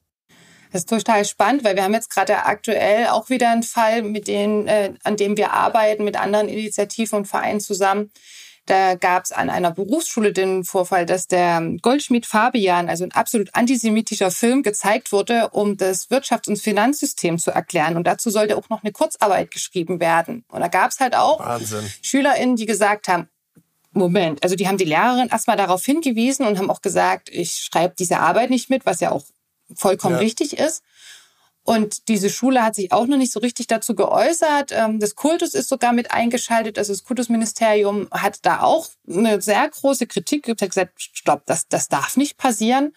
Das 0.70 0.82
ist 0.82 0.90
total 0.90 1.24
spannend, 1.24 1.64
weil 1.64 1.74
wir 1.74 1.82
haben 1.82 1.92
jetzt 1.92 2.10
gerade 2.10 2.44
aktuell 2.44 3.08
auch 3.08 3.30
wieder 3.30 3.50
einen 3.50 3.64
Fall, 3.64 4.02
mit 4.02 4.28
denen, 4.28 4.68
äh, 4.68 4.94
an 5.02 5.16
dem 5.16 5.36
wir 5.36 5.52
arbeiten, 5.52 6.04
mit 6.04 6.16
anderen 6.16 6.48
Initiativen 6.48 7.18
und 7.18 7.26
Vereinen 7.26 7.60
zusammen 7.60 8.12
da 8.66 8.94
gab 8.94 9.24
es 9.24 9.32
an 9.32 9.50
einer 9.50 9.72
Berufsschule 9.72 10.32
den 10.32 10.62
Vorfall, 10.62 11.04
dass 11.04 11.26
der 11.26 11.60
Goldschmied 11.82 12.26
Fabian, 12.26 12.88
also 12.88 13.04
ein 13.04 13.12
absolut 13.12 13.50
antisemitischer 13.54 14.30
Film, 14.30 14.62
gezeigt 14.62 15.10
wurde, 15.10 15.48
um 15.50 15.76
das 15.76 16.10
Wirtschafts- 16.10 16.48
und 16.48 16.58
Finanzsystem 16.58 17.38
zu 17.38 17.50
erklären. 17.50 17.96
Und 17.96 18.06
dazu 18.06 18.30
sollte 18.30 18.56
auch 18.56 18.68
noch 18.68 18.84
eine 18.84 18.92
Kurzarbeit 18.92 19.50
geschrieben 19.50 19.98
werden. 19.98 20.44
Und 20.48 20.60
da 20.60 20.68
gab 20.68 20.90
es 20.92 21.00
halt 21.00 21.16
auch 21.16 21.40
Wahnsinn. 21.40 21.90
SchülerInnen, 22.02 22.56
die 22.56 22.66
gesagt 22.66 23.08
haben, 23.08 23.28
Moment, 23.94 24.42
also 24.42 24.54
die 24.54 24.68
haben 24.68 24.78
die 24.78 24.84
Lehrerin 24.84 25.28
erstmal 25.28 25.56
darauf 25.56 25.84
hingewiesen 25.84 26.46
und 26.46 26.58
haben 26.58 26.70
auch 26.70 26.80
gesagt, 26.80 27.28
ich 27.30 27.56
schreibe 27.56 27.94
diese 27.98 28.20
Arbeit 28.20 28.48
nicht 28.48 28.70
mit, 28.70 28.86
was 28.86 29.00
ja 29.00 29.10
auch 29.10 29.24
vollkommen 29.74 30.14
ja. 30.14 30.20
richtig 30.20 30.58
ist. 30.58 30.82
Und 31.64 32.08
diese 32.08 32.28
Schule 32.28 32.64
hat 32.64 32.74
sich 32.74 32.90
auch 32.90 33.06
noch 33.06 33.16
nicht 33.16 33.32
so 33.32 33.38
richtig 33.38 33.68
dazu 33.68 33.94
geäußert. 33.94 34.72
Ähm, 34.72 34.98
das 34.98 35.14
Kultus 35.14 35.54
ist 35.54 35.68
sogar 35.68 35.92
mit 35.92 36.10
eingeschaltet. 36.10 36.76
Also 36.76 36.92
das 36.92 37.04
Kultusministerium 37.04 38.08
hat 38.10 38.40
da 38.42 38.62
auch 38.62 38.88
eine 39.08 39.40
sehr 39.40 39.68
große 39.68 40.06
Kritik 40.06 40.44
geübt, 40.44 40.60
hat 40.60 40.70
gesagt, 40.70 40.92
stopp, 40.96 41.46
das, 41.46 41.68
das 41.68 41.88
darf 41.88 42.16
nicht 42.16 42.36
passieren. 42.36 42.92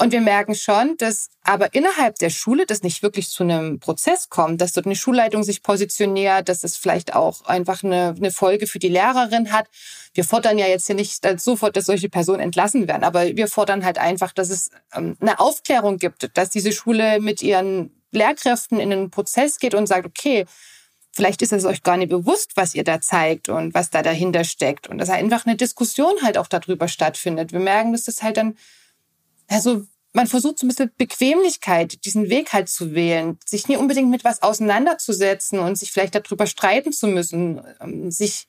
Und 0.00 0.12
wir 0.12 0.20
merken 0.20 0.54
schon, 0.54 0.96
dass 0.96 1.28
aber 1.42 1.74
innerhalb 1.74 2.16
der 2.16 2.30
Schule 2.30 2.66
das 2.66 2.82
nicht 2.82 3.02
wirklich 3.02 3.30
zu 3.30 3.42
einem 3.42 3.80
Prozess 3.80 4.28
kommt, 4.28 4.60
dass 4.60 4.72
dort 4.72 4.86
eine 4.86 4.94
Schulleitung 4.94 5.42
sich 5.42 5.62
positioniert, 5.62 6.48
dass 6.48 6.62
es 6.62 6.76
vielleicht 6.76 7.16
auch 7.16 7.44
einfach 7.46 7.82
eine, 7.82 8.14
eine 8.16 8.30
Folge 8.30 8.68
für 8.68 8.78
die 8.78 8.88
Lehrerin 8.88 9.52
hat. 9.52 9.66
Wir 10.14 10.24
fordern 10.24 10.56
ja 10.56 10.66
jetzt 10.66 10.86
hier 10.86 10.94
nicht 10.94 11.26
sofort, 11.40 11.76
dass 11.76 11.86
solche 11.86 12.08
Personen 12.08 12.40
entlassen 12.40 12.86
werden, 12.86 13.02
aber 13.02 13.36
wir 13.36 13.48
fordern 13.48 13.84
halt 13.84 13.98
einfach, 13.98 14.32
dass 14.32 14.50
es 14.50 14.70
ähm, 14.94 15.16
eine 15.20 15.40
Aufklärung 15.40 15.96
gibt, 15.98 16.30
dass 16.36 16.50
diese 16.50 16.70
Schule 16.70 17.20
mit 17.20 17.42
ihren 17.42 17.90
Lehrkräften 18.12 18.78
in 18.78 18.92
einen 18.92 19.10
Prozess 19.10 19.58
geht 19.58 19.74
und 19.74 19.86
sagt, 19.86 20.06
okay, 20.06 20.46
vielleicht 21.12 21.42
ist 21.42 21.52
es 21.52 21.64
euch 21.64 21.82
gar 21.82 21.96
nicht 21.96 22.10
bewusst, 22.10 22.52
was 22.54 22.74
ihr 22.74 22.84
da 22.84 23.00
zeigt 23.00 23.48
und 23.48 23.74
was 23.74 23.90
da 23.90 24.02
dahinter 24.02 24.44
steckt. 24.44 24.86
Und 24.88 24.98
dass 24.98 25.10
einfach 25.10 25.46
eine 25.46 25.56
Diskussion 25.56 26.14
halt 26.22 26.38
auch 26.38 26.46
darüber 26.46 26.86
stattfindet. 26.86 27.52
Wir 27.52 27.60
merken, 27.60 27.92
dass 27.92 28.04
das 28.04 28.22
halt 28.22 28.36
dann 28.36 28.56
also 29.48 29.84
man 30.12 30.26
versucht 30.26 30.58
so 30.58 30.66
ein 30.66 30.68
bisschen 30.68 30.90
Bequemlichkeit, 30.96 32.04
diesen 32.04 32.30
Weg 32.30 32.52
halt 32.52 32.68
zu 32.68 32.94
wählen, 32.94 33.38
sich 33.44 33.68
nie 33.68 33.76
unbedingt 33.76 34.10
mit 34.10 34.24
was 34.24 34.42
auseinanderzusetzen 34.42 35.58
und 35.58 35.76
sich 35.76 35.92
vielleicht 35.92 36.14
darüber 36.14 36.46
streiten 36.46 36.92
zu 36.92 37.06
müssen, 37.06 37.60
ähm, 37.80 38.10
sich 38.10 38.46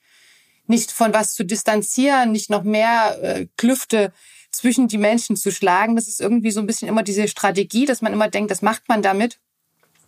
nicht 0.66 0.92
von 0.92 1.12
was 1.12 1.34
zu 1.34 1.44
distanzieren, 1.44 2.32
nicht 2.32 2.48
noch 2.48 2.62
mehr 2.62 3.18
äh, 3.22 3.46
Klüfte 3.56 4.12
zwischen 4.52 4.88
die 4.88 4.98
Menschen 4.98 5.36
zu 5.36 5.50
schlagen. 5.50 5.96
Das 5.96 6.08
ist 6.08 6.20
irgendwie 6.20 6.50
so 6.50 6.60
ein 6.60 6.66
bisschen 6.66 6.88
immer 6.88 7.02
diese 7.02 7.28
Strategie, 7.28 7.86
dass 7.86 8.02
man 8.02 8.12
immer 8.12 8.28
denkt, 8.28 8.50
das 8.50 8.62
macht 8.62 8.88
man 8.88 9.02
damit. 9.02 9.38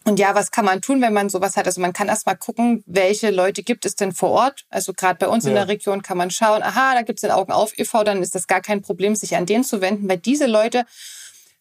Und 0.05 0.19
ja, 0.19 0.35
was 0.35 0.51
kann 0.51 0.65
man 0.65 0.81
tun, 0.81 1.01
wenn 1.01 1.13
man 1.13 1.29
sowas 1.29 1.57
hat? 1.57 1.67
Also 1.67 1.81
man 1.81 1.93
kann 1.93 2.09
erst 2.09 2.27
mal 2.27 2.35
gucken, 2.35 2.83
welche 2.87 3.31
Leute 3.31 3.63
gibt 3.63 3.85
es 3.85 3.95
denn 3.95 4.13
vor 4.13 4.31
Ort. 4.31 4.65
Also 4.69 4.93
gerade 4.93 5.19
bei 5.19 5.29
uns 5.29 5.45
ja. 5.45 5.51
in 5.51 5.55
der 5.55 5.69
Region 5.69 6.03
kann 6.03 6.19
man 6.19 6.31
schauen, 6.31 6.63
aha, 6.63 6.95
da 6.95 7.03
gibt 7.03 7.19
es 7.19 7.23
den 7.23 7.31
Augen 7.31 7.53
auf 7.53 7.79
e.V., 7.79 8.03
dann 8.03 8.23
ist 8.23 8.35
das 8.35 8.47
gar 8.47 8.61
kein 8.61 8.83
Problem, 8.83 9.15
sich 9.15 9.37
an 9.37 9.47
den 9.47 9.63
zu 9.63 9.81
wenden, 9.81 10.09
weil 10.09 10.19
diese 10.19 10.47
Leute 10.47 10.85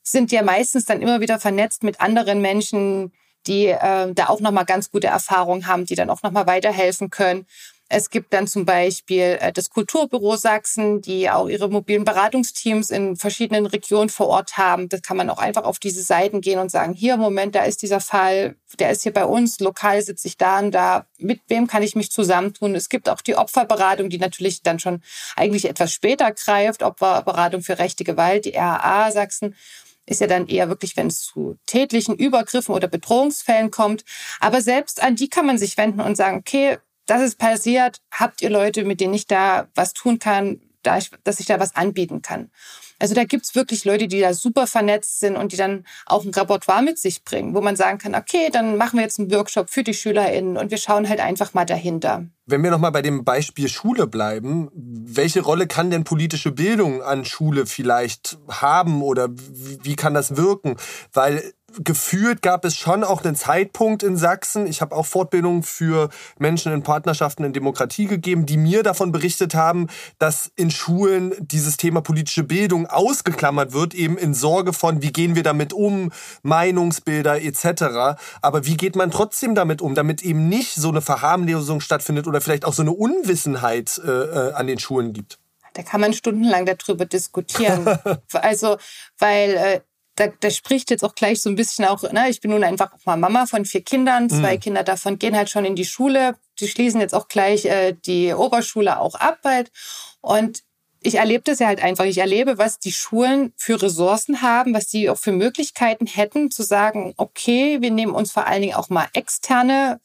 sind 0.02 0.32
ja 0.32 0.42
meistens 0.42 0.86
dann 0.86 1.02
immer 1.02 1.22
wieder 1.22 1.40
vernetzt 1.40 1.84
mit 1.84 2.02
anderen 2.02 2.42
Menschen, 2.42 3.12
die 3.48 3.68
äh, 3.68 4.14
da 4.14 4.28
auch 4.28 4.40
nochmal 4.40 4.66
ganz 4.66 4.92
gute 4.92 5.08
Erfahrungen 5.08 5.68
haben, 5.68 5.86
die 5.86 5.96
dann 5.96 6.10
auch 6.10 6.24
nochmal 6.24 6.48
weiterhelfen 6.48 7.10
können. 7.10 7.46
Es 7.94 8.10
gibt 8.10 8.34
dann 8.34 8.48
zum 8.48 8.64
Beispiel 8.64 9.38
äh, 9.42 9.52
das 9.52 9.70
Kulturbüro 9.70 10.38
Sachsen, 10.38 11.02
die 11.02 11.30
auch 11.30 11.50
ihre 11.50 11.70
mobilen 11.70 12.06
Beratungsteams 12.06 12.90
in 12.90 13.18
verschiedenen 13.18 13.66
Regionen 13.66 14.08
vor 14.08 14.28
Ort 14.28 14.58
haben. 14.58 14.88
Das 14.88 15.02
kann 15.02 15.18
man 15.18 15.30
auch 15.30 15.40
einfach 15.40 15.66
auf 15.66 15.78
diese 15.78 16.02
Seiten 16.02 16.40
gehen 16.40 16.58
und 16.58 16.72
sagen, 16.72 16.94
hier, 16.94 17.18
Moment, 17.18 17.54
da 17.54 17.64
ist 17.64 17.82
dieser 17.82 18.00
Fall, 18.00 18.56
der 18.80 18.92
ist 18.92 19.04
hier 19.04 19.12
bei 19.12 19.26
uns, 19.26 19.60
lokal 19.60 20.02
sitze 20.02 20.30
ich 20.30 20.38
da 20.38 20.60
und 20.60 20.72
da, 20.72 21.06
mit 21.18 21.42
wem 21.50 21.68
kann 21.68 21.84
ich 21.84 21.98
mich 21.98 22.12
zusammentun? 22.12 22.76
Es 22.76 22.88
gibt 22.88 23.10
auch 23.10 23.20
die 23.20 23.36
Opferberatung, 23.36 24.10
die 24.10 24.20
natürlich 24.20 24.64
dann 24.64 24.80
schon 24.80 25.02
eigentlich 25.36 25.66
etwas 25.66 25.92
später 25.92 26.32
greift, 26.32 26.84
Opferberatung 26.84 27.62
für 27.62 27.78
rechte 27.78 28.06
Gewalt, 28.06 28.46
die 28.46 28.52
RAA 28.52 29.12
Sachsen 29.12 29.54
ist 30.06 30.20
ja 30.20 30.28
dann 30.28 30.48
eher 30.48 30.68
wirklich, 30.68 30.98
wenn 30.98 31.08
es 31.08 31.22
zu 31.22 31.58
tätlichen 31.68 32.16
Übergriffen 32.16 32.74
oder 32.74 32.88
Bedrohungsfällen 32.88 33.70
kommt. 33.70 34.04
Aber 34.40 34.62
selbst 34.62 35.02
an 35.02 35.16
die 35.16 35.30
kann 35.30 35.46
man 35.46 35.58
sich 35.58 35.78
wenden 35.78 36.02
und 36.02 36.18
sagen, 36.18 36.38
okay, 36.38 36.80
das 37.12 37.22
ist 37.22 37.38
passiert, 37.38 38.02
habt 38.10 38.42
ihr 38.42 38.50
Leute, 38.50 38.86
mit 38.86 39.02
denen 39.02 39.14
ich 39.14 39.28
da 39.28 39.68
was 39.76 39.92
tun 39.92 40.18
kann, 40.18 40.62
da 40.82 40.98
ich, 40.98 41.12
dass 41.26 41.42
ich 41.42 41.46
da 41.46 41.60
was 41.60 41.76
anbieten 41.76 42.22
kann. 42.22 42.50
Also 43.00 43.16
da 43.16 43.26
gibt's 43.26 43.54
wirklich 43.54 43.84
Leute, 43.84 44.08
die 44.08 44.22
da 44.22 44.34
super 44.34 44.66
vernetzt 44.66 45.20
sind 45.20 45.36
und 45.36 45.52
die 45.52 45.58
dann 45.58 45.86
auch 46.06 46.24
ein 46.24 46.34
Repertoire 46.34 46.84
mit 46.84 47.00
sich 47.00 47.24
bringen, 47.24 47.54
wo 47.54 47.60
man 47.60 47.76
sagen 47.76 47.98
kann, 47.98 48.16
okay, 48.16 48.50
dann 48.52 48.78
machen 48.78 48.98
wir 48.98 49.04
jetzt 49.04 49.20
einen 49.20 49.32
Workshop 49.32 49.70
für 49.70 49.84
die 49.84 49.94
SchülerInnen 49.94 50.56
und 50.56 50.72
wir 50.72 50.78
schauen 50.78 51.10
halt 51.10 51.20
einfach 51.20 51.54
mal 51.54 51.66
dahinter. 51.66 52.26
Wenn 52.46 52.64
wir 52.64 52.72
nochmal 52.72 52.92
bei 52.92 53.02
dem 53.02 53.26
Beispiel 53.26 53.68
Schule 53.70 54.08
bleiben, 54.08 54.70
welche 54.74 55.42
Rolle 55.42 55.68
kann 55.68 55.90
denn 55.90 56.04
politische 56.04 56.52
Bildung 56.52 57.02
an 57.02 57.26
Schule 57.26 57.66
vielleicht 57.66 58.38
haben 58.48 59.02
oder 59.02 59.30
wie 59.32 59.96
kann 59.96 60.14
das 60.14 60.38
wirken? 60.38 60.78
Weil 61.12 61.54
gefühlt 61.80 62.42
gab 62.42 62.66
es 62.66 62.76
schon 62.76 63.04
auch 63.04 63.24
einen 63.24 63.36
Zeitpunkt 63.36 64.04
in 64.04 64.18
Sachsen. 64.18 64.68
Ich 64.68 64.82
habe 64.82 64.96
auch 64.96 65.06
Fortbildungen 65.06 65.64
für 65.64 66.10
Menschen 66.40 66.72
in 66.72 66.84
Partnerschaften 66.84 67.44
in 67.44 67.54
Demokratie 67.54 68.06
gegeben, 68.06 68.46
die 68.46 68.58
mir 68.58 68.84
davon 68.84 69.12
berichtet 69.12 69.56
haben, 69.56 69.88
dass 70.20 70.52
in 70.56 70.72
Schulen 70.72 71.34
dieses 71.40 71.78
Thema 71.78 72.02
politische 72.02 72.44
Bildung 72.44 72.88
ausgeklammert 72.88 73.74
wird, 73.74 73.94
eben 73.94 74.18
in 74.18 74.34
Sorge 74.34 74.74
von, 74.74 75.02
wie 75.02 75.12
gehen 75.12 75.36
wir 75.36 75.44
damit 75.44 75.74
um, 75.74 76.12
Meinungsbilder 76.44 77.42
etc. 77.42 78.18
Aber 78.42 78.66
wie 78.66 78.78
geht 78.78 78.96
man 78.96 79.12
trotzdem 79.12 79.56
damit 79.56 79.82
um, 79.82 79.96
damit 79.96 80.22
eben 80.22 80.50
nicht 80.50 80.76
so 80.76 80.90
eine 80.90 81.02
Verharmlosung 81.02 81.82
stattfindet 81.82 82.28
oder 82.28 82.42
vielleicht 82.42 82.66
auch 82.66 82.74
so 82.74 82.82
eine 82.82 82.92
Unwissenheit 82.92 84.00
äh, 84.06 84.10
äh 84.10 84.54
an 84.54 84.68
den 84.68 84.80
Schulen 84.80 85.14
gibt? 85.14 85.40
Da 85.74 85.84
kann 85.84 86.02
man 86.02 86.14
stundenlang 86.14 86.66
darüber 86.66 87.06
diskutieren. 87.06 87.86
also, 88.34 88.78
weil 89.18 89.52
äh, 89.52 89.82
da, 90.22 90.28
da 90.40 90.52
spricht 90.52 90.92
jetzt 90.92 91.04
auch 91.04 91.16
gleich 91.16 91.42
so 91.42 91.50
ein 91.50 91.56
bisschen 91.56 91.86
auch, 91.86 92.04
ne, 92.12 92.30
ich 92.30 92.42
bin 92.42 92.52
nun 92.52 92.64
einfach 92.64 92.92
mal 93.06 93.18
Mama 93.18 93.48
von 93.48 93.66
vier 93.66 93.82
Kindern, 93.82 94.30
zwei 94.30 94.56
mhm. 94.56 94.60
Kinder 94.60 94.84
davon 94.84 95.18
gehen 95.18 95.36
halt 95.36 95.50
schon 95.50 95.66
in 95.66 95.76
die 95.76 95.86
Schule, 95.86 96.36
die 96.60 96.68
schließen 96.68 97.02
jetzt 97.02 97.16
auch 97.16 97.28
gleich 97.28 97.66
äh, 97.66 97.94
die 97.94 98.32
Oberschule 98.34 99.00
auch 99.00 99.16
ab 99.16 99.40
bald 99.42 99.72
und 100.22 100.62
ich 101.04 101.16
erlebe 101.16 101.44
das 101.44 101.58
ja 101.58 101.66
halt 101.66 101.82
einfach. 101.82 102.06
Ich 102.06 102.20
erlebe, 102.20 102.60
was 102.60 102.78
die 102.78 102.92
Schulen 102.92 103.54
für 103.58 103.82
Ressourcen 103.82 104.44
haben, 104.44 104.76
was 104.76 104.86
die 104.86 105.10
auch 105.10 105.18
für 105.18 105.32
Möglichkeiten 105.32 106.06
hätten, 106.06 106.52
zu 106.52 106.62
sagen, 106.62 107.16
okay, 107.18 107.82
wir 107.82 107.90
nehmen 107.90 108.14
uns 108.14 108.32
vor 108.32 108.46
allen 108.46 108.62
Dingen 108.62 108.76
auch 108.76 108.90
mal 108.90 109.08
externe 109.14 110.00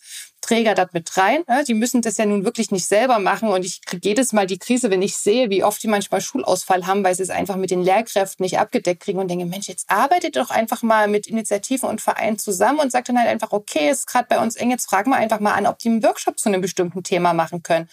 Träger 0.46 0.74
dort 0.74 0.94
mit 0.94 1.16
rein. 1.16 1.42
Ne? 1.48 1.64
Die 1.66 1.74
müssen 1.74 2.02
das 2.02 2.16
ja 2.18 2.26
nun 2.26 2.44
wirklich 2.44 2.70
nicht 2.70 2.86
selber 2.86 3.18
machen. 3.18 3.48
Und 3.48 3.64
ich 3.64 3.82
kriege 3.82 4.08
jedes 4.08 4.32
Mal 4.32 4.46
die 4.46 4.58
Krise, 4.58 4.90
wenn 4.90 5.02
ich 5.02 5.16
sehe, 5.16 5.50
wie 5.50 5.64
oft 5.64 5.82
die 5.82 5.88
manchmal 5.88 6.20
Schulausfall 6.20 6.86
haben, 6.86 7.02
weil 7.02 7.14
sie 7.14 7.22
es 7.22 7.30
einfach 7.30 7.56
mit 7.56 7.70
den 7.70 7.82
Lehrkräften 7.82 8.44
nicht 8.44 8.58
abgedeckt 8.58 9.02
kriegen 9.02 9.18
und 9.18 9.28
denke, 9.28 9.44
Mensch, 9.46 9.68
jetzt 9.68 9.90
arbeitet 9.90 10.36
doch 10.36 10.50
einfach 10.50 10.82
mal 10.82 11.08
mit 11.08 11.26
Initiativen 11.26 11.88
und 11.88 12.00
Vereinen 12.00 12.38
zusammen 12.38 12.78
und 12.78 12.92
sagt 12.92 13.08
dann 13.08 13.18
halt 13.18 13.28
einfach, 13.28 13.52
okay, 13.52 13.90
ist 13.90 14.06
gerade 14.06 14.26
bei 14.28 14.40
uns 14.40 14.56
eng, 14.56 14.70
jetzt 14.70 14.88
fragen 14.88 15.10
wir 15.10 15.16
einfach 15.16 15.40
mal 15.40 15.54
an, 15.54 15.66
ob 15.66 15.78
die 15.78 15.88
einen 15.88 16.02
Workshop 16.02 16.38
zu 16.38 16.48
einem 16.48 16.60
bestimmten 16.60 17.02
Thema 17.02 17.32
machen 17.32 17.62
können. 17.62 17.88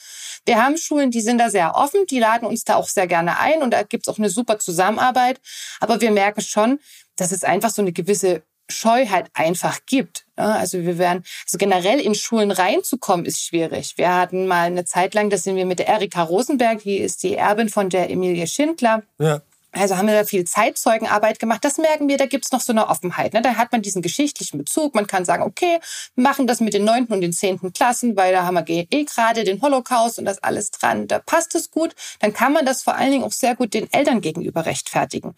Wir 0.45 0.63
haben 0.63 0.77
Schulen, 0.77 1.09
die 1.09 1.21
sind 1.21 1.39
da 1.39 1.49
sehr 1.49 1.75
offen, 1.75 2.05
die 2.09 2.19
laden 2.19 2.47
uns 2.47 2.63
da 2.63 2.75
auch 2.75 2.87
sehr 2.87 3.07
gerne 3.07 3.39
ein 3.39 3.61
und 3.61 3.71
da 3.71 3.83
gibt 3.83 4.07
es 4.07 4.13
auch 4.13 4.19
eine 4.19 4.29
super 4.29 4.59
Zusammenarbeit. 4.59 5.41
Aber 5.79 6.01
wir 6.01 6.11
merken 6.11 6.41
schon, 6.41 6.79
dass 7.15 7.31
es 7.31 7.43
einfach 7.43 7.69
so 7.69 7.81
eine 7.81 7.93
gewisse 7.93 8.43
Scheu 8.69 9.07
halt 9.07 9.29
einfach 9.33 9.79
gibt. 9.85 10.25
Also 10.35 10.79
wir 10.79 10.97
werden, 10.97 11.23
also 11.45 11.57
generell 11.57 11.99
in 11.99 12.15
Schulen 12.15 12.51
reinzukommen 12.51 13.25
ist 13.25 13.43
schwierig. 13.43 13.97
Wir 13.97 14.15
hatten 14.15 14.47
mal 14.47 14.67
eine 14.67 14.85
Zeit 14.85 15.13
lang, 15.13 15.29
das 15.29 15.43
sind 15.43 15.55
wir 15.55 15.65
mit 15.65 15.79
der 15.79 15.87
Erika 15.87 16.23
Rosenberg, 16.23 16.81
die 16.83 16.97
ist 16.97 17.23
die 17.23 17.35
Erbin 17.35 17.69
von 17.69 17.89
der 17.89 18.09
Emilie 18.09 18.47
Schindler. 18.47 19.03
Ja. 19.19 19.41
Also 19.75 19.97
haben 19.97 20.07
wir 20.07 20.13
da 20.13 20.23
viel 20.23 20.45
Zeitzeugenarbeit 20.45 21.39
gemacht. 21.39 21.65
Das 21.65 21.79
merken 21.79 22.07
wir, 22.07 22.17
da 22.17 22.27
gibt's 22.27 22.51
noch 22.51 22.61
so 22.61 22.71
eine 22.71 22.89
Offenheit. 22.89 23.33
Ne? 23.33 23.41
Da 23.41 23.55
hat 23.55 23.71
man 23.71 23.81
diesen 23.81 24.03
geschichtlichen 24.03 24.59
Bezug. 24.59 24.93
Man 24.93 25.07
kann 25.07 25.25
sagen, 25.25 25.41
okay, 25.41 25.79
wir 26.13 26.23
machen 26.23 26.45
das 26.45 26.59
mit 26.59 26.75
den 26.75 26.85
neunten 26.85 27.11
und 27.11 27.21
den 27.21 27.33
zehnten 27.33 27.73
Klassen, 27.73 28.15
weil 28.15 28.33
da 28.33 28.43
haben 28.43 28.55
wir 28.55 28.85
eh 28.91 29.03
gerade 29.03 29.43
den 29.43 29.61
Holocaust 29.63 30.19
und 30.19 30.25
das 30.25 30.43
alles 30.43 30.69
dran. 30.69 31.07
Da 31.07 31.17
passt 31.17 31.55
es 31.55 31.71
gut. 31.71 31.95
Dann 32.19 32.33
kann 32.33 32.53
man 32.53 32.67
das 32.67 32.83
vor 32.83 32.93
allen 32.95 33.11
Dingen 33.11 33.23
auch 33.23 33.31
sehr 33.31 33.55
gut 33.55 33.73
den 33.73 33.91
Eltern 33.91 34.21
gegenüber 34.21 34.67
rechtfertigen. 34.67 35.33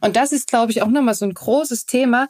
Und 0.00 0.16
das 0.16 0.32
ist, 0.32 0.48
glaube 0.48 0.72
ich, 0.72 0.82
auch 0.82 0.88
nochmal 0.88 1.14
so 1.14 1.24
ein 1.24 1.34
großes 1.34 1.86
Thema 1.86 2.28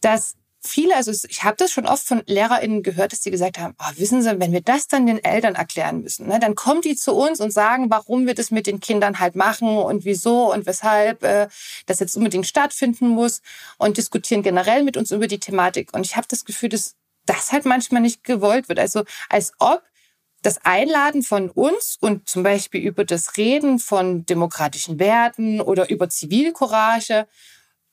dass 0.00 0.34
viele, 0.62 0.94
also 0.94 1.10
ich 1.28 1.42
habe 1.42 1.56
das 1.56 1.72
schon 1.72 1.86
oft 1.86 2.06
von 2.06 2.22
LehrerInnen 2.26 2.82
gehört, 2.82 3.12
dass 3.12 3.20
die 3.20 3.30
gesagt 3.30 3.58
haben, 3.58 3.74
oh, 3.78 3.92
wissen 3.96 4.22
Sie, 4.22 4.40
wenn 4.40 4.52
wir 4.52 4.60
das 4.60 4.88
dann 4.88 5.06
den 5.06 5.22
Eltern 5.22 5.54
erklären 5.54 6.02
müssen, 6.02 6.28
ne, 6.28 6.38
dann 6.38 6.54
kommen 6.54 6.82
die 6.82 6.96
zu 6.96 7.14
uns 7.14 7.40
und 7.40 7.50
sagen, 7.50 7.90
warum 7.90 8.26
wir 8.26 8.34
das 8.34 8.50
mit 8.50 8.66
den 8.66 8.80
Kindern 8.80 9.20
halt 9.20 9.36
machen 9.36 9.78
und 9.78 10.04
wieso 10.04 10.52
und 10.52 10.66
weshalb 10.66 11.22
äh, 11.22 11.48
das 11.86 12.00
jetzt 12.00 12.16
unbedingt 12.16 12.46
stattfinden 12.46 13.08
muss 13.08 13.40
und 13.78 13.96
diskutieren 13.96 14.42
generell 14.42 14.84
mit 14.84 14.96
uns 14.96 15.10
über 15.10 15.26
die 15.26 15.40
Thematik. 15.40 15.94
Und 15.94 16.04
ich 16.04 16.16
habe 16.16 16.26
das 16.28 16.44
Gefühl, 16.44 16.68
dass 16.68 16.94
das 17.26 17.52
halt 17.52 17.64
manchmal 17.64 18.02
nicht 18.02 18.24
gewollt 18.24 18.68
wird. 18.68 18.78
Also 18.78 19.04
als 19.28 19.52
ob 19.58 19.82
das 20.42 20.64
Einladen 20.64 21.22
von 21.22 21.50
uns 21.50 21.98
und 22.00 22.28
zum 22.28 22.42
Beispiel 22.42 22.80
über 22.80 23.04
das 23.04 23.36
Reden 23.36 23.78
von 23.78 24.24
demokratischen 24.24 24.98
Werten 24.98 25.60
oder 25.60 25.90
über 25.90 26.08
Zivilcourage 26.08 27.26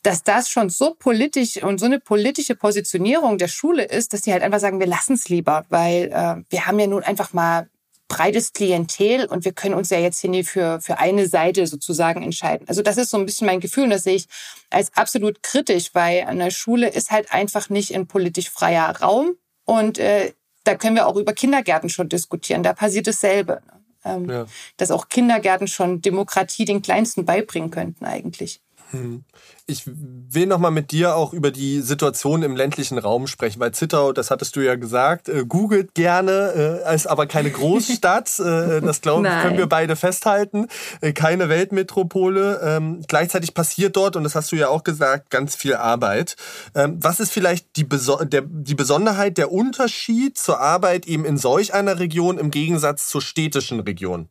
dass 0.08 0.24
das 0.24 0.50
schon 0.50 0.70
so 0.70 0.96
politisch 0.98 1.62
und 1.62 1.80
so 1.80 1.86
eine 1.86 2.00
politische 2.00 2.56
Positionierung 2.56 3.38
der 3.38 3.50
Schule 3.50 3.84
ist, 3.84 4.14
dass 4.14 4.22
die 4.22 4.32
halt 4.32 4.42
einfach 4.42 4.62
sagen, 4.62 4.80
wir 4.80 4.88
lassen 4.88 5.16
es 5.16 5.28
lieber, 5.28 5.66
weil 5.68 6.06
äh, 6.06 6.44
wir 6.50 6.66
haben 6.66 6.80
ja 6.80 6.88
nun 6.88 7.04
einfach 7.04 7.34
mal 7.34 7.68
breites 8.08 8.54
Klientel 8.54 9.26
und 9.26 9.44
wir 9.44 9.52
können 9.52 9.76
uns 9.76 9.90
ja 9.90 10.00
jetzt 10.00 10.20
hier 10.20 10.30
nie 10.30 10.46
für, 10.46 10.80
für 10.80 11.00
eine 11.00 11.28
Seite 11.28 11.68
sozusagen 11.68 12.24
entscheiden. 12.24 12.66
Also 12.70 12.82
das 12.82 12.96
ist 12.96 13.10
so 13.10 13.18
ein 13.18 13.26
bisschen 13.26 13.48
mein 13.48 13.60
Gefühl 13.60 13.84
und 13.84 13.90
das 13.90 14.06
sehe 14.06 14.16
ich 14.16 14.28
als 14.70 14.96
absolut 14.96 15.44
kritisch, 15.44 15.90
weil 15.94 16.22
eine 16.22 16.52
Schule 16.52 16.88
ist 16.88 17.12
halt 17.12 17.34
einfach 17.34 17.70
nicht 17.70 17.94
ein 17.94 18.08
politisch 18.08 18.50
freier 18.50 18.90
Raum 19.02 19.36
und 19.66 20.00
äh, 20.00 20.32
da 20.64 20.76
können 20.76 20.96
wir 20.96 21.08
auch 21.08 21.18
über 21.18 21.34
Kindergärten 21.34 21.90
schon 21.90 22.08
diskutieren. 22.08 22.64
Da 22.64 22.72
passiert 22.72 23.08
dasselbe. 23.08 23.62
Ne? 23.66 23.82
Ähm, 24.06 24.30
ja. 24.30 24.46
Dass 24.78 24.90
auch 24.90 25.10
Kindergärten 25.10 25.68
schon 25.68 26.02
Demokratie 26.02 26.64
den 26.64 26.82
Kleinsten 26.82 27.26
beibringen 27.26 27.72
könnten 27.72 28.06
eigentlich. 28.06 28.62
Hm. 28.92 29.24
Ich 29.66 29.84
will 29.86 30.46
nochmal 30.46 30.72
mit 30.72 30.92
dir 30.92 31.16
auch 31.16 31.34
über 31.34 31.52
die 31.52 31.82
Situation 31.82 32.42
im 32.42 32.56
ländlichen 32.56 32.98
Raum 32.98 33.28
sprechen, 33.28 33.60
weil 33.60 33.74
Zittau, 33.74 34.14
das 34.14 34.32
hattest 34.32 34.56
du 34.56 34.62
ja 34.62 34.76
gesagt, 34.76 35.28
äh, 35.28 35.46
googelt 35.46 35.94
gerne, 35.94 36.84
äh, 36.86 36.96
ist 36.96 37.08
aber 37.08 37.28
keine 37.28 37.52
Großstadt. 37.52 38.40
äh, 38.40 38.82
das 38.82 39.02
glauben 39.02 39.26
können 39.26 39.58
wir 39.58 39.68
beide 39.68 39.96
festhalten. 39.96 40.68
Äh, 41.02 41.12
keine 41.12 41.50
Weltmetropole. 41.50 42.62
Ähm, 42.64 43.04
gleichzeitig 43.08 43.54
passiert 43.54 43.96
dort, 43.98 44.16
und 44.16 44.24
das 44.24 44.36
hast 44.36 44.52
du 44.52 44.56
ja 44.56 44.70
auch 44.70 44.84
gesagt, 44.84 45.30
ganz 45.30 45.56
viel 45.56 45.76
Arbeit. 45.76 46.38
Ähm, 46.74 46.98
was 47.02 47.20
ist 47.20 47.32
vielleicht 47.32 47.76
die, 47.76 47.84
Beso 47.84 48.24
der, 48.24 48.44
die 48.46 48.76
Besonderheit, 48.76 49.38
der 49.38 49.52
Unterschied 49.52 50.38
zur 50.38 50.62
Arbeit 50.62 51.08
eben 51.08 51.26
in 51.26 51.38
solch 51.38 51.74
einer 51.74 52.00
Region 52.00 52.38
im 52.38 52.52
Gegensatz 52.52 53.10
zur 53.10 53.22
städtischen 53.22 53.82
Region? 53.82 54.30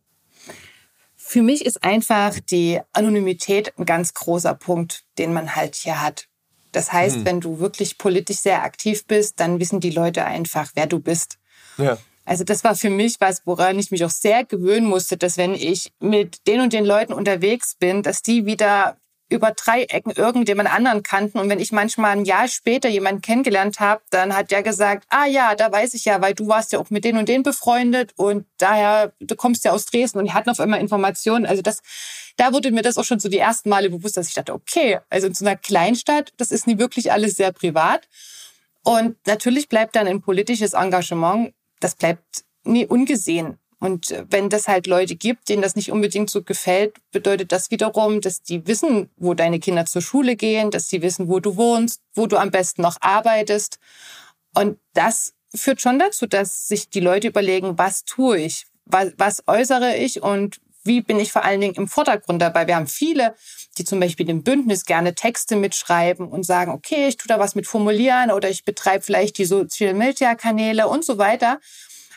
Für 1.29 1.43
mich 1.43 1.67
ist 1.67 1.83
einfach 1.83 2.39
die 2.39 2.81
Anonymität 2.93 3.77
ein 3.77 3.85
ganz 3.85 4.15
großer 4.15 4.55
Punkt, 4.55 5.03
den 5.19 5.33
man 5.33 5.57
halt 5.57 5.75
hier 5.75 6.01
hat. 6.01 6.29
Das 6.71 6.93
heißt, 6.93 7.17
hm. 7.17 7.25
wenn 7.25 7.41
du 7.41 7.59
wirklich 7.59 7.99
politisch 7.99 8.37
sehr 8.37 8.63
aktiv 8.63 9.05
bist, 9.09 9.41
dann 9.41 9.59
wissen 9.59 9.81
die 9.81 9.91
Leute 9.91 10.25
einfach, 10.25 10.71
wer 10.77 10.87
du 10.87 11.01
bist. 11.01 11.39
Ja. 11.79 11.99
Also 12.25 12.45
das 12.45 12.63
war 12.63 12.77
für 12.77 12.91
mich 12.91 13.17
was, 13.19 13.43
woran 13.45 13.77
ich 13.77 13.91
mich 13.91 14.05
auch 14.05 14.11
sehr 14.11 14.45
gewöhnen 14.45 14.87
musste, 14.87 15.17
dass 15.17 15.37
wenn 15.37 15.55
ich 15.55 15.93
mit 15.99 16.47
den 16.47 16.61
und 16.61 16.73
den 16.73 16.85
Leuten 16.85 17.13
unterwegs 17.13 17.75
bin, 17.75 18.05
dass 18.05 18.23
die 18.23 18.47
wieder 18.47 18.97
über 19.29 19.51
drei 19.51 19.83
Ecken 19.85 20.13
irgendjemand 20.13 20.73
anderen 20.73 21.03
kannten. 21.03 21.39
Und 21.39 21.49
wenn 21.49 21.59
ich 21.59 21.73
manchmal 21.73 22.13
ein 22.13 22.25
Jahr 22.25 22.47
später 22.47 22.89
jemanden 22.89 23.23
kennengelernt 23.23 23.81
habe, 23.81 24.03
dann 24.11 24.37
hat 24.37 24.51
der 24.51 24.63
gesagt, 24.63 25.05
ah 25.11 25.27
ja, 25.27 25.55
da 25.55 25.73
weiß 25.73 25.95
ich 25.95 26.05
ja, 26.05 26.21
weil 26.23 26.35
du 26.35 26.47
warst 26.47 26.73
ja 26.73 26.79
auch 26.79 26.91
mit 26.91 27.05
denen 27.05 27.19
und 27.19 27.29
denen 27.29 27.43
befreundet 27.43 28.13
und 28.17 28.47
daher, 28.59 29.13
du 29.21 29.35
kommst 29.35 29.65
ja 29.65 29.73
aus 29.73 29.87
Dresden 29.87 30.19
und 30.19 30.27
die 30.27 30.33
hatten 30.33 30.51
auf 30.51 30.61
einmal 30.61 30.81
Informationen. 30.81 31.45
Also 31.45 31.61
das, 31.61 31.83
da 32.37 32.53
wurde 32.53 32.71
mir 32.71 32.83
das 32.83 32.99
auch 32.99 33.05
schon 33.05 33.19
so 33.19 33.29
die 33.29 33.39
ersten 33.39 33.69
Male 33.69 33.91
bewusst, 33.91 34.17
dass 34.17 34.29
ich 34.29 34.35
dachte, 34.35 34.55
okay, 34.55 35.01
also 35.11 35.27
in 35.27 35.35
so 35.35 35.45
einer 35.45 35.57
Kleinstadt, 35.57 36.33
das 36.37 36.53
ist 36.53 36.67
nie 36.67 36.79
wirklich 36.79 37.11
alles 37.11 37.37
sehr 37.37 37.53
privat. 37.53 38.09
Und 38.85 39.17
natürlich 39.27 39.69
bleibt 39.69 39.97
dann 39.97 40.07
ein 40.07 40.21
politisches 40.21 40.73
Engagement, 40.73 41.53
das 41.81 41.97
bleibt 41.97 42.45
nie 42.63 42.87
ungesehen. 42.87 43.59
Und 43.79 44.11
äh, 44.11 44.25
wenn 44.31 44.49
das 44.49 44.69
halt 44.69 44.87
Leute 44.87 45.17
gibt, 45.17 45.49
denen 45.49 45.63
das 45.63 45.77
nicht 45.77 45.93
unbedingt 45.93 46.31
so 46.31 46.43
gefällt, 46.43 46.97
bedeutet 47.13 47.53
das 47.53 47.71
wiederum, 47.71 48.21
dass 48.21 48.43
die 48.43 48.67
wissen, 48.67 49.11
wo 49.17 49.35
deine 49.35 49.61
Kinder 49.61 49.87
zur 49.87 50.03
Schule 50.03 50.37
gehen, 50.37 50.71
dass 50.71 50.89
sie 50.89 51.03
wissen, 51.03 51.29
wo 51.29 51.41
du 51.41 51.57
wohnst, 51.57 52.01
wo 52.15 52.27
du 52.27 52.37
am 52.37 52.51
besten 52.51 52.83
noch 52.83 52.97
arbeitest. 53.01 53.79
Und 54.55 54.79
das 54.95 55.35
führt 55.55 55.81
schon 55.81 55.99
dazu, 55.99 56.27
dass 56.27 56.69
sich 56.69 56.89
die 56.89 57.01
Leute 57.01 57.29
überlegen, 57.29 57.79
was 57.79 58.05
tue 58.05 58.39
ich, 58.39 58.67
was, 58.85 59.13
was 59.19 59.43
äußere 59.47 59.97
ich 59.97 60.23
und 60.23 60.61
wie 60.87 61.01
bin 61.01 61.19
ich 61.19 61.33
vor 61.33 61.45
allen 61.45 61.61
Dingen 61.61 61.75
im 61.75 61.89
Vordergrund 61.89 62.41
dabei. 62.41 62.67
Wir 62.67 62.77
haben 62.77 62.87
viele, 62.87 63.35
die 63.77 63.85
zum 63.85 64.01
Beispiel 64.01 64.29
im 64.31 64.45
Bündnis 64.45 64.85
gerne 64.85 65.15
Texte 65.15 65.57
mitschreiben 65.57 66.29
und 66.29 66.45
sagen, 66.45 66.71
okay, 66.71 67.09
ich 67.09 67.17
tue 67.17 67.27
da 67.29 67.39
was 67.39 67.55
mit 67.55 67.67
formulieren 67.67 68.31
oder 68.31 68.49
ich 68.49 68.65
betreibe 68.65 69.03
vielleicht 69.03 69.37
die 69.39 69.45
Social 69.45 69.95
Media 69.95 70.35
Kanäle 70.37 70.89
und 70.89 71.05
so 71.05 71.19
weiter. 71.19 71.61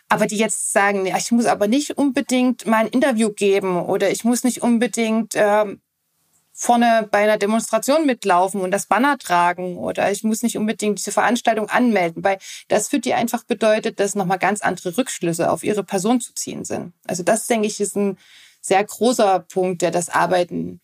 Aber 0.10 0.26
die 0.26 0.38
jetzt 0.38 0.74
sagen, 0.74 1.05
ja, 1.05 1.18
ich 1.18 1.32
muss 1.32 1.45
aber 1.45 1.68
nicht 1.68 1.97
unbedingt 1.97 2.66
mal 2.66 2.86
ein 2.86 2.88
Interview 2.88 3.30
geben 3.30 3.78
oder 3.78 4.10
ich 4.10 4.24
muss 4.24 4.43
nicht 4.43 4.64
unbedingt 4.64 5.34
ähm, 5.36 5.82
vorne 6.51 7.07
bei 7.10 7.20
einer 7.20 7.38
Demonstration 7.38 8.05
mitlaufen 8.05 8.60
und 8.60 8.72
das 8.72 8.88
Banner 8.88 9.18
tragen 9.18 9.78
oder 9.78 10.12
ich 10.12 10.24
muss 10.24 10.43
nicht 10.43 10.57
unbedingt 10.57 10.99
diese 10.99 11.14
Veranstaltung 11.14 11.70
anmelden, 11.70 12.24
weil 12.24 12.38
das 12.68 12.89
für 12.89 12.99
die 12.99 13.14
einfach 13.14 13.45
bedeutet, 13.45 13.99
dass 14.01 14.16
nochmal 14.16 14.39
ganz 14.39 14.62
andere 14.62 14.97
Rückschlüsse 14.97 15.51
auf 15.51 15.64
ihre 15.64 15.86
Person 15.86 16.20
zu 16.20 16.34
ziehen 16.34 16.66
sind. 16.66 16.91
Also 17.07 17.24
das, 17.24 17.47
denke 17.47 17.68
ich, 17.68 17.80
ist 17.80 17.95
ein 17.95 18.18
sehr 18.60 18.84
großer 18.84 19.45
Punkt, 19.47 19.82
der 19.82 19.91
das 19.91 20.10
Arbeiten 20.10 20.82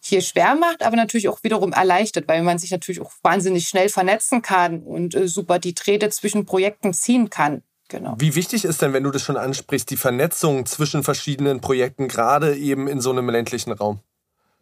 hier 0.00 0.22
schwer 0.22 0.54
macht, 0.54 0.82
aber 0.82 0.96
natürlich 0.96 1.28
auch 1.28 1.44
wiederum 1.44 1.72
erleichtert, 1.72 2.26
weil 2.26 2.42
man 2.42 2.58
sich 2.58 2.70
natürlich 2.70 3.00
auch 3.00 3.12
wahnsinnig 3.22 3.68
schnell 3.68 3.88
vernetzen 3.88 4.40
kann 4.40 4.82
und 4.82 5.14
äh, 5.14 5.28
super 5.28 5.58
die 5.58 5.74
Drähte 5.74 6.08
zwischen 6.08 6.46
Projekten 6.46 6.94
ziehen 6.94 7.28
kann. 7.28 7.62
Genau. 7.92 8.14
Wie 8.18 8.34
wichtig 8.34 8.64
ist 8.64 8.80
denn, 8.80 8.94
wenn 8.94 9.04
du 9.04 9.10
das 9.10 9.22
schon 9.22 9.36
ansprichst, 9.36 9.90
die 9.90 9.98
Vernetzung 9.98 10.64
zwischen 10.64 11.02
verschiedenen 11.02 11.60
Projekten, 11.60 12.08
gerade 12.08 12.56
eben 12.56 12.88
in 12.88 13.02
so 13.02 13.10
einem 13.10 13.28
ländlichen 13.28 13.70
Raum? 13.70 14.00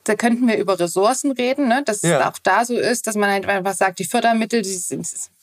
da 0.04 0.14
könnten 0.14 0.48
wir 0.48 0.56
über 0.56 0.80
Ressourcen 0.80 1.30
reden, 1.32 1.68
ne? 1.68 1.82
dass 1.84 2.02
ja. 2.02 2.18
es 2.18 2.26
auch 2.26 2.38
da 2.42 2.64
so 2.64 2.74
ist, 2.74 3.06
dass 3.06 3.16
man 3.16 3.30
halt 3.30 3.46
einfach 3.46 3.74
sagt, 3.74 3.98
die 3.98 4.06
Fördermittel, 4.06 4.62
die 4.62 4.80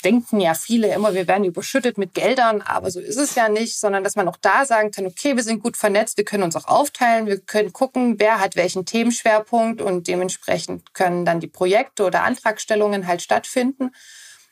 denken 0.03 0.39
ja 0.39 0.55
viele 0.55 0.91
immer, 0.93 1.13
wir 1.13 1.27
werden 1.27 1.43
überschüttet 1.43 1.97
mit 1.99 2.15
Geldern, 2.15 2.63
aber 2.63 2.89
so 2.89 2.99
ist 2.99 3.17
es 3.17 3.35
ja 3.35 3.49
nicht, 3.49 3.79
sondern 3.79 4.03
dass 4.03 4.15
man 4.15 4.27
auch 4.27 4.38
da 4.41 4.65
sagen 4.65 4.89
kann, 4.89 5.05
okay, 5.05 5.35
wir 5.35 5.43
sind 5.43 5.61
gut 5.61 5.77
vernetzt, 5.77 6.17
wir 6.17 6.25
können 6.25 6.41
uns 6.43 6.55
auch 6.55 6.67
aufteilen, 6.67 7.27
wir 7.27 7.39
können 7.39 7.71
gucken, 7.71 8.19
wer 8.19 8.39
hat 8.39 8.55
welchen 8.55 8.85
Themenschwerpunkt 8.85 9.79
und 9.79 10.07
dementsprechend 10.07 10.93
können 10.95 11.23
dann 11.23 11.39
die 11.39 11.47
Projekte 11.47 12.03
oder 12.03 12.23
Antragstellungen 12.23 13.05
halt 13.05 13.21
stattfinden. 13.21 13.91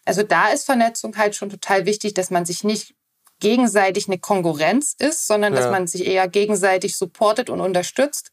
Also 0.05 0.21
da 0.21 0.49
ist 0.49 0.65
Vernetzung 0.65 1.17
halt 1.17 1.35
schon 1.35 1.49
total 1.49 1.87
wichtig, 1.87 2.13
dass 2.13 2.29
man 2.29 2.45
sich 2.45 2.63
nicht 2.63 2.93
gegenseitig 3.39 4.07
eine 4.07 4.19
Konkurrenz 4.19 4.95
ist, 4.97 5.27
sondern 5.27 5.53
ja. 5.53 5.59
dass 5.59 5.71
man 5.71 5.87
sich 5.87 6.05
eher 6.05 6.27
gegenseitig 6.27 6.97
supportet 6.97 7.49
und 7.49 7.61
unterstützt 7.61 8.31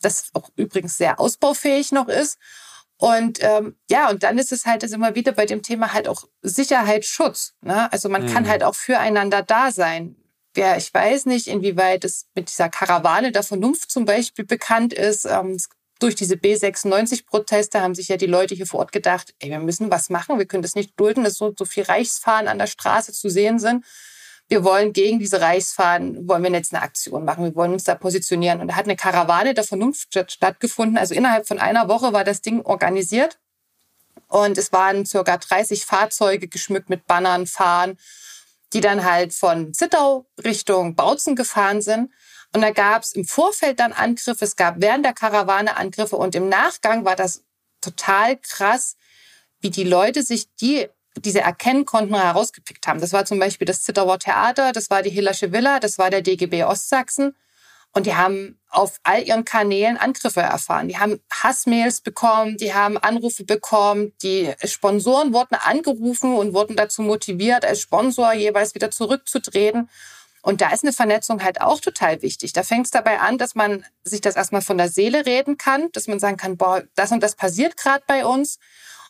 das 0.00 0.30
auch 0.34 0.50
übrigens 0.56 0.96
sehr 0.96 1.20
ausbaufähig 1.20 1.92
noch 1.92 2.08
ist. 2.08 2.38
Und 2.98 3.42
ähm, 3.42 3.76
ja, 3.90 4.08
und 4.08 4.22
dann 4.22 4.38
ist 4.38 4.52
es 4.52 4.64
halt 4.64 4.82
ist 4.82 4.94
immer 4.94 5.14
wieder 5.14 5.32
bei 5.32 5.44
dem 5.44 5.62
Thema 5.62 5.92
halt 5.92 6.08
auch 6.08 6.24
Sicherheitsschutz. 6.40 7.54
Ne? 7.60 7.92
Also 7.92 8.08
man 8.08 8.24
mhm. 8.24 8.32
kann 8.32 8.48
halt 8.48 8.62
auch 8.62 8.74
füreinander 8.74 9.42
da 9.42 9.70
sein. 9.70 10.16
Ja, 10.56 10.76
ich 10.78 10.92
weiß 10.92 11.26
nicht, 11.26 11.48
inwieweit 11.48 12.04
es 12.04 12.28
mit 12.34 12.48
dieser 12.48 12.70
Karawane 12.70 13.32
der 13.32 13.42
Vernunft 13.42 13.90
zum 13.90 14.06
Beispiel 14.06 14.46
bekannt 14.46 14.94
ist. 14.94 15.26
Ähm, 15.26 15.58
durch 15.98 16.14
diese 16.14 16.34
B96-Proteste 16.34 17.80
haben 17.80 17.94
sich 17.94 18.08
ja 18.08 18.16
die 18.16 18.26
Leute 18.26 18.54
hier 18.54 18.66
vor 18.66 18.80
Ort 18.80 18.92
gedacht, 18.92 19.34
ey, 19.38 19.50
wir 19.50 19.58
müssen 19.58 19.90
was 19.90 20.10
machen, 20.10 20.38
wir 20.38 20.46
können 20.46 20.62
das 20.62 20.74
nicht 20.74 20.98
dulden, 20.98 21.24
dass 21.24 21.36
so, 21.36 21.54
so 21.56 21.64
viel 21.64 21.84
Reichsfahren 21.84 22.48
an 22.48 22.58
der 22.58 22.66
Straße 22.66 23.12
zu 23.12 23.28
sehen 23.30 23.58
sind 23.58 23.84
wir 24.48 24.62
wollen 24.62 24.92
gegen 24.92 25.18
diese 25.18 25.40
Reichsfahnen, 25.40 26.28
wollen 26.28 26.42
wir 26.42 26.50
jetzt 26.52 26.72
eine 26.72 26.82
Aktion 26.82 27.24
machen, 27.24 27.44
wir 27.44 27.54
wollen 27.56 27.72
uns 27.72 27.84
da 27.84 27.94
positionieren. 27.94 28.60
Und 28.60 28.68
da 28.68 28.76
hat 28.76 28.84
eine 28.84 28.96
Karawane 28.96 29.54
der 29.54 29.64
Vernunft 29.64 30.16
stattgefunden. 30.30 30.98
Also 30.98 31.14
innerhalb 31.14 31.48
von 31.48 31.58
einer 31.58 31.88
Woche 31.88 32.12
war 32.12 32.24
das 32.24 32.42
Ding 32.42 32.60
organisiert. 32.62 33.38
Und 34.28 34.56
es 34.56 34.72
waren 34.72 35.04
circa 35.04 35.36
30 35.36 35.84
Fahrzeuge 35.84 36.48
geschmückt 36.48 36.90
mit 36.90 37.06
Bannern, 37.06 37.46
Fahren, 37.46 37.98
die 38.72 38.80
dann 38.80 39.04
halt 39.04 39.34
von 39.34 39.74
Zittau 39.74 40.26
Richtung 40.42 40.94
Bautzen 40.94 41.36
gefahren 41.36 41.82
sind. 41.82 42.12
Und 42.52 42.62
da 42.62 42.70
gab 42.70 43.02
es 43.02 43.12
im 43.12 43.24
Vorfeld 43.24 43.80
dann 43.80 43.92
Angriffe, 43.92 44.44
es 44.44 44.56
gab 44.56 44.76
während 44.78 45.04
der 45.04 45.12
Karawane 45.12 45.76
Angriffe 45.76 46.16
und 46.16 46.34
im 46.34 46.48
Nachgang 46.48 47.04
war 47.04 47.16
das 47.16 47.42
total 47.80 48.36
krass, 48.36 48.96
wie 49.60 49.70
die 49.70 49.84
Leute 49.84 50.22
sich 50.22 50.54
die 50.56 50.88
diese 51.18 51.40
Erkennkonten 51.40 52.14
herausgepickt 52.14 52.86
haben. 52.86 53.00
Das 53.00 53.12
war 53.12 53.24
zum 53.24 53.38
Beispiel 53.38 53.66
das 53.66 53.82
Zittauer 53.82 54.18
Theater, 54.18 54.72
das 54.72 54.90
war 54.90 55.02
die 55.02 55.10
Hillersche 55.10 55.52
Villa, 55.52 55.80
das 55.80 55.98
war 55.98 56.10
der 56.10 56.22
DGB 56.22 56.64
Ostsachsen. 56.64 57.34
Und 57.92 58.04
die 58.04 58.14
haben 58.14 58.58
auf 58.68 59.00
all 59.04 59.22
ihren 59.22 59.46
Kanälen 59.46 59.96
Angriffe 59.96 60.40
erfahren. 60.40 60.88
Die 60.88 60.98
haben 60.98 61.18
Hassmails 61.32 62.02
bekommen, 62.02 62.58
die 62.58 62.74
haben 62.74 62.98
Anrufe 62.98 63.44
bekommen, 63.44 64.12
die 64.22 64.52
Sponsoren 64.64 65.32
wurden 65.32 65.54
angerufen 65.54 66.34
und 66.34 66.52
wurden 66.52 66.76
dazu 66.76 67.00
motiviert, 67.00 67.64
als 67.64 67.80
Sponsor 67.80 68.34
jeweils 68.34 68.74
wieder 68.74 68.90
zurückzutreten. 68.90 69.88
Und 70.46 70.60
da 70.60 70.70
ist 70.70 70.84
eine 70.84 70.92
Vernetzung 70.92 71.42
halt 71.42 71.60
auch 71.60 71.80
total 71.80 72.22
wichtig. 72.22 72.52
Da 72.52 72.62
fängt 72.62 72.86
es 72.86 72.92
dabei 72.92 73.18
an, 73.18 73.36
dass 73.36 73.56
man 73.56 73.84
sich 74.04 74.20
das 74.20 74.36
erstmal 74.36 74.62
von 74.62 74.78
der 74.78 74.88
Seele 74.88 75.26
reden 75.26 75.58
kann, 75.58 75.90
dass 75.90 76.06
man 76.06 76.20
sagen 76.20 76.36
kann, 76.36 76.56
boah, 76.56 76.84
das 76.94 77.10
und 77.10 77.20
das 77.20 77.34
passiert 77.34 77.76
gerade 77.76 78.04
bei 78.06 78.24
uns. 78.24 78.60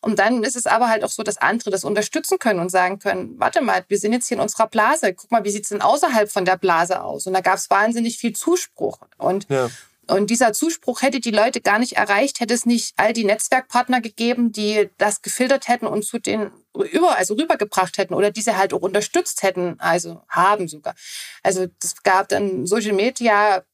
Und 0.01 0.19
dann 0.19 0.43
ist 0.45 0.57
es 0.57 0.67
aber 0.67 0.89
halt 0.89 1.05
auch 1.05 1.11
so, 1.11 1.23
dass 1.23 1.37
andere 1.37 1.69
das 1.69 1.85
unterstützen 1.85 2.39
können 2.39 2.59
und 2.59 2.71
sagen 2.71 3.01
können, 3.01 3.39
warte 3.39 3.61
mal, 3.61 3.85
wir 3.87 3.99
sind 3.99 4.15
jetzt 4.15 4.29
hier 4.29 4.39
in 4.39 4.43
unserer 4.43 4.67
Blase. 4.67 5.13
Guck 5.13 5.31
mal, 5.31 5.45
wie 5.45 5.51
sieht's 5.51 5.69
denn 5.69 5.83
außerhalb 5.83 6.33
von 6.33 6.47
der 6.47 6.57
Blase 6.57 7.03
aus? 7.03 7.27
Und 7.27 7.35
da 7.35 7.43
gab 7.43 7.57
es 7.57 7.69
wahnsinnig 7.69 8.17
viel 8.17 8.35
Zuspruch. 8.35 9.01
Und 9.19 9.47
ja. 9.51 9.69
Und 10.09 10.31
dieser 10.31 10.53
Zuspruch 10.53 11.03
hätte 11.03 11.19
die 11.19 11.33
Leute 11.33 11.61
gar 11.61 11.79
nicht 11.79 11.95
erreicht, 11.95 12.39
hätte 12.39 12.55
es 12.55 12.65
nicht 12.65 12.95
all 12.97 13.13
die 13.13 13.25
Netzwerkpartner 13.25 14.01
gegeben, 14.01 14.53
die 14.53 14.89
das 14.99 15.21
gefiltert 15.21 15.67
hätten 15.69 15.87
und 15.87 16.05
zu 16.05 16.19
den 16.19 16.51
über, 16.85 17.17
also 17.17 17.35
rübergebracht 17.35 17.99
hätten 17.99 18.15
oder 18.15 18.31
diese 18.31 18.57
halt 18.57 18.73
auch 18.73 18.83
unterstützt 18.83 19.43
hätten, 19.43 19.77
also 19.79 20.23
haben 20.29 20.69
sogar. 20.69 20.95
Also 21.43 21.67
es 21.83 22.03
gab 22.03 22.29
dann 22.29 22.67
Social 22.67 22.93
Media 22.93 23.65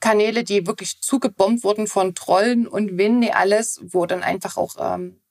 Kanäle, 0.00 0.42
die 0.44 0.66
wirklich 0.66 1.00
zugebombt 1.00 1.62
wurden 1.64 1.86
von 1.86 2.14
Trollen 2.14 2.66
und 2.66 2.98
Winnie 2.98 3.32
alles, 3.32 3.80
wo 3.82 4.04
dann 4.04 4.22
einfach 4.22 4.56
auch 4.56 4.74
ähm, 4.78 5.21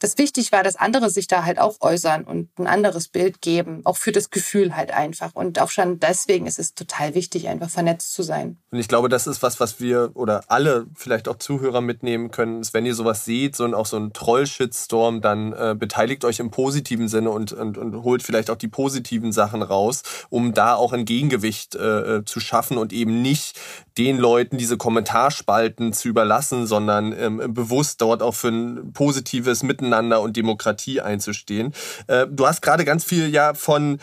das 0.00 0.16
wichtig 0.16 0.50
war, 0.50 0.62
dass 0.62 0.76
andere 0.76 1.10
sich 1.10 1.28
da 1.28 1.44
halt 1.44 1.58
auch 1.58 1.76
äußern 1.80 2.24
und 2.24 2.58
ein 2.58 2.66
anderes 2.66 3.08
Bild 3.08 3.42
geben, 3.42 3.82
auch 3.84 3.98
für 3.98 4.12
das 4.12 4.30
Gefühl 4.30 4.74
halt 4.74 4.92
einfach. 4.92 5.34
Und 5.34 5.60
auch 5.60 5.68
schon 5.68 6.00
deswegen 6.00 6.46
ist 6.46 6.58
es 6.58 6.74
total 6.74 7.14
wichtig, 7.14 7.48
einfach 7.48 7.68
vernetzt 7.68 8.14
zu 8.14 8.22
sein. 8.22 8.56
Und 8.70 8.78
ich 8.78 8.88
glaube, 8.88 9.10
das 9.10 9.26
ist 9.26 9.42
was, 9.42 9.60
was 9.60 9.78
wir 9.78 10.12
oder 10.14 10.42
alle 10.48 10.86
vielleicht 10.96 11.28
auch 11.28 11.36
Zuhörer 11.36 11.82
mitnehmen 11.82 12.30
können, 12.30 12.62
ist, 12.62 12.72
wenn 12.72 12.86
ihr 12.86 12.94
sowas 12.94 13.26
seht, 13.26 13.54
so 13.54 13.66
auch 13.76 13.86
so 13.86 13.98
ein 13.98 14.14
Troll-Shitstorm, 14.14 15.20
dann 15.20 15.52
äh, 15.52 15.76
beteiligt 15.78 16.24
euch 16.24 16.40
im 16.40 16.50
positiven 16.50 17.06
Sinne 17.06 17.30
und, 17.30 17.52
und, 17.52 17.76
und 17.76 18.02
holt 18.02 18.22
vielleicht 18.22 18.48
auch 18.48 18.56
die 18.56 18.68
positiven 18.68 19.32
Sachen 19.32 19.62
raus, 19.62 20.02
um 20.30 20.54
da 20.54 20.74
auch 20.76 20.94
ein 20.94 21.04
Gegengewicht 21.04 21.74
äh, 21.74 22.16
äh 22.16 22.24
zu 22.24 22.40
schaffen 22.40 22.78
und 22.78 22.94
eben 22.94 23.20
nicht 23.20 23.58
den 23.98 24.16
Leuten 24.16 24.56
diese 24.56 24.78
Kommentarspalten 24.78 25.92
zu 25.92 26.08
überlassen, 26.08 26.66
sondern 26.66 27.12
ähm, 27.12 27.52
bewusst 27.52 28.00
dort 28.00 28.22
auch 28.22 28.34
für 28.34 28.48
ein 28.48 28.92
positives 28.94 29.62
Miteinander 29.62 29.89
und 29.92 30.36
Demokratie 30.36 31.00
einzustehen. 31.00 31.74
Äh, 32.06 32.26
du 32.30 32.46
hast 32.46 32.62
gerade 32.62 32.84
ganz 32.84 33.04
viel 33.04 33.28
ja 33.28 33.54
von 33.54 33.98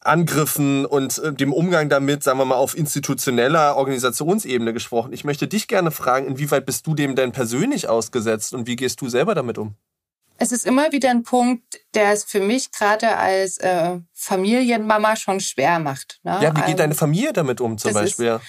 Angriffen 0.00 0.86
und 0.86 1.18
äh, 1.18 1.32
dem 1.32 1.52
Umgang 1.52 1.88
damit, 1.88 2.22
sagen 2.22 2.38
wir 2.38 2.44
mal, 2.44 2.56
auf 2.56 2.76
institutioneller 2.76 3.76
Organisationsebene 3.76 4.72
gesprochen. 4.72 5.12
Ich 5.12 5.24
möchte 5.24 5.48
dich 5.48 5.68
gerne 5.68 5.90
fragen, 5.90 6.26
inwieweit 6.26 6.64
bist 6.64 6.86
du 6.86 6.94
dem 6.94 7.16
denn 7.16 7.32
persönlich 7.32 7.88
ausgesetzt 7.88 8.54
und 8.54 8.66
wie 8.66 8.76
gehst 8.76 9.00
du 9.00 9.08
selber 9.08 9.34
damit 9.34 9.58
um? 9.58 9.74
Es 10.38 10.52
ist 10.52 10.66
immer 10.66 10.92
wieder 10.92 11.10
ein 11.10 11.22
Punkt, 11.22 11.80
der 11.94 12.12
es 12.12 12.24
für 12.24 12.40
mich 12.40 12.70
gerade 12.70 13.16
als 13.16 13.58
äh, 13.58 13.98
Familienmama 14.12 15.16
schon 15.16 15.40
schwer 15.40 15.78
macht. 15.78 16.20
Ne? 16.24 16.38
Ja, 16.42 16.54
wie 16.54 16.60
geht 16.60 16.70
ähm, 16.70 16.76
deine 16.76 16.94
Familie 16.94 17.32
damit 17.32 17.60
um 17.60 17.78
zum 17.78 17.94
Beispiel? 17.94 18.26
Ist, 18.26 18.40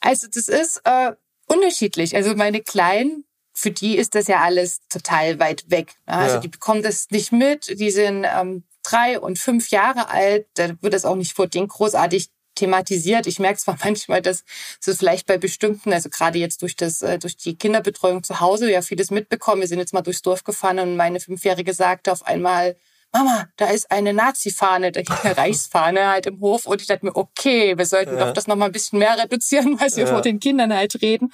also 0.00 0.26
das 0.32 0.48
ist 0.48 0.80
äh, 0.84 1.12
unterschiedlich. 1.46 2.16
Also 2.16 2.34
meine 2.34 2.60
Kleinen, 2.60 3.24
für 3.58 3.72
die 3.72 3.96
ist 3.96 4.14
das 4.14 4.28
ja 4.28 4.40
alles 4.40 4.80
total 4.88 5.40
weit 5.40 5.68
weg. 5.68 5.94
Ne? 6.06 6.14
Also 6.14 6.34
ja. 6.36 6.40
die 6.40 6.48
bekommen 6.48 6.80
das 6.80 7.10
nicht 7.10 7.32
mit. 7.32 7.80
Die 7.80 7.90
sind 7.90 8.24
ähm, 8.24 8.62
drei 8.84 9.18
und 9.18 9.36
fünf 9.40 9.70
Jahre 9.70 10.10
alt. 10.10 10.46
Da 10.54 10.80
wird 10.80 10.94
das 10.94 11.04
auch 11.04 11.16
nicht 11.16 11.32
vor 11.32 11.48
denen 11.48 11.66
großartig 11.66 12.28
thematisiert. 12.54 13.26
Ich 13.26 13.40
merke 13.40 13.58
zwar 13.58 13.76
manchmal, 13.84 14.22
dass 14.22 14.44
es 14.86 14.98
vielleicht 14.98 15.26
bei 15.26 15.38
bestimmten, 15.38 15.92
also 15.92 16.08
gerade 16.08 16.38
jetzt 16.38 16.62
durch 16.62 16.76
das, 16.76 17.02
äh, 17.02 17.18
durch 17.18 17.36
die 17.36 17.58
Kinderbetreuung 17.58 18.22
zu 18.22 18.38
Hause 18.38 18.70
ja 18.70 18.80
vieles 18.80 19.10
mitbekommen. 19.10 19.60
Wir 19.60 19.68
sind 19.68 19.80
jetzt 19.80 19.92
mal 19.92 20.02
durchs 20.02 20.22
Dorf 20.22 20.44
gefahren 20.44 20.78
und 20.78 20.94
meine 20.94 21.18
Fünfjährige 21.18 21.74
sagte 21.74 22.12
auf 22.12 22.24
einmal, 22.24 22.76
Mama, 23.12 23.48
da 23.56 23.70
ist 23.70 23.90
eine 23.90 24.12
Nazi-Fahne, 24.12 24.92
da 24.92 25.02
gibt 25.02 25.24
eine 25.24 25.36
Reichsfahne 25.36 26.06
halt 26.06 26.26
im 26.26 26.40
Hof. 26.40 26.66
Und 26.66 26.80
ich 26.80 26.86
dachte 26.86 27.06
mir, 27.06 27.16
okay, 27.16 27.76
wir 27.76 27.86
sollten 27.86 28.16
ja. 28.16 28.26
doch 28.26 28.34
das 28.34 28.46
nochmal 28.46 28.68
ein 28.68 28.72
bisschen 28.72 29.00
mehr 29.00 29.18
reduzieren, 29.18 29.80
weil 29.80 29.90
wir 29.96 30.04
ja. 30.04 30.10
vor 30.10 30.20
den 30.20 30.38
Kindern 30.38 30.72
halt 30.72 31.02
reden. 31.02 31.32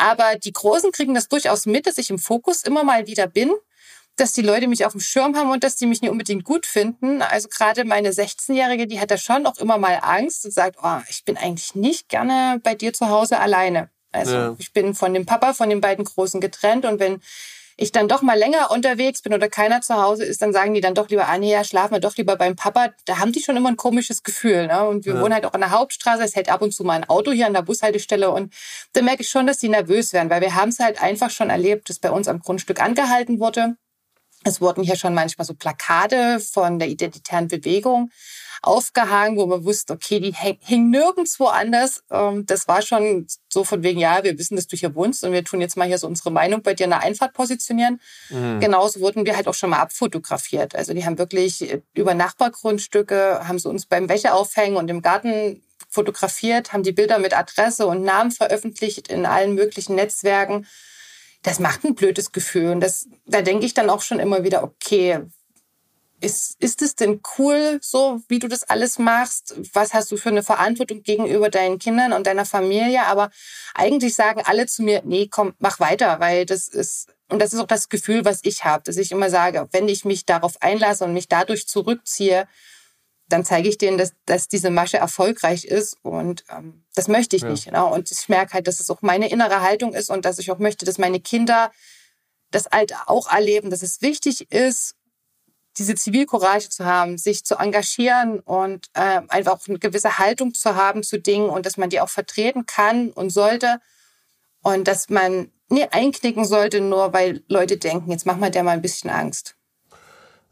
Aber 0.00 0.36
die 0.36 0.52
Großen 0.52 0.92
kriegen 0.92 1.14
das 1.14 1.28
durchaus 1.28 1.66
mit, 1.66 1.86
dass 1.86 1.98
ich 1.98 2.08
im 2.08 2.18
Fokus 2.18 2.62
immer 2.62 2.84
mal 2.84 3.06
wieder 3.06 3.26
bin, 3.26 3.52
dass 4.16 4.32
die 4.32 4.40
Leute 4.40 4.66
mich 4.66 4.86
auf 4.86 4.92
dem 4.92 5.00
Schirm 5.00 5.36
haben 5.36 5.50
und 5.50 5.62
dass 5.62 5.76
die 5.76 5.84
mich 5.84 6.00
nicht 6.00 6.10
unbedingt 6.10 6.44
gut 6.44 6.64
finden. 6.64 7.20
Also 7.20 7.48
gerade 7.48 7.84
meine 7.84 8.10
16-Jährige, 8.10 8.86
die 8.86 8.98
hat 8.98 9.10
da 9.10 9.18
schon 9.18 9.44
auch 9.44 9.58
immer 9.58 9.76
mal 9.76 9.98
Angst 10.00 10.46
und 10.46 10.52
sagt, 10.52 10.78
oh, 10.82 11.00
ich 11.10 11.24
bin 11.26 11.36
eigentlich 11.36 11.74
nicht 11.74 12.08
gerne 12.08 12.60
bei 12.62 12.74
dir 12.74 12.94
zu 12.94 13.10
Hause 13.10 13.38
alleine. 13.38 13.90
Also 14.10 14.34
ja. 14.34 14.56
ich 14.58 14.72
bin 14.72 14.94
von 14.94 15.12
dem 15.12 15.26
Papa, 15.26 15.52
von 15.52 15.68
den 15.68 15.82
beiden 15.82 16.06
Großen 16.06 16.40
getrennt 16.40 16.86
und 16.86 16.98
wenn 16.98 17.20
ich 17.80 17.92
dann 17.92 18.08
doch 18.08 18.20
mal 18.20 18.38
länger 18.38 18.70
unterwegs 18.70 19.22
bin 19.22 19.32
oder 19.32 19.48
keiner 19.48 19.80
zu 19.80 19.94
Hause 19.94 20.24
ist, 20.24 20.42
dann 20.42 20.52
sagen 20.52 20.74
die 20.74 20.82
dann 20.82 20.94
doch 20.94 21.08
lieber, 21.08 21.28
ah 21.28 21.38
nee, 21.38 21.52
ja, 21.52 21.64
schlafen 21.64 21.94
wir 21.94 22.00
doch 22.00 22.14
lieber 22.16 22.36
beim 22.36 22.54
Papa. 22.54 22.90
Da 23.06 23.18
haben 23.18 23.32
die 23.32 23.42
schon 23.42 23.56
immer 23.56 23.70
ein 23.70 23.76
komisches 23.76 24.22
Gefühl. 24.22 24.66
Ne? 24.66 24.86
Und 24.86 25.06
wir 25.06 25.14
ja. 25.14 25.20
wohnen 25.20 25.32
halt 25.32 25.46
auch 25.46 25.54
an 25.54 25.60
der 25.60 25.70
Hauptstraße, 25.70 26.22
es 26.22 26.36
hält 26.36 26.50
ab 26.50 26.60
und 26.60 26.74
zu 26.74 26.84
mal 26.84 26.94
ein 26.94 27.08
Auto 27.08 27.32
hier 27.32 27.46
an 27.46 27.54
der 27.54 27.62
Bushaltestelle 27.62 28.30
und 28.30 28.52
da 28.92 29.02
merke 29.02 29.22
ich 29.22 29.28
schon, 29.28 29.46
dass 29.46 29.58
die 29.58 29.70
nervös 29.70 30.12
werden, 30.12 30.28
weil 30.28 30.42
wir 30.42 30.54
haben 30.54 30.68
es 30.68 30.78
halt 30.78 31.00
einfach 31.00 31.30
schon 31.30 31.48
erlebt, 31.48 31.88
dass 31.88 31.98
bei 31.98 32.10
uns 32.10 32.28
am 32.28 32.40
Grundstück 32.40 32.82
angehalten 32.82 33.40
wurde. 33.40 33.76
Es 34.44 34.60
wurden 34.60 34.84
hier 34.84 34.96
schon 34.96 35.14
manchmal 35.14 35.46
so 35.46 35.54
Plakate 35.54 36.40
von 36.40 36.78
der 36.78 36.88
identitären 36.88 37.48
Bewegung 37.48 38.10
aufgehangen, 38.62 39.36
wo 39.36 39.46
man 39.46 39.64
wusste, 39.64 39.94
okay, 39.94 40.20
die 40.20 40.32
hingen 40.32 40.90
nirgendwo 40.90 41.46
anders. 41.46 42.02
Ähm, 42.10 42.44
das 42.46 42.68
war 42.68 42.82
schon 42.82 43.26
so 43.48 43.64
von 43.64 43.82
wegen, 43.82 44.00
ja, 44.00 44.22
wir 44.22 44.38
wissen, 44.38 44.56
dass 44.56 44.66
du 44.66 44.76
hier 44.76 44.94
wohnst 44.94 45.24
und 45.24 45.32
wir 45.32 45.44
tun 45.44 45.60
jetzt 45.60 45.76
mal 45.76 45.86
hier 45.86 45.98
so 45.98 46.06
unsere 46.06 46.30
Meinung 46.30 46.62
bei 46.62 46.74
dir 46.74 46.84
in 46.84 46.90
der 46.90 47.00
Einfahrt 47.00 47.32
positionieren. 47.32 48.00
Mhm. 48.28 48.60
Genauso 48.60 49.00
wurden 49.00 49.24
wir 49.24 49.36
halt 49.36 49.48
auch 49.48 49.54
schon 49.54 49.70
mal 49.70 49.80
abfotografiert. 49.80 50.74
Also 50.74 50.92
die 50.94 51.04
haben 51.04 51.18
wirklich 51.18 51.78
über 51.94 52.14
Nachbargrundstücke, 52.14 53.46
haben 53.46 53.58
sie 53.58 53.68
uns 53.68 53.86
beim 53.86 54.08
Wäscheaufhängen 54.08 54.76
und 54.76 54.88
im 54.88 55.02
Garten 55.02 55.62
fotografiert, 55.88 56.72
haben 56.72 56.82
die 56.82 56.92
Bilder 56.92 57.18
mit 57.18 57.36
Adresse 57.36 57.86
und 57.86 58.02
Namen 58.02 58.30
veröffentlicht 58.30 59.08
in 59.08 59.26
allen 59.26 59.54
möglichen 59.54 59.96
Netzwerken. 59.96 60.66
Das 61.42 61.58
macht 61.58 61.84
ein 61.84 61.94
blödes 61.94 62.32
Gefühl. 62.32 62.70
Und 62.70 62.80
das, 62.80 63.08
da 63.26 63.42
denke 63.42 63.64
ich 63.64 63.74
dann 63.74 63.90
auch 63.90 64.02
schon 64.02 64.20
immer 64.20 64.44
wieder, 64.44 64.62
okay, 64.62 65.20
ist, 66.20 66.56
ist 66.60 66.82
es 66.82 66.94
denn 66.94 67.20
cool, 67.38 67.78
so 67.82 68.20
wie 68.28 68.38
du 68.38 68.48
das 68.48 68.64
alles 68.64 68.98
machst? 68.98 69.54
Was 69.72 69.94
hast 69.94 70.12
du 70.12 70.16
für 70.16 70.28
eine 70.28 70.42
Verantwortung 70.42 71.02
gegenüber 71.02 71.48
deinen 71.48 71.78
Kindern 71.78 72.12
und 72.12 72.26
deiner 72.26 72.44
Familie? 72.44 73.06
Aber 73.06 73.30
eigentlich 73.74 74.14
sagen 74.14 74.42
alle 74.44 74.66
zu 74.66 74.82
mir, 74.82 75.02
nee, 75.04 75.28
komm, 75.30 75.54
mach 75.58 75.80
weiter, 75.80 76.20
weil 76.20 76.46
das 76.46 76.68
ist, 76.68 77.08
und 77.28 77.40
das 77.40 77.52
ist 77.52 77.60
auch 77.60 77.66
das 77.66 77.88
Gefühl, 77.88 78.24
was 78.24 78.40
ich 78.42 78.64
habe, 78.64 78.82
dass 78.84 78.96
ich 78.96 79.12
immer 79.12 79.30
sage, 79.30 79.68
wenn 79.72 79.88
ich 79.88 80.04
mich 80.04 80.26
darauf 80.26 80.60
einlasse 80.60 81.04
und 81.04 81.14
mich 81.14 81.28
dadurch 81.28 81.66
zurückziehe, 81.66 82.46
dann 83.28 83.44
zeige 83.44 83.68
ich 83.68 83.78
denen, 83.78 83.96
dass, 83.96 84.12
dass 84.26 84.48
diese 84.48 84.70
Masche 84.70 84.98
erfolgreich 84.98 85.64
ist 85.64 85.96
und 86.02 86.44
ähm, 86.50 86.84
das 86.94 87.08
möchte 87.08 87.36
ich 87.36 87.42
ja. 87.42 87.50
nicht. 87.50 87.64
Genau. 87.66 87.94
Und 87.94 88.10
ich 88.10 88.28
merke 88.28 88.54
halt, 88.54 88.66
dass 88.66 88.80
es 88.80 88.90
auch 88.90 89.02
meine 89.02 89.30
innere 89.30 89.62
Haltung 89.62 89.94
ist 89.94 90.10
und 90.10 90.24
dass 90.24 90.38
ich 90.38 90.50
auch 90.50 90.58
möchte, 90.58 90.84
dass 90.84 90.98
meine 90.98 91.20
Kinder 91.20 91.70
das 92.50 92.66
halt 92.72 92.92
auch 93.06 93.32
erleben, 93.32 93.70
dass 93.70 93.82
es 93.82 94.02
wichtig 94.02 94.50
ist, 94.50 94.96
diese 95.78 95.94
Zivilcourage 95.94 96.68
zu 96.68 96.84
haben, 96.84 97.18
sich 97.18 97.44
zu 97.44 97.56
engagieren 97.56 98.40
und 98.40 98.88
äh, 98.94 99.20
einfach 99.28 99.52
auch 99.52 99.68
eine 99.68 99.78
gewisse 99.78 100.18
Haltung 100.18 100.54
zu 100.54 100.74
haben 100.74 101.02
zu 101.02 101.18
Dingen 101.18 101.48
und 101.48 101.66
dass 101.66 101.76
man 101.76 101.90
die 101.90 102.00
auch 102.00 102.08
vertreten 102.08 102.66
kann 102.66 103.10
und 103.10 103.30
sollte 103.30 103.80
und 104.62 104.88
dass 104.88 105.08
man 105.08 105.50
nie 105.68 105.84
einknicken 105.84 106.44
sollte, 106.44 106.80
nur 106.80 107.12
weil 107.12 107.42
Leute 107.48 107.76
denken, 107.76 108.10
jetzt 108.10 108.26
machen 108.26 108.40
wir 108.40 108.50
der 108.50 108.64
mal 108.64 108.72
ein 108.72 108.82
bisschen 108.82 109.10
Angst. 109.10 109.56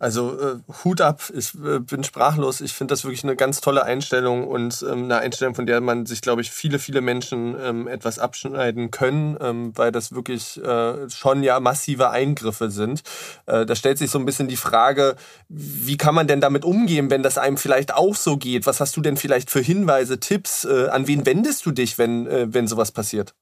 Also 0.00 0.40
äh, 0.40 0.58
Hut 0.84 1.00
ab, 1.00 1.24
ich 1.34 1.54
äh, 1.54 1.80
bin 1.80 2.04
sprachlos. 2.04 2.60
Ich 2.60 2.72
finde 2.72 2.92
das 2.92 3.02
wirklich 3.02 3.24
eine 3.24 3.34
ganz 3.34 3.60
tolle 3.60 3.82
Einstellung 3.82 4.46
und 4.46 4.84
ähm, 4.88 5.04
eine 5.04 5.18
Einstellung, 5.18 5.56
von 5.56 5.66
der 5.66 5.80
man 5.80 6.06
sich, 6.06 6.20
glaube 6.20 6.40
ich, 6.40 6.52
viele, 6.52 6.78
viele 6.78 7.00
Menschen 7.00 7.56
ähm, 7.60 7.88
etwas 7.88 8.20
abschneiden 8.20 8.92
können, 8.92 9.36
ähm, 9.40 9.72
weil 9.74 9.90
das 9.90 10.12
wirklich 10.12 10.62
äh, 10.62 11.10
schon 11.10 11.42
ja 11.42 11.58
massive 11.58 12.10
Eingriffe 12.10 12.70
sind. 12.70 13.02
Äh, 13.46 13.66
da 13.66 13.74
stellt 13.74 13.98
sich 13.98 14.12
so 14.12 14.20
ein 14.20 14.24
bisschen 14.24 14.46
die 14.46 14.56
Frage, 14.56 15.16
wie 15.48 15.96
kann 15.96 16.14
man 16.14 16.28
denn 16.28 16.40
damit 16.40 16.64
umgehen, 16.64 17.10
wenn 17.10 17.24
das 17.24 17.36
einem 17.36 17.56
vielleicht 17.56 17.92
auch 17.92 18.14
so 18.14 18.36
geht? 18.36 18.66
Was 18.66 18.78
hast 18.78 18.96
du 18.96 19.00
denn 19.00 19.16
vielleicht 19.16 19.50
für 19.50 19.60
Hinweise, 19.60 20.20
Tipps? 20.20 20.64
Äh, 20.64 20.90
an 20.90 21.08
wen 21.08 21.26
wendest 21.26 21.66
du 21.66 21.72
dich, 21.72 21.98
wenn, 21.98 22.28
äh, 22.28 22.46
wenn 22.54 22.68
sowas 22.68 22.92
passiert? 22.92 23.34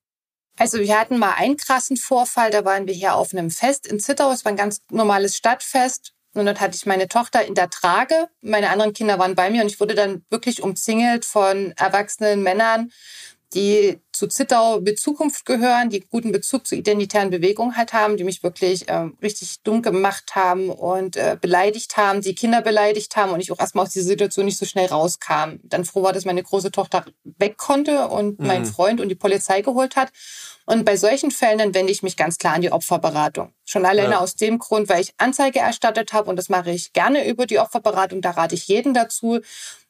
Also 0.58 0.78
wir 0.78 0.98
hatten 0.98 1.18
mal 1.18 1.34
einen 1.36 1.58
krassen 1.58 1.98
Vorfall, 1.98 2.50
da 2.50 2.64
waren 2.64 2.86
wir 2.86 2.94
hier 2.94 3.14
auf 3.14 3.34
einem 3.34 3.50
Fest 3.50 3.86
in 3.86 4.00
Zittau, 4.00 4.32
es 4.32 4.46
war 4.46 4.52
ein 4.52 4.56
ganz 4.56 4.80
normales 4.90 5.36
Stadtfest 5.36 6.15
und 6.40 6.46
dort 6.46 6.60
hatte 6.60 6.76
ich 6.76 6.86
meine 6.86 7.08
Tochter 7.08 7.44
in 7.44 7.54
der 7.54 7.70
Trage. 7.70 8.28
Meine 8.40 8.70
anderen 8.70 8.92
Kinder 8.92 9.18
waren 9.18 9.34
bei 9.34 9.50
mir 9.50 9.62
und 9.62 9.68
ich 9.68 9.80
wurde 9.80 9.94
dann 9.94 10.24
wirklich 10.30 10.62
umzingelt 10.62 11.24
von 11.24 11.72
erwachsenen 11.76 12.42
Männern, 12.42 12.90
die 13.56 13.98
zu 14.12 14.26
Zittau 14.26 14.80
mit 14.80 15.00
Zukunft 15.00 15.46
gehören, 15.46 15.88
die 15.88 16.00
guten 16.00 16.30
Bezug 16.30 16.66
zur 16.66 16.76
identitären 16.76 17.30
Bewegung 17.30 17.76
halt 17.76 17.94
haben, 17.94 18.16
die 18.16 18.24
mich 18.24 18.42
wirklich 18.42 18.88
äh, 18.88 19.08
richtig 19.22 19.62
dumm 19.62 19.80
gemacht 19.80 20.34
haben 20.34 20.68
und 20.68 21.16
äh, 21.16 21.38
beleidigt 21.40 21.96
haben, 21.96 22.20
die 22.20 22.34
Kinder 22.34 22.60
beleidigt 22.60 23.16
haben 23.16 23.32
und 23.32 23.40
ich 23.40 23.50
auch 23.50 23.58
erstmal 23.58 23.86
aus 23.86 23.92
dieser 23.92 24.06
Situation 24.06 24.44
nicht 24.44 24.58
so 24.58 24.66
schnell 24.66 24.86
rauskam. 24.86 25.56
Dann 25.62 25.84
froh 25.86 26.02
war, 26.02 26.12
dass 26.12 26.26
meine 26.26 26.42
große 26.42 26.70
Tochter 26.70 27.06
weg 27.24 27.56
konnte 27.56 28.08
und 28.08 28.38
mhm. 28.38 28.46
mein 28.46 28.64
Freund 28.66 29.00
und 29.00 29.08
die 29.08 29.14
Polizei 29.14 29.62
geholt 29.62 29.96
hat. 29.96 30.12
Und 30.66 30.84
bei 30.84 30.96
solchen 30.96 31.30
Fällen 31.30 31.58
dann 31.58 31.74
wende 31.74 31.92
ich 31.92 32.02
mich 32.02 32.16
ganz 32.16 32.38
klar 32.38 32.54
an 32.54 32.60
die 32.60 32.72
Opferberatung. 32.72 33.52
Schon 33.64 33.86
alleine 33.86 34.12
ja. 34.12 34.18
aus 34.18 34.34
dem 34.34 34.58
Grund, 34.58 34.88
weil 34.88 35.00
ich 35.00 35.14
Anzeige 35.16 35.60
erstattet 35.60 36.12
habe 36.12 36.28
und 36.28 36.36
das 36.36 36.48
mache 36.48 36.72
ich 36.72 36.92
gerne 36.92 37.26
über 37.26 37.46
die 37.46 37.58
Opferberatung. 37.58 38.20
Da 38.20 38.32
rate 38.32 38.54
ich 38.54 38.68
jeden 38.68 38.92
dazu, 38.92 39.40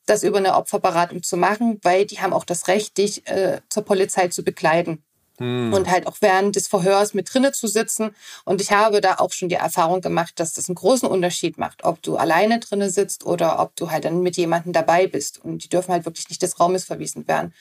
das 0.07 0.23
über 0.23 0.39
eine 0.39 0.55
Opferberatung 0.55 1.23
zu 1.23 1.37
machen, 1.37 1.79
weil 1.83 2.07
die 2.07 2.21
haben 2.21 2.33
auch 2.33 2.45
das 2.45 2.69
Recht, 2.69 2.97
dich 2.97 3.27
äh, 3.29 3.61
zur 3.69 3.85
Polizei 3.85 4.29
zu 4.29 4.43
begleiten. 4.43 5.03
Hm. 5.39 5.75
Und 5.75 5.91
halt 5.91 6.07
auch 6.07 6.17
während 6.21 6.57
des 6.57 6.67
Verhörs 6.67 7.13
mit 7.13 7.33
drinnen 7.33 7.53
zu 7.53 7.67
sitzen. 7.67 8.15
Und 8.45 8.63
ich 8.63 8.73
habe 8.73 9.03
da 9.03 9.17
auch 9.17 9.33
schon 9.33 9.51
die 9.51 9.57
Erfahrung 9.57 10.01
gemacht, 10.01 10.41
dass 10.41 10.55
das 10.55 10.71
einen 10.71 10.77
großen 10.77 11.07
Unterschied 11.07 11.59
macht, 11.59 11.85
ob 11.85 12.01
du 12.03 12.17
alleine 12.17 12.59
drinnen 12.59 12.89
sitzt 12.89 13.27
oder 13.27 13.61
ob 13.61 13.77
du 13.77 13.91
halt 13.91 14.07
dann 14.07 14.23
mit 14.23 14.39
jemandem 14.39 14.73
dabei 14.73 15.07
bist. 15.07 15.45
Und 15.45 15.63
die 15.63 15.69
dürfen 15.69 15.93
halt 15.93 16.07
wirklich 16.07 16.31
nicht 16.31 16.41
des 16.41 16.59
Raumes 16.59 16.85
verwiesen 16.85 17.29
werden 17.29 17.53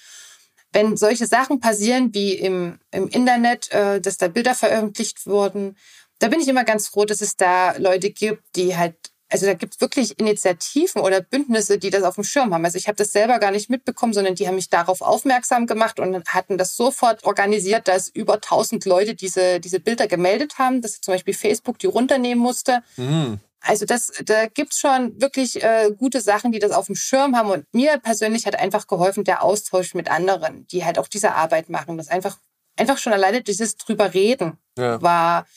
wenn 0.75 0.97
solche 0.97 1.25
Sachen 1.25 1.61
passieren 1.61 2.13
wie 2.13 2.33
im, 2.33 2.79
im 2.91 3.07
Internet, 3.07 3.71
äh, 3.71 4.01
dass 4.01 4.17
da 4.17 4.27
Bilder 4.27 4.53
veröffentlicht 4.53 5.25
wurden, 5.25 5.77
da 6.19 6.27
bin 6.27 6.39
ich 6.39 6.47
immer 6.47 6.63
ganz 6.63 6.87
froh, 6.87 7.05
dass 7.05 7.21
es 7.21 7.35
da 7.35 7.75
Leute 7.77 8.09
gibt, 8.09 8.43
die 8.55 8.75
halt, 8.75 8.95
also 9.29 9.45
da 9.47 9.53
gibt 9.53 9.75
es 9.75 9.81
wirklich 9.81 10.19
Initiativen 10.19 11.01
oder 11.01 11.21
Bündnisse, 11.21 11.79
die 11.79 11.89
das 11.89 12.03
auf 12.03 12.15
dem 12.15 12.23
Schirm 12.23 12.53
haben. 12.53 12.63
Also 12.63 12.77
ich 12.77 12.87
habe 12.87 12.95
das 12.95 13.11
selber 13.11 13.39
gar 13.39 13.51
nicht 13.51 13.69
mitbekommen, 13.69 14.13
sondern 14.13 14.35
die 14.35 14.47
haben 14.47 14.55
mich 14.55 14.69
darauf 14.69 15.01
aufmerksam 15.01 15.65
gemacht 15.65 15.99
und 15.99 16.27
hatten 16.27 16.57
das 16.57 16.75
sofort 16.75 17.23
organisiert, 17.23 17.87
dass 17.87 18.07
über 18.09 18.35
1000 18.35 18.85
Leute 18.85 19.15
diese, 19.15 19.59
diese 19.59 19.79
Bilder 19.79 20.07
gemeldet 20.07 20.59
haben, 20.59 20.81
dass 20.81 21.01
zum 21.01 21.13
Beispiel 21.13 21.33
Facebook 21.33 21.79
die 21.79 21.87
runternehmen 21.87 22.41
musste. 22.41 22.83
Mhm. 22.97 23.39
Also 23.61 23.85
das, 23.85 24.11
da 24.23 24.45
gibt's 24.45 24.79
schon 24.79 25.19
wirklich 25.19 25.63
äh, 25.63 25.91
gute 25.97 26.21
Sachen, 26.21 26.51
die 26.51 26.59
das 26.59 26.71
auf 26.71 26.85
dem 26.85 26.95
Schirm 26.95 27.35
haben. 27.35 27.49
Und 27.49 27.65
mir 27.73 27.97
persönlich 27.97 28.45
hat 28.45 28.55
einfach 28.55 28.85
geholfen 28.85 29.23
der 29.23 29.41
Austausch 29.41 29.95
mit 29.95 30.09
anderen, 30.09 30.67
die 30.67 30.85
halt 30.85 30.99
auch 30.99 31.07
diese 31.07 31.33
Arbeit 31.33 31.67
machen. 31.69 31.97
Das 31.97 32.09
einfach, 32.09 32.37
einfach 32.77 32.99
schon 32.99 33.11
alleine 33.11 33.41
dieses 33.41 33.75
drüber 33.77 34.13
reden 34.13 34.59
ja. 34.77 35.01
war, 35.01 35.47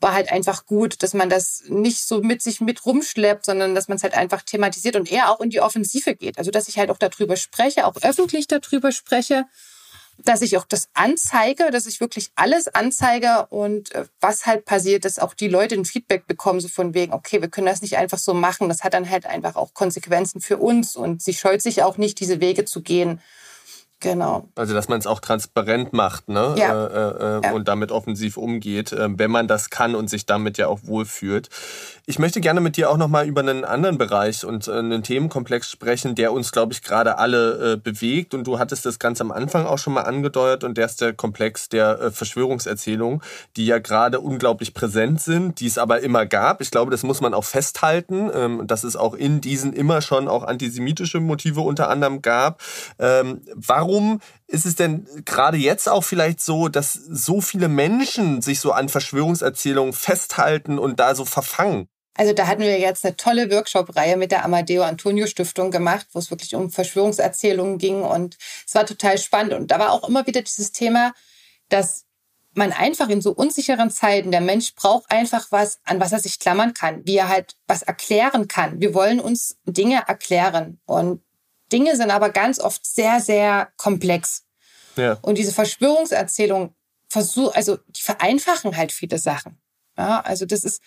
war 0.00 0.14
halt 0.14 0.30
einfach 0.30 0.66
gut, 0.66 1.02
dass 1.02 1.14
man 1.14 1.28
das 1.28 1.64
nicht 1.68 2.06
so 2.06 2.20
mit 2.20 2.42
sich 2.42 2.60
mit 2.60 2.84
rumschleppt, 2.86 3.46
sondern 3.46 3.74
dass 3.74 3.88
man 3.88 3.96
es 3.96 4.02
halt 4.02 4.14
einfach 4.14 4.42
thematisiert 4.42 4.96
und 4.96 5.10
eher 5.10 5.30
auch 5.30 5.40
in 5.40 5.50
die 5.50 5.60
Offensive 5.60 6.14
geht. 6.14 6.38
Also 6.38 6.50
dass 6.50 6.68
ich 6.68 6.78
halt 6.78 6.90
auch 6.90 6.98
darüber 6.98 7.36
spreche, 7.36 7.86
auch 7.86 7.96
öffentlich 8.02 8.46
darüber 8.46 8.92
spreche 8.92 9.46
dass 10.24 10.42
ich 10.42 10.56
auch 10.56 10.64
das 10.64 10.88
anzeige, 10.94 11.70
dass 11.70 11.86
ich 11.86 12.00
wirklich 12.00 12.30
alles 12.34 12.68
anzeige 12.68 13.46
und 13.50 13.94
äh, 13.94 14.04
was 14.20 14.46
halt 14.46 14.64
passiert, 14.64 15.04
dass 15.04 15.18
auch 15.18 15.34
die 15.34 15.48
Leute 15.48 15.76
ein 15.76 15.84
Feedback 15.84 16.26
bekommen, 16.26 16.60
so 16.60 16.68
von 16.68 16.94
wegen, 16.94 17.12
okay, 17.12 17.40
wir 17.40 17.48
können 17.48 17.66
das 17.66 17.82
nicht 17.82 17.96
einfach 17.96 18.18
so 18.18 18.34
machen. 18.34 18.68
Das 18.68 18.82
hat 18.82 18.94
dann 18.94 19.08
halt 19.08 19.26
einfach 19.26 19.56
auch 19.56 19.74
Konsequenzen 19.74 20.40
für 20.40 20.58
uns 20.58 20.96
und 20.96 21.22
sie 21.22 21.34
scheut 21.34 21.62
sich 21.62 21.82
auch 21.82 21.98
nicht, 21.98 22.20
diese 22.20 22.40
Wege 22.40 22.64
zu 22.64 22.82
gehen. 22.82 23.20
Genau. 24.00 24.48
Also 24.54 24.74
dass 24.74 24.88
man 24.88 25.00
es 25.00 25.08
auch 25.08 25.18
transparent 25.18 25.92
macht, 25.92 26.28
ne? 26.28 26.54
Ja. 26.56 26.86
Äh, 26.86 27.38
äh, 27.38 27.40
ja. 27.42 27.52
Und 27.52 27.66
damit 27.66 27.90
offensiv 27.90 28.36
umgeht, 28.36 28.92
äh, 28.92 29.08
wenn 29.10 29.30
man 29.30 29.48
das 29.48 29.70
kann 29.70 29.96
und 29.96 30.08
sich 30.08 30.24
damit 30.24 30.56
ja 30.56 30.68
auch 30.68 30.80
wohlfühlt. 30.84 31.48
Ich 32.06 32.20
möchte 32.20 32.40
gerne 32.40 32.60
mit 32.60 32.76
dir 32.76 32.90
auch 32.90 32.96
nochmal 32.96 33.26
über 33.26 33.40
einen 33.40 33.64
anderen 33.64 33.98
Bereich 33.98 34.44
und 34.44 34.68
äh, 34.68 34.72
einen 34.72 35.02
Themenkomplex 35.02 35.68
sprechen, 35.68 36.14
der 36.14 36.32
uns, 36.32 36.52
glaube 36.52 36.72
ich, 36.72 36.82
gerade 36.82 37.18
alle 37.18 37.72
äh, 37.72 37.76
bewegt. 37.76 38.34
Und 38.34 38.46
du 38.46 38.60
hattest 38.60 38.86
das 38.86 39.00
ganz 39.00 39.20
am 39.20 39.32
Anfang 39.32 39.66
auch 39.66 39.78
schon 39.78 39.94
mal 39.94 40.02
angedeutet. 40.02 40.62
Und 40.62 40.78
der 40.78 40.86
ist 40.86 41.00
der 41.00 41.12
Komplex 41.12 41.68
der 41.68 42.00
äh, 42.00 42.10
Verschwörungserzählungen, 42.12 43.20
die 43.56 43.66
ja 43.66 43.78
gerade 43.78 44.20
unglaublich 44.20 44.74
präsent 44.74 45.20
sind, 45.20 45.58
die 45.58 45.66
es 45.66 45.76
aber 45.76 46.00
immer 46.02 46.24
gab. 46.24 46.60
Ich 46.60 46.70
glaube, 46.70 46.92
das 46.92 47.02
muss 47.02 47.20
man 47.20 47.34
auch 47.34 47.44
festhalten, 47.44 48.30
ähm, 48.32 48.66
dass 48.68 48.84
es 48.84 48.94
auch 48.94 49.14
in 49.14 49.40
diesen 49.40 49.72
immer 49.72 50.02
schon 50.02 50.28
auch 50.28 50.44
antisemitische 50.44 51.18
Motive 51.18 51.62
unter 51.62 51.90
anderem 51.90 52.22
gab. 52.22 52.62
Ähm, 53.00 53.40
warum 53.54 53.87
ist 54.46 54.66
es 54.66 54.76
denn 54.76 55.06
gerade 55.24 55.56
jetzt 55.56 55.88
auch 55.88 56.04
vielleicht 56.04 56.40
so, 56.40 56.68
dass 56.68 56.92
so 56.92 57.40
viele 57.40 57.68
Menschen 57.68 58.42
sich 58.42 58.60
so 58.60 58.72
an 58.72 58.88
Verschwörungserzählungen 58.88 59.92
festhalten 59.92 60.78
und 60.78 61.00
da 61.00 61.14
so 61.14 61.24
verfangen? 61.24 61.88
Also 62.18 62.32
da 62.32 62.48
hatten 62.48 62.62
wir 62.62 62.80
jetzt 62.80 63.04
eine 63.04 63.16
tolle 63.16 63.48
Workshop-Reihe 63.50 64.16
mit 64.16 64.32
der 64.32 64.44
Amadeo 64.44 64.82
Antonio 64.82 65.28
Stiftung 65.28 65.70
gemacht, 65.70 66.08
wo 66.12 66.18
es 66.18 66.30
wirklich 66.30 66.54
um 66.56 66.68
Verschwörungserzählungen 66.68 67.78
ging 67.78 68.02
und 68.02 68.36
es 68.66 68.74
war 68.74 68.84
total 68.86 69.18
spannend. 69.18 69.52
Und 69.52 69.70
da 69.70 69.78
war 69.78 69.92
auch 69.92 70.08
immer 70.08 70.26
wieder 70.26 70.42
dieses 70.42 70.72
Thema, 70.72 71.12
dass 71.68 72.06
man 72.54 72.72
einfach 72.72 73.08
in 73.08 73.22
so 73.22 73.30
unsicheren 73.30 73.90
Zeiten, 73.90 74.32
der 74.32 74.40
Mensch 74.40 74.74
braucht 74.74 75.10
einfach 75.12 75.46
was, 75.50 75.78
an 75.84 76.00
was 76.00 76.12
er 76.12 76.18
sich 76.18 76.40
klammern 76.40 76.74
kann, 76.74 77.06
wie 77.06 77.16
er 77.16 77.28
halt 77.28 77.54
was 77.68 77.82
erklären 77.82 78.48
kann. 78.48 78.80
Wir 78.80 78.94
wollen 78.94 79.20
uns 79.20 79.56
Dinge 79.64 80.02
erklären. 80.08 80.80
Und 80.86 81.22
Dinge 81.72 81.96
sind 81.96 82.10
aber 82.10 82.30
ganz 82.30 82.60
oft 82.60 82.86
sehr, 82.86 83.20
sehr 83.20 83.68
komplex. 83.76 84.44
Ja. 84.96 85.18
Und 85.22 85.38
diese 85.38 85.52
Verschwörungserzählung 85.52 86.74
versuch, 87.08 87.54
also 87.54 87.78
die 87.88 88.02
vereinfachen 88.02 88.76
halt 88.76 88.92
viele 88.92 89.18
Sachen. 89.18 89.60
Ja, 89.96 90.20
also 90.20 90.46
das 90.46 90.64
ist, 90.64 90.82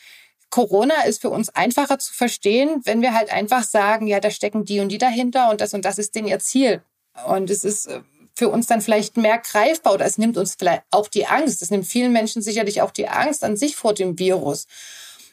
Corona 0.50 1.04
ist 1.04 1.22
für 1.22 1.30
uns 1.30 1.50
einfacher 1.50 2.00
zu 2.00 2.14
verstehen, 2.14 2.82
wenn 2.84 3.02
wir 3.02 3.14
halt 3.14 3.32
einfach 3.32 3.64
sagen, 3.64 4.08
ja, 4.08 4.20
da 4.20 4.30
stecken 4.30 4.66
die 4.66 4.80
und 4.80 4.90
die 4.90 4.98
dahinter 4.98 5.50
und 5.50 5.62
das 5.62 5.74
und 5.74 5.86
das 5.86 5.98
ist 5.98 6.16
denn 6.16 6.28
ihr 6.28 6.40
Ziel. 6.40 6.84
Und 7.26 7.50
es 7.50 7.64
ist 7.64 7.88
äh, 7.88 8.02
für 8.36 8.50
uns 8.50 8.68
dann 8.68 8.82
vielleicht 8.82 9.18
mehr 9.18 9.38
greifbar 9.38 9.94
oder 9.94 10.06
es 10.06 10.18
nimmt 10.18 10.38
uns 10.38 10.56
vielleicht 10.56 10.84
auch 10.92 11.08
die 11.08 11.28
Angst. 11.28 11.62
Es 11.62 11.72
nimmt 11.72 11.88
vielen 11.88 12.14
Menschen 12.14 12.42
sicherlich 12.42 12.82
auch 12.82 12.92
die 12.92 13.08
Angst 13.08 13.44
an 13.44 13.58
sich 13.58 13.76
vor 13.76 13.94
dem 13.94 14.18
Virus. 14.18 14.68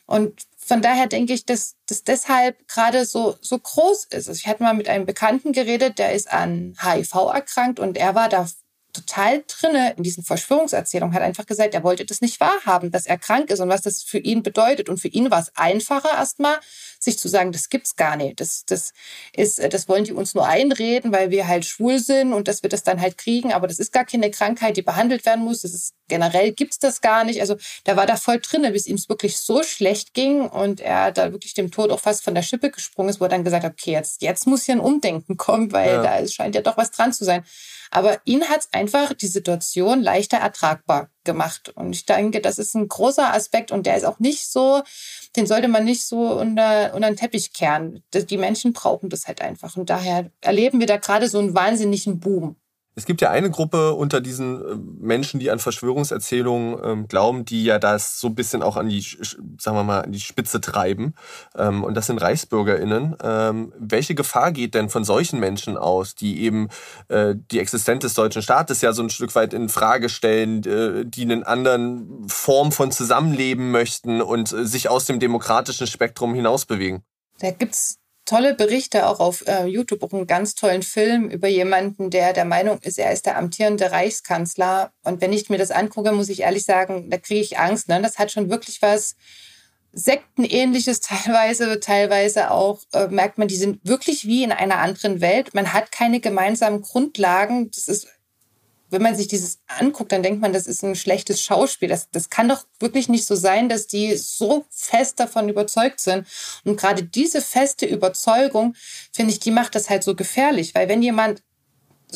Und 0.09 0.47
von 0.57 0.81
daher 0.81 1.07
denke 1.07 1.35
ich, 1.35 1.45
dass 1.45 1.77
das 1.87 2.03
deshalb 2.03 2.67
gerade 2.67 3.05
so, 3.05 3.37
so 3.43 3.59
groß 3.59 4.05
ist. 4.05 4.29
Also 4.29 4.33
ich 4.33 4.47
hatte 4.47 4.63
mal 4.63 4.73
mit 4.73 4.89
einem 4.89 5.05
Bekannten 5.05 5.53
geredet, 5.53 5.99
der 5.99 6.15
ist 6.15 6.33
an 6.33 6.75
HIV 6.83 7.15
erkrankt 7.35 7.79
und 7.79 7.99
er 7.99 8.15
war 8.15 8.31
da 8.31 8.49
total 8.95 9.45
drinne 9.47 9.93
in 9.99 10.03
diesen 10.03 10.25
Verschwörungserzählungen, 10.25 11.15
hat 11.15 11.23
einfach 11.23 11.45
gesagt, 11.45 11.75
er 11.75 11.85
wollte 11.85 12.07
das 12.07 12.23
nicht 12.23 12.41
wahrhaben, 12.41 12.91
dass 12.91 13.05
er 13.05 13.19
krank 13.19 13.51
ist 13.51 13.61
und 13.61 13.69
was 13.69 13.83
das 13.83 14.03
für 14.03 14.17
ihn 14.17 14.43
bedeutet. 14.43 14.89
Und 14.89 14.97
für 14.97 15.09
ihn 15.09 15.31
war 15.31 15.41
es 15.41 15.53
einfacher 15.55 16.17
erstmal, 16.17 16.59
sich 16.99 17.19
zu 17.19 17.29
sagen, 17.29 17.53
das 17.53 17.69
gibt's 17.69 17.97
gar 17.97 18.17
nicht. 18.17 18.41
Das, 18.41 18.65
das 18.65 18.95
ist, 19.37 19.63
das 19.73 19.91
wollen 19.91 20.05
die 20.05 20.15
uns 20.15 20.35
nur 20.35 20.47
einreden, 20.47 21.13
weil 21.13 21.29
wir 21.29 21.47
halt 21.47 21.67
schwul 21.67 21.99
sind 21.99 22.33
und 22.33 22.49
dass 22.49 22.63
wir 22.63 22.71
das 22.71 22.83
dann 22.83 23.03
halt 23.03 23.19
kriegen. 23.19 23.53
Aber 23.53 23.67
das 23.67 23.79
ist 23.79 23.93
gar 23.93 24.07
keine 24.07 24.31
Krankheit, 24.31 24.79
die 24.79 24.83
behandelt 24.83 25.27
werden 25.27 25.45
muss. 25.45 25.61
Das 25.61 25.75
ist 25.75 25.95
generell 26.09 26.53
gibt's 26.53 26.79
das 26.79 27.01
gar 27.01 27.25
nicht. 27.25 27.41
Also 27.41 27.57
da 27.85 27.97
war 27.97 28.07
da 28.07 28.17
voll 28.17 28.41
drinne, 28.41 28.73
bis 28.73 28.87
ihm 28.87 28.97
es 28.97 29.09
wirklich 29.09 29.39
so 29.39 29.63
schlecht 29.63 30.15
ging 30.15 30.43
und 30.43 30.81
er 30.81 31.13
da 31.13 31.33
wirklich 31.33 31.55
dem 31.55 31.71
Tod 31.71 31.91
auch 31.91 32.01
fast 32.01 32.25
von 32.25 32.35
der 32.35 32.43
Schippe 32.43 32.71
gesprungen 32.71 33.11
ist, 33.11 33.21
wo 33.21 33.25
er 33.25 33.31
dann 33.31 33.45
gesagt 33.45 33.65
hat, 33.65 33.73
okay, 33.73 33.93
jetzt, 33.93 34.23
jetzt 34.23 34.47
muss 34.47 34.65
hier 34.65 34.75
ein 34.75 34.81
Umdenken 34.81 35.37
kommen, 35.37 35.73
weil 35.73 35.93
ja. 35.93 36.03
da 36.03 36.27
scheint 36.27 36.55
ja 36.55 36.63
doch 36.63 36.77
was 36.77 36.91
dran 36.91 37.13
zu 37.13 37.25
sein. 37.25 37.45
Aber 37.91 38.21
ihn 38.25 38.45
hat's 38.49 38.69
einfach 38.73 39.15
die 39.15 39.27
Situation 39.27 40.03
leichter 40.03 40.39
ertragbar 40.39 41.11
gemacht. 41.25 41.71
Und 41.75 41.95
ich 41.95 42.07
denke, 42.07 42.41
das 42.41 42.59
ist 42.59 42.75
ein 42.75 42.89
großer 42.89 43.33
Aspekt 43.33 43.73
und 43.73 43.87
der 43.87 43.97
ist 43.97 44.05
auch 44.05 44.19
nicht 44.19 44.51
so, 44.51 44.83
den 45.37 45.47
sollte 45.47 45.69
man 45.69 45.85
nicht 45.85 46.05
so 46.05 46.39
unter, 46.39 46.95
unter 46.95 47.09
den 47.09 47.17
Teppich 47.17 47.53
kehren. 47.53 48.03
Die 48.13 48.37
Menschen 48.37 48.73
brauchen 48.73 49.09
das 49.09 49.27
halt 49.27 49.41
einfach. 49.41 49.77
Und 49.77 49.91
daher 49.91 50.31
erleben 50.41 50.81
wir 50.81 50.87
da 50.87 50.97
gerade 50.97 51.29
so 51.29 51.39
einen 51.39 51.55
wahnsinnigen 51.55 52.21
Boom. 52.21 52.57
Es 52.99 53.07
gibt 53.07 53.21
ja 53.21 53.31
eine 53.31 53.49
Gruppe 53.49 53.95
unter 53.95 54.21
diesen 54.21 54.61
äh, 54.61 54.75
Menschen, 54.99 55.39
die 55.39 55.53
an 55.53 55.61
Verschwörungserzählungen 55.61 56.81
ähm, 56.83 57.07
glauben, 57.07 57.45
die 57.45 57.63
ja 57.63 57.79
das 57.79 58.19
so 58.19 58.27
ein 58.27 58.35
bisschen 58.35 58.61
auch 58.61 58.77
an 58.77 58.89
die, 58.89 59.01
sagen 59.01 59.77
wir 59.77 59.85
mal, 59.85 60.01
an 60.01 60.11
die 60.11 60.19
Spitze 60.19 60.61
treiben. 60.61 61.15
Ähm, 61.57 61.85
und 61.85 61.95
das 61.95 62.09
sind 62.09 62.21
ReichsbürgerInnen. 62.21 63.15
Ähm, 63.23 63.73
welche 63.79 64.17
Gefahr 64.17 64.51
geht 64.51 64.75
denn 64.75 64.89
von 64.89 65.05
solchen 65.05 65.39
Menschen 65.39 65.77
aus, 65.77 66.17
die 66.17 66.43
eben 66.43 66.71
äh, 67.07 67.37
die 67.53 67.61
Existenz 67.61 68.03
des 68.03 68.15
deutschen 68.15 68.43
Staates 68.43 68.81
ja 68.81 68.93
so 68.93 69.05
ein 69.05 69.11
Stück 69.11 69.33
weit 69.37 69.55
in 69.55 69.69
Frage 69.69 70.09
stellen, 70.09 70.65
äh, 70.65 71.07
die 71.07 71.23
einen 71.23 71.45
anderen 71.45 72.29
Form 72.29 72.73
von 72.73 72.91
Zusammenleben 72.91 73.71
möchten 73.71 74.21
und 74.21 74.53
äh, 74.53 74.67
sich 74.67 74.89
aus 74.89 75.05
dem 75.05 75.21
demokratischen 75.21 75.87
Spektrum 75.87 76.35
hinaus 76.35 76.65
bewegen? 76.65 77.05
Da 77.39 77.53
gibt's 77.53 78.01
tolle 78.29 78.55
Berichte 78.55 79.07
auch 79.07 79.21
auf 79.21 79.47
äh, 79.47 79.65
YouTube, 79.65 80.03
auch 80.03 80.13
einen 80.13 80.27
ganz 80.27 80.55
tollen 80.55 80.83
Film 80.83 81.31
über 81.31 81.49
jemanden, 81.49 82.11
der 82.11 82.33
der 82.33 82.45
Meinung 82.45 82.79
ist, 82.83 82.99
er 82.99 83.13
ist 83.13 83.27
der 83.27 83.39
amtierende 83.39 83.91
Reichskanzler. 83.91 84.93
Und 85.03 85.21
wenn 85.21 85.33
ich 85.33 85.49
mir 85.49 85.59
das 85.59 85.71
angucke, 85.71 86.13
muss 86.13 86.29
ich 86.29 86.41
ehrlich 86.41 86.65
sagen, 86.65 87.09
da 87.11 87.17
kriege 87.17 87.41
ich 87.41 87.59
Angst. 87.59 87.89
Ne? 87.89 88.01
Das 88.03 88.19
hat 88.19 88.31
schon 88.31 88.51
wirklich 88.51 88.83
was 88.83 89.17
Sektenähnliches 89.93 91.01
teilweise, 91.01 91.81
teilweise 91.81 92.51
auch 92.51 92.81
äh, 92.93 93.09
merkt 93.09 93.39
man, 93.39 93.49
die 93.49 93.57
sind 93.57 93.81
wirklich 93.85 94.27
wie 94.27 94.45
in 94.45 94.53
einer 94.53 94.79
anderen 94.79 95.21
Welt. 95.23 95.55
Man 95.55 95.73
hat 95.73 95.91
keine 95.91 96.21
gemeinsamen 96.21 96.83
Grundlagen. 96.83 97.71
Das 97.71 97.89
ist 97.89 98.09
wenn 98.91 99.03
man 99.03 99.17
sich 99.17 99.29
dieses 99.29 99.59
anguckt, 99.67 100.13
dann 100.13 100.23
denkt 100.23 100.41
man, 100.41 100.53
das 100.53 100.67
ist 100.67 100.83
ein 100.83 100.95
schlechtes 100.95 101.43
Schauspiel. 101.43 101.89
Das, 101.89 102.11
das 102.11 102.31
kann 102.31 102.49
doch 102.49 102.65
wirklich 102.81 103.09
nicht 103.09 103.27
so 103.27 103.35
sein, 103.35 103.69
dass 103.69 103.87
die 103.87 104.17
so 104.17 104.65
fest 104.71 105.21
davon 105.21 105.49
überzeugt 105.49 106.01
sind. 106.01 106.27
Und 106.65 106.79
gerade 106.79 107.03
diese 107.03 107.41
feste 107.41 107.87
Überzeugung, 107.87 108.75
finde 109.13 109.33
ich, 109.33 109.41
die 109.41 109.51
macht 109.51 109.75
das 109.75 109.91
halt 109.91 110.05
so 110.05 110.15
gefährlich. 110.15 110.75
Weil 110.75 110.89
wenn 110.89 111.03
jemand 111.03 111.43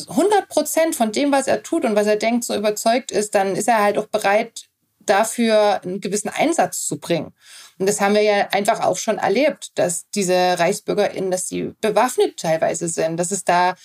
100 0.07 0.47
Prozent 0.49 0.95
von 0.95 1.11
dem, 1.11 1.31
was 1.31 1.47
er 1.47 1.61
tut 1.61 1.85
und 1.85 1.95
was 1.95 2.07
er 2.07 2.15
denkt, 2.15 2.43
so 2.43 2.55
überzeugt 2.55 3.11
ist, 3.11 3.35
dann 3.35 3.55
ist 3.55 3.67
er 3.67 3.81
halt 3.81 3.97
auch 3.97 4.07
bereit, 4.07 4.67
dafür 5.05 5.81
einen 5.83 6.01
gewissen 6.01 6.29
Einsatz 6.29 6.85
zu 6.87 6.97
bringen. 6.97 7.33
Und 7.77 7.87
das 7.87 7.99
haben 8.01 8.13
wir 8.13 8.21
ja 8.21 8.49
einfach 8.51 8.81
auch 8.81 8.97
schon 8.97 9.17
erlebt, 9.17 9.71
dass 9.75 10.09
diese 10.11 10.33
ReichsbürgerInnen, 10.33 11.31
dass 11.31 11.47
sie 11.47 11.73
bewaffnet 11.81 12.37
teilweise 12.37 12.87
sind, 12.87 13.17
dass 13.17 13.31
es 13.31 13.43
da 13.43 13.75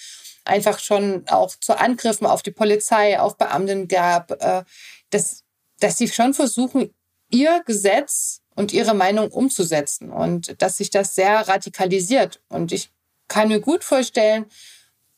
einfach 0.49 0.79
schon 0.79 1.25
auch 1.29 1.55
zu 1.57 1.79
Angriffen 1.79 2.27
auf 2.27 2.43
die 2.43 2.51
Polizei, 2.51 3.21
auf 3.21 3.37
Beamten 3.37 3.89
gab, 3.89 4.31
äh, 4.43 4.65
dass, 5.11 5.45
dass 5.81 5.99
sie 5.99 6.09
schon 6.09 6.35
versuchen, 6.35 6.95
ihr 7.31 7.63
Gesetz 7.67 8.41
und 8.55 8.73
ihre 8.73 8.95
Meinung 8.95 9.31
umzusetzen 9.31 10.11
und 10.11 10.61
dass 10.61 10.79
sich 10.79 10.91
das 10.91 11.15
sehr 11.15 11.47
radikalisiert. 11.47 12.41
Und 12.49 12.73
ich 12.73 12.91
kann 13.29 13.49
mir 13.49 13.61
gut 13.61 13.85
vorstellen, 13.85 14.47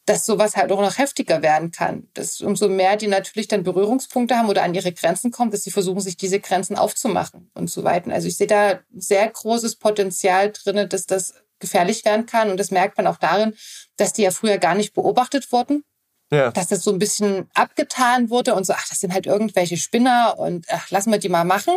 dass 0.05 0.27
sowas 0.27 0.57
halt 0.57 0.73
auch 0.73 0.81
noch 0.81 0.99
heftiger 0.99 1.41
werden 1.41 1.71
kann. 1.71 2.09
Dass 2.15 2.41
umso 2.41 2.69
mehr 2.69 2.97
die 2.97 3.07
natürlich 3.07 3.47
dann 3.49 3.63
Berührungspunkte 3.63 4.37
haben 4.37 4.49
oder 4.49 4.65
an 4.65 4.75
ihre 4.75 4.93
Grenzen 4.93 5.31
kommen, 5.31 5.53
dass 5.53 5.63
sie 5.63 5.71
versuchen, 5.71 6.01
sich 6.01 6.17
diese 6.17 6.41
Grenzen 6.41 6.77
aufzumachen 6.77 7.51
und 7.55 7.69
zu 7.69 7.85
weiten. 7.85 8.11
Also 8.11 8.27
ich 8.27 8.37
sehe 8.37 8.49
da 8.49 8.81
sehr 8.93 9.29
großes 9.29 9.77
Potenzial 9.77 10.53
drin, 10.53 10.89
dass 10.89 11.07
das 11.07 11.35
gefährlich 11.61 12.05
werden 12.05 12.27
kann. 12.27 12.51
Und 12.51 12.59
das 12.59 12.71
merkt 12.71 12.97
man 12.97 13.07
auch 13.07 13.19
darin, 13.19 13.55
dass 13.97 14.13
die 14.13 14.23
ja 14.23 14.31
früher 14.31 14.59
gar 14.59 14.75
nicht 14.75 14.95
beobachtet 14.95 15.51
wurden. 15.53 15.85
Ja. 16.33 16.51
Dass 16.53 16.69
das 16.69 16.83
so 16.83 16.93
ein 16.93 16.99
bisschen 16.99 17.51
abgetan 17.55 18.31
wurde 18.31 18.55
und 18.55 18.65
so, 18.65 18.73
ach, 18.73 18.89
das 18.89 19.01
sind 19.01 19.13
halt 19.13 19.27
irgendwelche 19.27 19.77
Spinner 19.77 20.39
und 20.39 20.67
ach, 20.71 20.91
lassen 20.91 21.11
wir 21.11 21.19
die 21.19 21.29
mal 21.29 21.45
machen. 21.45 21.77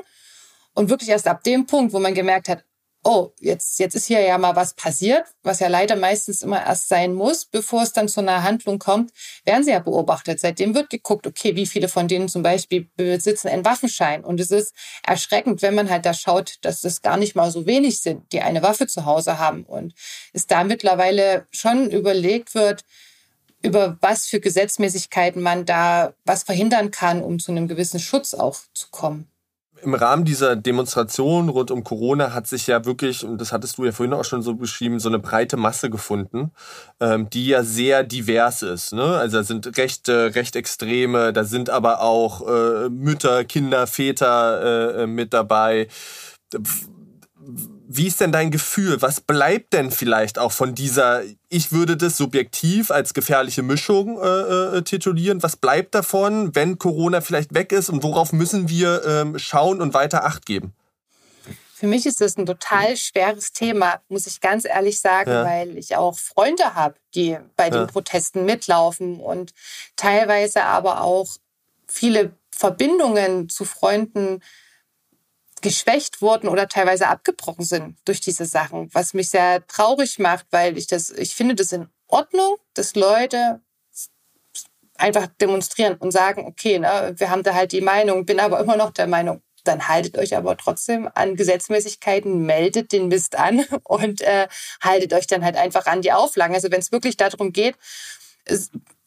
Und 0.73 0.89
wirklich 0.89 1.09
erst 1.09 1.27
ab 1.27 1.43
dem 1.43 1.65
Punkt, 1.65 1.93
wo 1.93 1.99
man 1.99 2.13
gemerkt 2.13 2.49
hat, 2.49 2.63
oh, 3.03 3.31
jetzt, 3.39 3.79
jetzt 3.79 3.95
ist 3.95 4.05
hier 4.05 4.21
ja 4.21 4.37
mal 4.37 4.55
was 4.55 4.73
passiert, 4.75 5.25
was 5.43 5.59
ja 5.59 5.67
leider 5.67 5.95
meistens 5.95 6.41
immer 6.41 6.65
erst 6.65 6.87
sein 6.87 7.13
muss, 7.13 7.45
bevor 7.45 7.83
es 7.83 7.91
dann 7.91 8.07
zu 8.07 8.21
einer 8.21 8.43
Handlung 8.43 8.79
kommt, 8.79 9.11
werden 9.43 9.63
sie 9.63 9.71
ja 9.71 9.79
beobachtet. 9.79 10.39
Seitdem 10.39 10.73
wird 10.73 10.89
geguckt, 10.89 11.27
okay, 11.27 11.55
wie 11.55 11.65
viele 11.65 11.89
von 11.89 12.07
denen 12.07 12.29
zum 12.29 12.43
Beispiel 12.43 12.89
besitzen 12.95 13.49
einen 13.49 13.65
Waffenschein. 13.65 14.23
Und 14.23 14.39
es 14.39 14.51
ist 14.51 14.73
erschreckend, 15.05 15.61
wenn 15.61 15.75
man 15.75 15.89
halt 15.89 16.05
da 16.05 16.13
schaut, 16.13 16.57
dass 16.61 16.83
es 16.83 17.01
gar 17.01 17.17
nicht 17.17 17.35
mal 17.35 17.51
so 17.51 17.65
wenig 17.65 18.01
sind, 18.01 18.31
die 18.31 18.41
eine 18.41 18.63
Waffe 18.63 18.87
zu 18.87 19.05
Hause 19.05 19.37
haben. 19.37 19.65
Und 19.65 19.93
es 20.31 20.47
da 20.47 20.63
mittlerweile 20.63 21.47
schon 21.51 21.91
überlegt 21.91 22.55
wird, 22.55 22.85
über 23.61 23.97
was 24.01 24.27
für 24.27 24.39
Gesetzmäßigkeiten 24.39 25.41
man 25.41 25.65
da 25.65 26.13
was 26.25 26.43
verhindern 26.43 26.91
kann, 26.91 27.21
um 27.21 27.39
zu 27.39 27.51
einem 27.51 27.67
gewissen 27.67 27.99
Schutz 27.99 28.33
auch 28.33 28.59
zu 28.73 28.89
kommen 28.91 29.32
im 29.83 29.93
Rahmen 29.93 30.25
dieser 30.25 30.55
Demonstration 30.55 31.49
rund 31.49 31.71
um 31.71 31.83
Corona 31.83 32.33
hat 32.33 32.47
sich 32.47 32.67
ja 32.67 32.85
wirklich, 32.85 33.23
und 33.23 33.39
das 33.39 33.51
hattest 33.51 33.77
du 33.77 33.85
ja 33.85 33.91
vorhin 33.91 34.13
auch 34.13 34.25
schon 34.25 34.41
so 34.41 34.55
beschrieben, 34.55 34.99
so 34.99 35.09
eine 35.09 35.19
breite 35.19 35.57
Masse 35.57 35.89
gefunden, 35.89 36.51
ähm, 36.99 37.29
die 37.29 37.47
ja 37.47 37.63
sehr 37.63 38.03
divers 38.03 38.61
ist. 38.61 38.93
Ne? 38.93 39.03
Also 39.03 39.37
da 39.37 39.43
sind 39.43 39.77
Rechte, 39.77 40.35
Rechtextreme, 40.35 41.33
da 41.33 41.43
sind 41.43 41.69
aber 41.69 42.01
auch 42.01 42.47
äh, 42.47 42.89
Mütter, 42.89 43.43
Kinder, 43.43 43.87
Väter 43.87 45.01
äh, 45.01 45.07
mit 45.07 45.33
dabei 45.33 45.87
wie 47.95 48.07
ist 48.07 48.21
denn 48.21 48.31
dein 48.31 48.49
Gefühl? 48.49 49.01
Was 49.01 49.21
bleibt 49.21 49.73
denn 49.73 49.91
vielleicht 49.91 50.39
auch 50.39 50.51
von 50.51 50.73
dieser, 50.73 51.21
ich 51.49 51.71
würde 51.71 51.95
das 51.95 52.17
subjektiv 52.17 52.89
als 52.89 53.13
gefährliche 53.13 53.61
Mischung 53.61 54.19
äh, 54.19 54.77
äh, 54.77 54.81
titulieren, 54.81 55.43
was 55.43 55.57
bleibt 55.57 55.93
davon, 55.93 56.55
wenn 56.55 56.79
Corona 56.79 57.21
vielleicht 57.21 57.53
weg 57.53 57.71
ist 57.71 57.89
und 57.89 58.01
worauf 58.01 58.33
müssen 58.33 58.67
wir 58.67 59.03
ähm, 59.05 59.37
schauen 59.37 59.79
und 59.79 59.93
weiter 59.93 60.25
Acht 60.25 60.45
geben? 60.45 60.73
Für 61.75 61.87
mich 61.87 62.05
ist 62.05 62.21
das 62.21 62.37
ein 62.37 62.45
total 62.45 62.97
schweres 62.97 63.51
Thema, 63.51 64.01
muss 64.07 64.25
ich 64.25 64.41
ganz 64.41 64.65
ehrlich 64.65 64.99
sagen, 64.99 65.29
ja. 65.29 65.43
weil 65.43 65.77
ich 65.77 65.95
auch 65.95 66.17
Freunde 66.17 66.75
habe, 66.75 66.95
die 67.13 67.37
bei 67.55 67.69
den 67.69 67.81
ja. 67.81 67.85
Protesten 67.87 68.45
mitlaufen 68.45 69.19
und 69.19 69.53
teilweise 69.97 70.63
aber 70.63 71.01
auch 71.01 71.27
viele 71.85 72.31
Verbindungen 72.51 73.49
zu 73.49 73.65
Freunden 73.65 74.41
geschwächt 75.63 76.21
wurden 76.21 76.47
oder 76.47 76.67
teilweise 76.67 77.07
abgebrochen 77.07 77.65
sind 77.65 77.97
durch 78.05 78.21
diese 78.21 78.45
Sachen, 78.45 78.93
was 78.93 79.15
mich 79.15 79.31
sehr 79.31 79.65
traurig 79.65 80.19
macht, 80.19 80.45
weil 80.51 80.77
ich 80.77 80.85
das, 80.85 81.09
ich 81.09 81.33
finde 81.33 81.55
das 81.55 81.71
in 81.71 81.87
Ordnung, 82.07 82.57
dass 82.75 82.93
Leute 82.93 83.61
einfach 84.97 85.25
demonstrieren 85.41 85.95
und 85.95 86.11
sagen, 86.11 86.45
okay, 86.45 86.77
ne, 86.77 87.15
wir 87.17 87.31
haben 87.31 87.41
da 87.41 87.55
halt 87.55 87.71
die 87.71 87.81
Meinung, 87.81 88.25
bin 88.25 88.39
aber 88.39 88.59
immer 88.59 88.77
noch 88.77 88.91
der 88.91 89.07
Meinung, 89.07 89.41
dann 89.63 89.87
haltet 89.87 90.17
euch 90.17 90.35
aber 90.35 90.57
trotzdem 90.57 91.09
an 91.15 91.35
Gesetzmäßigkeiten, 91.35 92.45
meldet 92.45 92.91
den 92.91 93.07
Mist 93.07 93.35
an 93.35 93.65
und 93.83 94.21
äh, 94.21 94.47
haltet 94.81 95.13
euch 95.13 95.25
dann 95.25 95.43
halt 95.43 95.55
einfach 95.55 95.87
an 95.87 96.01
die 96.01 96.11
Auflagen. 96.11 96.53
Also 96.53 96.69
wenn 96.69 96.81
es 96.81 96.91
wirklich 96.91 97.17
darum 97.17 97.53
geht, 97.53 97.75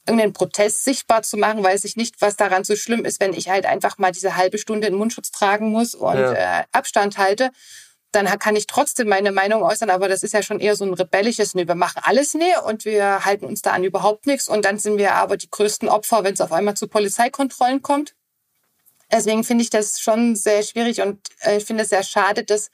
irgendeinen 0.07 0.33
Protest 0.33 0.83
sichtbar 0.83 1.21
zu 1.21 1.37
machen, 1.37 1.63
weiß 1.63 1.83
ich 1.83 1.95
nicht, 1.95 2.21
was 2.21 2.35
daran 2.35 2.63
so 2.63 2.75
schlimm 2.75 3.05
ist, 3.05 3.19
wenn 3.19 3.33
ich 3.33 3.49
halt 3.49 3.65
einfach 3.65 3.97
mal 3.97 4.11
diese 4.11 4.35
halbe 4.35 4.57
Stunde 4.57 4.87
einen 4.87 4.95
Mundschutz 4.95 5.31
tragen 5.31 5.69
muss 5.69 5.93
und 5.95 6.17
ja. 6.17 6.33
äh, 6.33 6.63
Abstand 6.71 7.17
halte. 7.17 7.51
Dann 8.11 8.25
kann 8.39 8.55
ich 8.55 8.67
trotzdem 8.67 9.09
meine 9.09 9.31
Meinung 9.31 9.63
äußern, 9.63 9.89
aber 9.89 10.07
das 10.07 10.23
ist 10.23 10.33
ja 10.33 10.41
schon 10.41 10.59
eher 10.59 10.75
so 10.75 10.85
ein 10.85 10.93
rebellisches, 10.93 11.55
nee, 11.55 11.67
wir 11.67 11.75
machen 11.75 12.01
alles 12.03 12.33
nee 12.33 12.57
und 12.65 12.85
wir 12.85 13.25
halten 13.25 13.45
uns 13.45 13.61
da 13.61 13.71
an 13.71 13.83
überhaupt 13.83 14.25
nichts 14.25 14.47
und 14.47 14.63
dann 14.63 14.79
sind 14.79 14.97
wir 14.97 15.13
aber 15.13 15.35
die 15.35 15.49
größten 15.49 15.89
Opfer, 15.89 16.23
wenn 16.23 16.33
es 16.33 16.41
auf 16.41 16.53
einmal 16.53 16.75
zu 16.75 16.87
Polizeikontrollen 16.87 17.81
kommt. 17.81 18.15
Deswegen 19.11 19.43
finde 19.43 19.63
ich 19.63 19.69
das 19.69 19.99
schon 19.99 20.35
sehr 20.35 20.63
schwierig 20.63 21.01
und 21.01 21.19
äh, 21.41 21.57
ich 21.57 21.65
finde 21.65 21.83
es 21.83 21.89
sehr 21.89 22.03
schade, 22.03 22.43
dass 22.43 22.69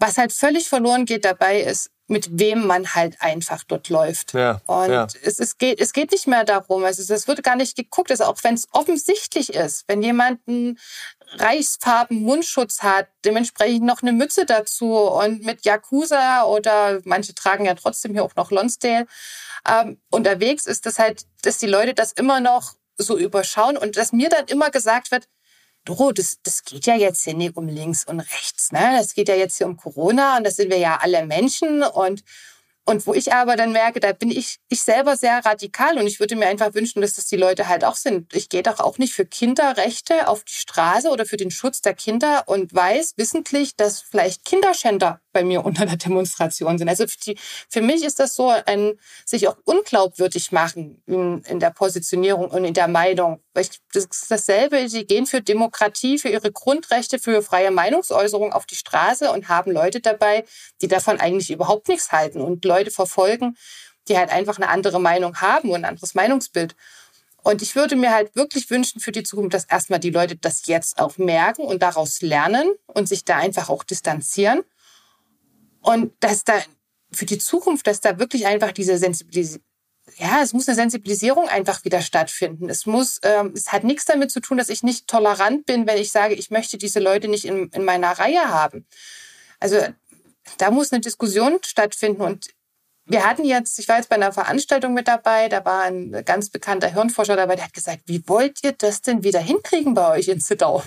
was 0.00 0.18
halt 0.18 0.32
völlig 0.32 0.68
verloren 0.68 1.04
geht 1.04 1.24
dabei 1.24 1.60
ist, 1.60 1.90
mit 2.08 2.40
wem 2.40 2.66
man 2.66 2.94
halt 2.94 3.20
einfach 3.20 3.62
dort 3.62 3.88
läuft. 3.88 4.32
Ja, 4.32 4.60
und 4.66 4.90
ja. 4.90 5.06
Es, 5.22 5.38
es, 5.38 5.58
geht, 5.58 5.80
es 5.80 5.92
geht 5.92 6.10
nicht 6.10 6.26
mehr 6.26 6.44
darum, 6.44 6.82
also 6.82 7.14
es 7.14 7.28
wird 7.28 7.44
gar 7.44 7.54
nicht 7.54 7.76
geguckt, 7.76 8.10
also 8.10 8.24
auch 8.24 8.38
wenn 8.42 8.54
es 8.54 8.66
offensichtlich 8.72 9.54
ist, 9.54 9.84
wenn 9.86 10.02
jemand 10.02 10.40
einen 10.48 10.78
Reichsfarben 11.36 12.22
Mundschutz 12.22 12.82
hat, 12.82 13.06
dementsprechend 13.24 13.84
noch 13.84 14.02
eine 14.02 14.12
Mütze 14.12 14.46
dazu 14.46 14.96
und 14.96 15.44
mit 15.44 15.64
Yakuza 15.64 16.44
oder 16.44 17.00
manche 17.04 17.34
tragen 17.34 17.66
ja 17.66 17.74
trotzdem 17.74 18.12
hier 18.12 18.24
auch 18.24 18.34
noch 18.34 18.50
Lonsdale 18.50 19.06
ähm, 19.68 20.00
unterwegs 20.10 20.66
ist, 20.66 20.86
das 20.86 20.98
halt, 20.98 21.26
dass 21.42 21.58
die 21.58 21.68
Leute 21.68 21.94
das 21.94 22.12
immer 22.12 22.40
noch 22.40 22.74
so 22.96 23.16
überschauen 23.16 23.76
und 23.76 23.96
dass 23.96 24.12
mir 24.12 24.28
dann 24.28 24.46
immer 24.46 24.70
gesagt 24.70 25.12
wird, 25.12 25.28
Doro, 25.84 26.12
das, 26.12 26.38
das 26.42 26.62
geht 26.64 26.86
ja 26.86 26.94
jetzt 26.94 27.24
hier 27.24 27.34
nicht 27.34 27.56
um 27.56 27.68
links 27.68 28.04
und 28.04 28.20
rechts. 28.20 28.72
Ne? 28.72 28.96
Das 28.98 29.14
geht 29.14 29.28
ja 29.28 29.34
jetzt 29.34 29.56
hier 29.58 29.66
um 29.66 29.76
Corona 29.76 30.36
und 30.36 30.44
das 30.44 30.56
sind 30.56 30.70
wir 30.70 30.78
ja 30.78 30.98
alle 31.00 31.26
Menschen. 31.26 31.82
Und, 31.82 32.22
und 32.86 33.06
wo 33.06 33.14
ich 33.14 33.32
aber 33.32 33.56
dann 33.56 33.72
merke, 33.72 34.00
da 34.00 34.12
bin 34.12 34.30
ich, 34.30 34.56
ich 34.68 34.82
selber 34.82 35.16
sehr 35.16 35.44
radikal 35.44 35.98
und 35.98 36.06
ich 36.06 36.18
würde 36.18 36.34
mir 36.34 36.48
einfach 36.48 36.74
wünschen, 36.74 37.02
dass 37.02 37.14
das 37.14 37.26
die 37.26 37.36
Leute 37.36 37.68
halt 37.68 37.84
auch 37.84 37.94
sind. 37.94 38.34
Ich 38.34 38.48
gehe 38.48 38.62
doch 38.62 38.80
auch 38.80 38.98
nicht 38.98 39.14
für 39.14 39.24
Kinderrechte 39.24 40.26
auf 40.28 40.44
die 40.44 40.54
Straße 40.54 41.08
oder 41.10 41.26
für 41.26 41.36
den 41.36 41.50
Schutz 41.50 41.82
der 41.82 41.94
Kinder 41.94 42.44
und 42.46 42.74
weiß 42.74 43.14
wissentlich, 43.16 43.76
dass 43.76 44.00
vielleicht 44.00 44.44
Kinderschänder 44.44 45.20
bei 45.32 45.44
mir 45.44 45.64
unter 45.64 45.86
der 45.86 45.96
Demonstration 45.96 46.78
sind. 46.78 46.88
Also 46.88 47.06
für, 47.06 47.18
die, 47.18 47.38
für 47.68 47.82
mich 47.82 48.04
ist 48.04 48.18
das 48.18 48.34
so 48.34 48.48
ein 48.48 48.98
sich 49.24 49.46
auch 49.48 49.56
unglaubwürdig 49.64 50.52
machen 50.52 51.02
in, 51.06 51.42
in 51.42 51.60
der 51.60 51.70
Positionierung 51.70 52.50
und 52.50 52.64
in 52.64 52.74
der 52.74 52.88
Meinung. 52.88 53.40
Ich, 53.58 53.80
das 53.92 54.06
ist 54.06 54.30
dasselbe, 54.30 54.88
sie 54.88 55.04
gehen 55.04 55.26
für 55.26 55.42
Demokratie, 55.42 56.18
für 56.18 56.28
ihre 56.28 56.50
Grundrechte, 56.50 57.18
für 57.18 57.42
freie 57.42 57.70
Meinungsäußerung 57.70 58.52
auf 58.52 58.66
die 58.66 58.74
Straße 58.74 59.30
und 59.30 59.48
haben 59.48 59.70
Leute 59.70 60.00
dabei, 60.00 60.44
die 60.80 60.88
davon 60.88 61.20
eigentlich 61.20 61.50
überhaupt 61.50 61.88
nichts 61.88 62.12
halten 62.12 62.40
und 62.40 62.64
Leute 62.70 62.90
verfolgen, 62.90 63.56
die 64.08 64.16
halt 64.16 64.30
einfach 64.30 64.56
eine 64.56 64.68
andere 64.68 65.00
Meinung 65.00 65.40
haben 65.40 65.70
und 65.70 65.76
ein 65.76 65.84
anderes 65.84 66.14
Meinungsbild. 66.14 66.74
Und 67.42 67.62
ich 67.62 67.74
würde 67.74 67.96
mir 67.96 68.12
halt 68.12 68.36
wirklich 68.36 68.70
wünschen 68.70 69.00
für 69.00 69.12
die 69.12 69.22
Zukunft, 69.22 69.54
dass 69.54 69.64
erstmal 69.64 69.98
die 69.98 70.10
Leute 70.10 70.36
das 70.36 70.66
jetzt 70.66 70.98
auch 70.98 71.16
merken 71.16 71.62
und 71.62 71.82
daraus 71.82 72.20
lernen 72.20 72.74
und 72.86 73.08
sich 73.08 73.24
da 73.24 73.36
einfach 73.36 73.70
auch 73.70 73.82
distanzieren 73.82 74.62
und 75.80 76.12
dass 76.20 76.44
da 76.44 76.54
für 77.12 77.26
die 77.26 77.38
Zukunft, 77.38 77.86
dass 77.86 78.00
da 78.00 78.18
wirklich 78.18 78.46
einfach 78.46 78.72
diese 78.72 78.98
Sensibilisierung, 78.98 79.64
ja, 80.16 80.42
es 80.42 80.52
muss 80.52 80.68
eine 80.68 80.76
Sensibilisierung 80.76 81.48
einfach 81.48 81.84
wieder 81.84 82.02
stattfinden. 82.02 82.68
Es 82.68 82.84
muss, 82.84 83.20
ähm, 83.22 83.52
es 83.54 83.72
hat 83.72 83.84
nichts 83.84 84.04
damit 84.04 84.30
zu 84.30 84.40
tun, 84.40 84.58
dass 84.58 84.68
ich 84.68 84.82
nicht 84.82 85.06
tolerant 85.06 85.66
bin, 85.66 85.86
wenn 85.86 85.98
ich 85.98 86.10
sage, 86.10 86.34
ich 86.34 86.50
möchte 86.50 86.78
diese 86.78 87.00
Leute 87.00 87.28
nicht 87.28 87.44
in, 87.44 87.68
in 87.68 87.84
meiner 87.84 88.10
Reihe 88.10 88.48
haben. 88.48 88.86
Also 89.60 89.78
da 90.58 90.70
muss 90.70 90.92
eine 90.92 91.00
Diskussion 91.00 91.58
stattfinden 91.64 92.22
und 92.22 92.48
wir 93.10 93.24
hatten 93.24 93.44
jetzt, 93.44 93.78
ich 93.78 93.88
war 93.88 93.96
jetzt 93.96 94.08
bei 94.08 94.16
einer 94.16 94.32
Veranstaltung 94.32 94.94
mit 94.94 95.08
dabei, 95.08 95.48
da 95.48 95.64
war 95.64 95.82
ein 95.82 96.24
ganz 96.24 96.50
bekannter 96.50 96.88
Hirnforscher 96.88 97.36
dabei, 97.36 97.56
der 97.56 97.64
hat 97.64 97.74
gesagt, 97.74 98.02
wie 98.06 98.22
wollt 98.26 98.62
ihr 98.62 98.72
das 98.72 99.02
denn 99.02 99.24
wieder 99.24 99.40
hinkriegen 99.40 99.94
bei 99.94 100.10
euch 100.12 100.28
in 100.28 100.40
Zittau? 100.40 100.82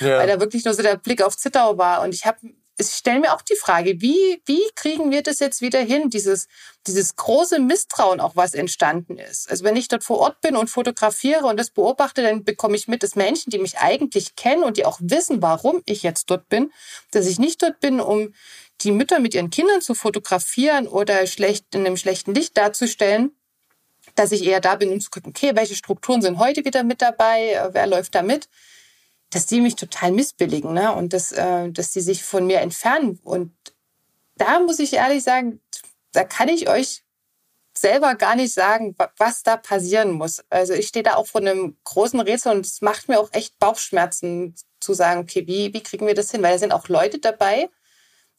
Ja. 0.00 0.18
Weil 0.18 0.28
da 0.28 0.40
wirklich 0.40 0.64
nur 0.64 0.74
so 0.74 0.82
der 0.82 0.96
Blick 0.96 1.22
auf 1.22 1.36
Zittau 1.36 1.78
war. 1.78 2.02
Und 2.02 2.14
ich 2.14 2.26
habe 2.26 2.38
ich 2.78 2.88
stelle 2.88 3.20
mir 3.20 3.34
auch 3.34 3.42
die 3.42 3.56
Frage, 3.56 4.00
wie, 4.00 4.42
wie 4.46 4.62
kriegen 4.74 5.10
wir 5.10 5.22
das 5.22 5.40
jetzt 5.40 5.60
wieder 5.60 5.80
hin, 5.80 6.10
dieses, 6.10 6.48
dieses 6.86 7.16
große 7.16 7.58
Misstrauen 7.60 8.20
auch, 8.20 8.34
was 8.34 8.54
entstanden 8.54 9.18
ist. 9.18 9.50
Also 9.50 9.64
wenn 9.64 9.76
ich 9.76 9.88
dort 9.88 10.04
vor 10.04 10.18
Ort 10.18 10.40
bin 10.40 10.56
und 10.56 10.68
fotografiere 10.68 11.44
und 11.46 11.58
das 11.58 11.70
beobachte, 11.70 12.22
dann 12.22 12.44
bekomme 12.44 12.76
ich 12.76 12.88
mit, 12.88 13.02
dass 13.02 13.14
Menschen, 13.14 13.50
die 13.50 13.58
mich 13.58 13.78
eigentlich 13.78 14.36
kennen 14.36 14.64
und 14.64 14.76
die 14.76 14.86
auch 14.86 14.98
wissen, 15.02 15.42
warum 15.42 15.82
ich 15.84 16.02
jetzt 16.02 16.30
dort 16.30 16.48
bin, 16.48 16.72
dass 17.10 17.26
ich 17.26 17.38
nicht 17.38 17.62
dort 17.62 17.80
bin, 17.80 18.00
um 18.00 18.32
die 18.80 18.92
Mütter 18.92 19.20
mit 19.20 19.34
ihren 19.34 19.50
Kindern 19.50 19.80
zu 19.80 19.94
fotografieren 19.94 20.88
oder 20.88 21.26
schlecht 21.26 21.74
in 21.74 21.86
einem 21.86 21.96
schlechten 21.96 22.34
Licht 22.34 22.56
darzustellen, 22.56 23.30
dass 24.16 24.32
ich 24.32 24.44
eher 24.44 24.60
da 24.60 24.74
bin, 24.74 24.90
um 24.90 25.00
zu 25.00 25.10
gucken, 25.10 25.30
okay, 25.30 25.52
welche 25.54 25.76
Strukturen 25.76 26.22
sind 26.22 26.38
heute 26.38 26.64
wieder 26.64 26.82
mit 26.82 27.00
dabei, 27.00 27.68
wer 27.72 27.86
läuft 27.86 28.14
da 28.14 28.22
mit 28.22 28.48
dass 29.32 29.46
die 29.46 29.62
mich 29.62 29.76
total 29.76 30.12
missbilligen 30.12 30.74
ne? 30.74 30.94
und 30.94 31.12
dass, 31.14 31.32
äh, 31.32 31.70
dass 31.70 31.90
die 31.90 32.02
sich 32.02 32.22
von 32.22 32.46
mir 32.46 32.60
entfernen. 32.60 33.18
Und 33.24 33.56
da 34.36 34.60
muss 34.60 34.78
ich 34.78 34.92
ehrlich 34.92 35.22
sagen, 35.22 35.60
da 36.12 36.22
kann 36.22 36.48
ich 36.48 36.68
euch 36.68 37.02
selber 37.74 38.14
gar 38.14 38.36
nicht 38.36 38.52
sagen, 38.52 38.94
was 39.16 39.42
da 39.42 39.56
passieren 39.56 40.12
muss. 40.12 40.44
Also 40.50 40.74
ich 40.74 40.88
stehe 40.88 41.02
da 41.02 41.14
auch 41.14 41.26
vor 41.26 41.40
einem 41.40 41.78
großen 41.84 42.20
Rätsel 42.20 42.54
und 42.54 42.66
es 42.66 42.82
macht 42.82 43.08
mir 43.08 43.18
auch 43.18 43.30
echt 43.32 43.58
Bauchschmerzen 43.58 44.54
zu 44.80 44.92
sagen, 44.92 45.20
okay, 45.20 45.46
wie, 45.46 45.72
wie 45.72 45.82
kriegen 45.82 46.06
wir 46.06 46.14
das 46.14 46.30
hin? 46.30 46.42
Weil 46.42 46.52
da 46.52 46.58
sind 46.58 46.72
auch 46.72 46.88
Leute 46.88 47.18
dabei, 47.18 47.70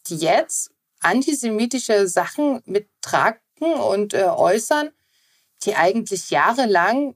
die 0.08 0.18
jetzt 0.18 0.72
antisemitische 1.00 2.08
Sachen 2.08 2.62
mittragen 2.66 3.40
und 3.60 4.14
äh, 4.14 4.24
äußern, 4.24 4.90
die 5.64 5.76
eigentlich 5.76 6.30
jahrelang 6.30 7.16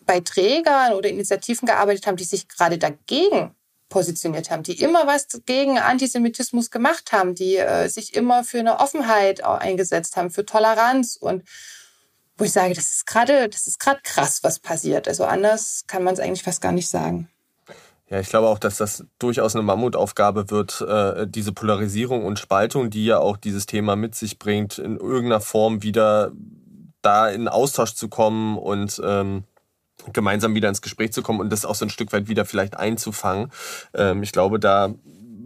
bei 0.00 0.20
Trägern 0.20 0.94
oder 0.94 1.08
Initiativen 1.08 1.66
gearbeitet 1.66 2.06
haben, 2.06 2.16
die 2.16 2.24
sich 2.24 2.48
gerade 2.48 2.78
dagegen 2.78 3.54
positioniert 3.88 4.50
haben, 4.50 4.62
die 4.62 4.80
immer 4.80 5.06
was 5.06 5.26
gegen 5.46 5.78
Antisemitismus 5.78 6.70
gemacht 6.70 7.12
haben, 7.12 7.34
die 7.34 7.56
äh, 7.56 7.88
sich 7.88 8.14
immer 8.14 8.44
für 8.44 8.58
eine 8.58 8.80
Offenheit 8.80 9.44
eingesetzt 9.44 10.16
haben, 10.16 10.30
für 10.30 10.44
Toleranz 10.44 11.16
und 11.16 11.44
wo 12.38 12.44
ich 12.44 12.52
sage, 12.52 12.74
das 12.74 12.90
ist 12.90 13.06
gerade, 13.06 13.48
das 13.48 13.66
ist 13.66 13.78
gerade 13.78 14.00
krass, 14.02 14.42
was 14.42 14.58
passiert. 14.58 15.08
Also 15.08 15.24
anders 15.24 15.84
kann 15.86 16.02
man 16.02 16.14
es 16.14 16.20
eigentlich 16.20 16.42
fast 16.42 16.60
gar 16.60 16.72
nicht 16.72 16.88
sagen. 16.88 17.30
Ja, 18.08 18.20
ich 18.20 18.28
glaube 18.28 18.46
auch, 18.46 18.60
dass 18.60 18.76
das 18.76 19.04
durchaus 19.18 19.56
eine 19.56 19.64
Mammutaufgabe 19.64 20.50
wird, 20.50 20.80
äh, 20.80 21.26
diese 21.26 21.52
Polarisierung 21.52 22.24
und 22.24 22.38
Spaltung, 22.38 22.88
die 22.88 23.04
ja 23.04 23.18
auch 23.18 23.36
dieses 23.36 23.66
Thema 23.66 23.96
mit 23.96 24.14
sich 24.14 24.38
bringt, 24.38 24.78
in 24.78 24.96
irgendeiner 24.96 25.40
Form 25.40 25.82
wieder 25.82 26.30
da 27.02 27.28
in 27.28 27.48
Austausch 27.48 27.94
zu 27.94 28.08
kommen 28.08 28.58
und 28.58 29.00
ähm, 29.04 29.44
gemeinsam 30.12 30.54
wieder 30.54 30.68
ins 30.68 30.82
Gespräch 30.82 31.12
zu 31.12 31.22
kommen 31.22 31.40
und 31.40 31.50
das 31.50 31.64
auch 31.64 31.74
so 31.74 31.84
ein 31.84 31.90
Stück 31.90 32.12
weit 32.12 32.28
wieder 32.28 32.44
vielleicht 32.44 32.76
einzufangen. 32.76 33.50
Ähm, 33.94 34.22
ich 34.22 34.32
glaube, 34.32 34.60
da 34.60 34.94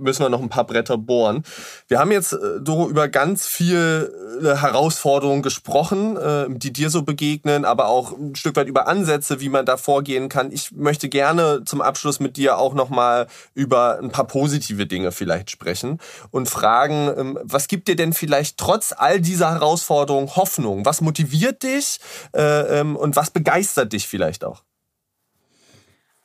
müssen 0.01 0.23
wir 0.23 0.29
noch 0.29 0.41
ein 0.41 0.49
paar 0.49 0.67
Bretter 0.67 0.99
bohren. 0.99 1.45
Wir 1.89 1.99
haben 1.99 2.11
jetzt, 2.13 2.33
äh, 2.33 2.61
Doro, 2.61 2.89
über 2.89 3.09
ganz 3.09 3.47
viele 3.47 4.13
äh, 4.43 4.57
Herausforderungen 4.57 5.43
gesprochen, 5.43 6.17
äh, 6.17 6.47
die 6.49 6.73
dir 6.73 6.91
so 6.91 7.03
begegnen, 7.03 7.65
aber 7.65 7.89
auch 7.89 8.13
ein 8.13 8.35
Stück 8.35 8.57
weit 8.57 8.69
über 8.69 8.89
Ansätze, 8.89 9.41
wie 9.41 9.49
man 9.49 9.67
da 9.67 9.77
vorgehen 9.77 10.29
kann. 10.29 10.53
Ich 10.53 10.73
möchte 10.73 11.09
gerne 11.09 11.63
zum 11.65 11.81
Abschluss 11.81 12.21
mit 12.21 12.37
dir 12.37 12.59
auch 12.59 12.75
nochmal 12.75 13.27
über 13.55 13.99
ein 13.99 14.11
paar 14.11 14.27
positive 14.27 14.87
Dinge 14.87 15.13
vielleicht 15.13 15.51
sprechen 15.51 15.99
und 16.31 16.49
fragen, 16.49 17.13
ähm, 17.17 17.39
was 17.43 17.69
gibt 17.69 17.89
dir 17.89 17.97
denn 17.97 18.13
vielleicht 18.13 18.59
trotz 18.59 18.95
all 18.97 19.21
dieser 19.21 19.51
Herausforderungen 19.51 20.35
Hoffnung? 20.37 20.85
Was 20.85 21.01
motiviert 21.01 21.63
dich 21.63 22.01
ähm, 22.33 22.97
und 22.97 23.17
was 23.17 23.31
begeistert 23.31 23.93
dich 23.93 24.09
vielleicht 24.09 24.45
auch? 24.45 24.63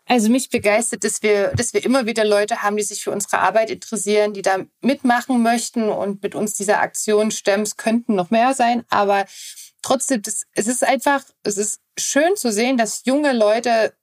Also 0.08 0.30
mich 0.30 0.49
begeistert, 0.49 1.03
dass 1.03 1.24
wir, 1.24 1.51
dass 1.56 1.74
wir 1.74 1.84
immer 1.84 2.06
wieder 2.06 2.26
Leute 2.26 2.62
haben, 2.62 2.78
die 2.78 2.84
sich 2.84 3.03
für 3.03 3.12
unsere 3.12 3.39
Arbeit 3.39 3.72
interessieren, 3.72 4.34
die 4.34 4.43
da 4.43 4.60
mitmachen 4.82 5.41
möchten 5.41 5.89
und 5.89 6.22
mit 6.22 6.36
uns 6.36 6.53
dieser 6.53 6.80
Aktion 6.80 7.32
stemmen. 7.32 7.64
Es 7.64 7.76
könnten 7.76 8.14
noch 8.14 8.30
mehr 8.30 8.53
sein, 8.53 8.84
aber 8.89 9.26
trotzdem, 9.82 10.22
das, 10.22 10.43
es 10.53 10.68
ist 10.68 10.84
einfach, 10.84 11.24
es 11.43 11.58
ist 11.58 11.80
schön 11.97 12.36
zu 12.36 12.51
sehen, 12.51 12.78
dass 12.78 13.06
junge 13.06 13.34
Leute 13.34 13.93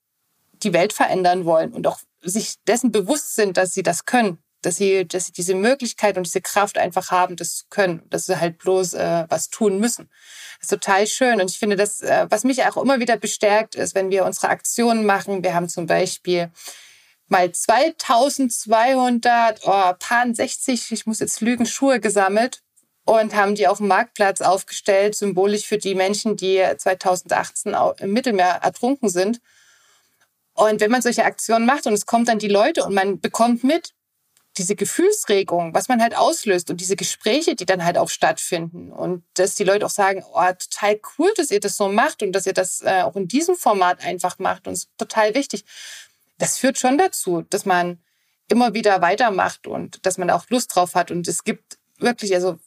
die 0.52 0.72
Welt 0.72 0.92
verändern 0.92 1.44
wollen 1.44 1.72
und 1.72 1.86
auch 1.86 2.00
sich 2.20 2.56
dessen 2.66 2.90
bewusst 2.90 3.34
sind, 3.36 3.56
dass 3.56 3.74
sie 3.74 3.82
das 3.82 4.04
können 4.04 4.38
dass 4.62 4.76
sie, 4.76 5.06
dass 5.06 5.26
sie 5.26 5.32
diese 5.32 5.54
Möglichkeit 5.54 6.16
und 6.16 6.24
diese 6.24 6.40
Kraft 6.40 6.78
einfach 6.78 7.10
haben, 7.10 7.36
das 7.36 7.56
zu 7.56 7.64
können, 7.68 8.02
dass 8.08 8.26
sie 8.26 8.40
halt 8.40 8.58
bloß 8.58 8.94
äh, 8.94 9.26
was 9.28 9.50
tun 9.50 9.78
müssen. 9.78 10.08
Das 10.58 10.62
ist 10.62 10.70
total 10.70 11.06
schön. 11.06 11.40
Und 11.40 11.50
ich 11.50 11.58
finde, 11.58 11.76
das, 11.76 12.00
äh, 12.00 12.26
was 12.30 12.44
mich 12.44 12.64
auch 12.64 12.76
immer 12.76 13.00
wieder 13.00 13.16
bestärkt, 13.16 13.74
ist, 13.74 13.94
wenn 13.94 14.10
wir 14.10 14.24
unsere 14.24 14.48
Aktionen 14.48 15.04
machen. 15.04 15.42
Wir 15.42 15.54
haben 15.54 15.68
zum 15.68 15.86
Beispiel 15.86 16.50
mal 17.28 17.50
2200, 17.50 19.60
oh, 19.64 19.92
paar 19.98 20.26
60, 20.32 20.92
ich 20.92 21.06
muss 21.06 21.18
jetzt 21.18 21.40
lügen, 21.40 21.66
Schuhe 21.66 21.98
gesammelt 21.98 22.62
und 23.04 23.34
haben 23.34 23.56
die 23.56 23.66
auf 23.66 23.78
dem 23.78 23.88
Marktplatz 23.88 24.40
aufgestellt, 24.40 25.16
symbolisch 25.16 25.66
für 25.66 25.78
die 25.78 25.94
Menschen, 25.94 26.36
die 26.36 26.64
2018 26.76 27.74
im 27.98 28.12
Mittelmeer 28.12 28.60
ertrunken 28.62 29.08
sind. 29.08 29.40
Und 30.54 30.80
wenn 30.80 30.90
man 30.90 31.02
solche 31.02 31.24
Aktionen 31.24 31.66
macht 31.66 31.86
und 31.86 31.94
es 31.94 32.06
kommt 32.06 32.28
dann 32.28 32.38
die 32.38 32.48
Leute 32.48 32.84
und 32.84 32.94
man 32.94 33.20
bekommt 33.20 33.64
mit, 33.64 33.94
diese 34.58 34.76
Gefühlsregung, 34.76 35.72
was 35.74 35.88
man 35.88 36.02
halt 36.02 36.16
auslöst 36.16 36.70
und 36.70 36.80
diese 36.80 36.96
Gespräche, 36.96 37.54
die 37.54 37.64
dann 37.64 37.84
halt 37.84 37.96
auch 37.96 38.10
stattfinden 38.10 38.92
und 38.92 39.24
dass 39.34 39.54
die 39.54 39.64
Leute 39.64 39.86
auch 39.86 39.90
sagen, 39.90 40.22
oh, 40.32 40.52
total 40.58 41.00
cool, 41.18 41.32
dass 41.36 41.50
ihr 41.50 41.60
das 41.60 41.76
so 41.76 41.88
macht 41.88 42.22
und 42.22 42.32
dass 42.32 42.46
ihr 42.46 42.52
das 42.52 42.82
äh, 42.82 43.02
auch 43.02 43.16
in 43.16 43.28
diesem 43.28 43.56
Format 43.56 44.04
einfach 44.04 44.38
macht 44.38 44.66
und 44.66 44.74
ist 44.74 44.90
total 44.98 45.34
wichtig. 45.34 45.64
Das 46.38 46.58
führt 46.58 46.78
schon 46.78 46.98
dazu, 46.98 47.42
dass 47.48 47.64
man 47.64 47.98
immer 48.48 48.74
wieder 48.74 49.00
weitermacht 49.00 49.66
und 49.66 50.04
dass 50.04 50.18
man 50.18 50.28
auch 50.30 50.44
Lust 50.50 50.74
drauf 50.74 50.94
hat 50.94 51.10
und 51.10 51.26
es 51.28 51.44
gibt 51.44 51.78
wirklich, 51.98 52.34
also 52.34 52.58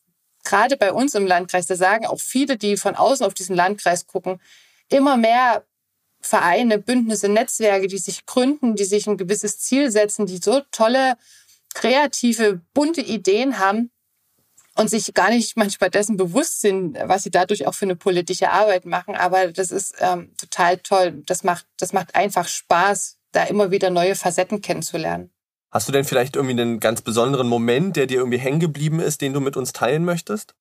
gerade 0.43 0.77
bei 0.77 0.91
uns 0.91 1.13
im 1.13 1.27
Landkreis, 1.27 1.67
da 1.67 1.75
sagen 1.75 2.07
auch 2.07 2.19
viele, 2.19 2.57
die 2.57 2.77
von 2.77 2.95
außen 2.95 3.25
auf 3.25 3.35
diesen 3.35 3.55
Landkreis 3.55 4.07
gucken, 4.07 4.41
immer 4.89 5.17
mehr 5.17 5.65
Vereine, 6.21 6.79
Bündnisse, 6.79 7.29
Netzwerke, 7.29 7.87
die 7.87 7.99
sich 7.99 8.25
gründen, 8.25 8.75
die 8.75 8.85
sich 8.85 9.05
ein 9.05 9.17
gewisses 9.17 9.59
Ziel 9.59 9.91
setzen, 9.91 10.25
die 10.25 10.37
so 10.37 10.61
tolle 10.71 11.17
kreative, 11.75 12.61
bunte 12.73 13.01
Ideen 13.01 13.59
haben 13.59 13.91
und 14.75 14.89
sich 14.89 15.13
gar 15.13 15.29
nicht 15.29 15.55
manchmal 15.55 15.91
dessen 15.91 16.17
bewusst 16.17 16.61
sind, 16.61 16.97
was 17.03 17.23
sie 17.23 17.31
dadurch 17.31 17.67
auch 17.67 17.75
für 17.75 17.85
eine 17.85 17.95
politische 17.95 18.49
Arbeit 18.51 18.85
machen. 18.85 19.15
Aber 19.15 19.51
das 19.51 19.69
ist 19.69 19.95
ähm, 19.99 20.31
total 20.37 20.77
toll. 20.79 21.21
Das 21.27 21.43
macht, 21.43 21.67
das 21.77 21.93
macht 21.93 22.15
einfach 22.15 22.47
Spaß, 22.47 23.17
da 23.31 23.43
immer 23.43 23.69
wieder 23.69 23.89
neue 23.89 24.15
Facetten 24.15 24.61
kennenzulernen. 24.61 25.29
Hast 25.71 25.87
du 25.87 25.91
denn 25.91 26.05
vielleicht 26.05 26.37
irgendwie 26.37 26.59
einen 26.59 26.79
ganz 26.79 27.01
besonderen 27.01 27.47
Moment, 27.47 27.97
der 27.97 28.07
dir 28.07 28.19
irgendwie 28.19 28.39
hängen 28.39 28.59
geblieben 28.59 28.99
ist, 28.99 29.21
den 29.21 29.33
du 29.33 29.41
mit 29.41 29.57
uns 29.57 29.73
teilen 29.73 30.05
möchtest? 30.05 30.55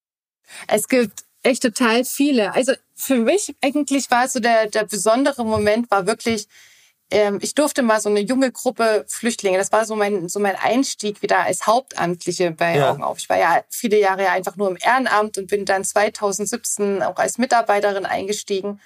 Es 0.67 0.89
gibt 0.89 1.25
echt 1.43 1.63
total 1.63 2.05
viele. 2.05 2.53
Also 2.53 2.73
für 2.97 3.17
mich 3.17 3.55
eigentlich 3.63 4.11
war 4.11 4.29
so 4.29 4.41
der, 4.41 4.69
der 4.69 4.85
besondere 4.85 5.45
Moment 5.45 5.91
war 5.91 6.07
wirklich, 6.07 6.49
ich 7.41 7.55
durfte 7.55 7.83
mal 7.83 8.01
so 8.01 8.09
eine 8.09 8.21
junge 8.21 8.51
Gruppe 8.51 9.05
Flüchtlinge, 9.09 9.59
das 9.59 9.71
war 9.71 9.85
so 9.85 9.95
mein, 9.95 10.29
so 10.29 10.41
mein 10.41 10.57
Einstieg 10.57 11.23
wieder 11.23 11.41
als 11.41 11.67
Hauptamtliche 11.67 12.51
bei 12.51 12.77
ja. 12.77 12.91
Augen 12.91 13.03
auf. 13.03 13.19
Ich 13.19 13.29
war 13.29 13.39
ja 13.39 13.63
viele 13.69 13.99
Jahre 14.01 14.25
ja 14.25 14.33
einfach 14.33 14.57
nur 14.57 14.69
im 14.69 14.79
Ehrenamt 14.81 15.39
und 15.39 15.49
bin 15.49 15.65
dann 15.65 15.85
2017 15.85 17.03
auch 17.03 17.17
als 17.17 17.39
Mitarbeiterin 17.39 18.05
eingestiegen. 18.05 18.81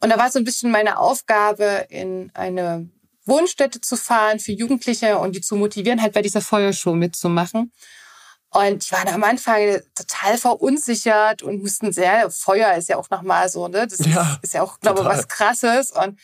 Und 0.00 0.10
da 0.10 0.18
war 0.18 0.30
so 0.30 0.38
ein 0.38 0.44
bisschen 0.44 0.70
meine 0.70 0.98
Aufgabe, 0.98 1.86
in 1.88 2.30
eine 2.34 2.88
Wohnstätte 3.24 3.80
zu 3.80 3.96
fahren 3.96 4.38
für 4.38 4.52
Jugendliche 4.52 5.18
und 5.18 5.34
die 5.34 5.40
zu 5.40 5.56
motivieren, 5.56 6.02
halt 6.02 6.12
bei 6.12 6.22
dieser 6.22 6.42
Feuershow 6.42 6.94
mitzumachen. 6.94 7.72
Und 8.50 8.86
die 8.88 8.92
waren 8.92 9.08
am 9.08 9.24
Anfang 9.24 9.80
total 9.96 10.38
verunsichert 10.38 11.42
und 11.42 11.60
mussten 11.60 11.92
sehr, 11.92 12.30
Feuer 12.30 12.74
ist 12.74 12.88
ja 12.88 12.98
auch 12.98 13.10
nochmal 13.10 13.48
so, 13.48 13.66
ne? 13.66 13.88
Das 13.88 13.98
ja, 14.06 14.38
ist 14.42 14.54
ja 14.54 14.62
auch, 14.62 14.78
glaube 14.78 15.00
ich, 15.00 15.06
was 15.06 15.26
krasses. 15.26 15.90
Und 15.90 16.20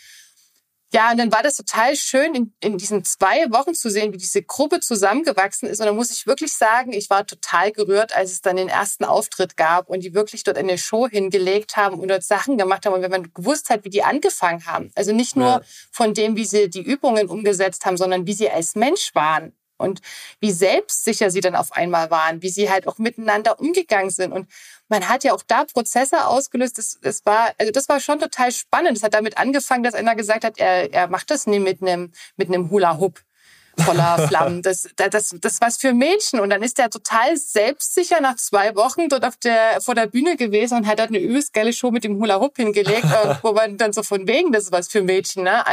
ja, 0.93 1.13
und 1.13 1.19
dann 1.19 1.31
war 1.31 1.43
das 1.43 1.57
total 1.57 1.95
schön, 1.95 2.35
in, 2.35 2.53
in 2.61 2.77
diesen 2.77 3.05
zwei 3.05 3.51
Wochen 3.53 3.75
zu 3.75 3.91
sehen, 3.91 4.13
wie 4.13 4.19
diese 4.19 4.43
Gruppe 4.43 4.81
zusammengewachsen 4.81 5.69
ist. 5.69 5.81
Und 5.81 5.87
da 5.87 5.93
muss 5.93 6.11
ich 6.11 6.27
wirklich 6.27 6.53
sagen, 6.53 6.93
ich 6.93 7.09
war 7.11 7.25
total 7.25 7.71
gerührt, 7.71 8.15
als 8.15 8.33
es 8.33 8.41
dann 8.41 8.57
den 8.57 8.69
ersten 8.69 9.05
Auftritt 9.05 9.57
gab 9.57 9.89
und 9.89 10.03
die 10.03 10.15
wirklich 10.15 10.43
dort 10.43 10.59
eine 10.59 10.79
Show 10.79 11.09
hingelegt 11.09 11.77
haben 11.77 12.01
und 12.01 12.09
dort 12.09 12.25
Sachen 12.25 12.59
gemacht 12.59 12.87
haben. 12.87 12.95
Und 12.95 13.03
wenn 13.03 13.11
man 13.11 13.33
gewusst 13.33 13.71
hat, 13.71 13.85
wie 13.85 13.91
die 13.91 14.03
angefangen 14.03 14.67
haben, 14.67 14.91
also 14.97 15.13
nicht 15.13 15.37
nur 15.37 15.47
ja. 15.47 15.63
von 15.93 16.13
dem, 16.13 16.37
wie 16.37 16.45
sie 16.45 16.69
die 16.69 16.83
Übungen 16.83 17.29
umgesetzt 17.29 17.87
haben, 17.87 17.97
sondern 17.97 18.27
wie 18.27 18.33
sie 18.33 18.51
als 18.51 18.75
Mensch 18.75 19.15
waren 19.15 19.53
und 19.81 20.01
wie 20.41 20.53
selbstsicher 20.53 21.31
sie 21.31 21.41
dann 21.41 21.57
auf 21.57 21.73
einmal 21.73 22.11
waren, 22.11 22.43
wie 22.43 22.51
sie 22.51 22.71
halt 22.71 22.87
auch 22.87 22.99
miteinander 22.99 23.59
umgegangen 23.59 24.11
sind. 24.11 24.33
Und 24.33 24.49
man 24.89 25.09
hat 25.09 25.25
ja 25.25 25.33
auch 25.33 25.43
da 25.47 25.65
Prozesse 25.65 26.27
ausgelöst. 26.27 26.79
Das, 26.79 26.99
das 27.01 27.25
war, 27.25 27.51
also 27.59 27.73
das 27.73 27.89
war 27.89 28.01
schon 28.01 28.21
total 28.21 28.53
spannend. 28.53 28.97
Es 28.97 29.03
hat 29.03 29.15
damit 29.15 29.39
angefangen, 29.39 29.83
dass 29.83 29.95
einer 29.95 30.15
gesagt 30.15 30.45
hat, 30.45 30.59
er, 30.59 30.93
er 30.93 31.09
macht 31.09 31.31
das 31.31 31.47
nie 31.47 31.61
mit 31.61 31.83
einem, 31.83 32.13
mit 32.37 32.49
einem 32.49 32.71
Hula-Hoop 32.71 33.21
voller 33.79 34.19
Flammen. 34.29 34.63
Das, 34.63 34.89
das, 34.97 35.35
das, 35.41 35.61
was 35.61 35.77
für 35.77 35.93
Mädchen. 35.93 36.41
Und 36.41 36.51
dann 36.51 36.63
ist 36.63 36.79
er 36.79 36.91
total 36.91 37.37
selbstsicher 37.37 38.21
nach 38.21 38.37
zwei 38.37 38.75
Wochen 38.77 39.09
dort 39.09 39.25
auf 39.25 39.37
der, 39.37 39.81
vor 39.81 39.95
der 39.95 40.07
Bühne 40.07 40.37
gewesen 40.37 40.79
und 40.79 40.87
hat 40.87 40.99
dort 40.99 41.09
eine 41.09 41.19
übelst 41.19 41.53
geile 41.53 41.73
Show 41.73 41.91
mit 41.91 42.05
dem 42.05 42.17
Hula 42.17 42.41
Hoop 42.41 42.57
hingelegt, 42.57 43.05
äh, 43.25 43.35
wo 43.43 43.53
man 43.53 43.77
dann 43.77 43.93
so 43.93 44.03
von 44.03 44.27
wegen, 44.27 44.53
das 44.53 44.65
ist 44.65 44.73
was 44.73 44.89
für 44.89 45.03
Mädchen, 45.03 45.45
ne? 45.45 45.65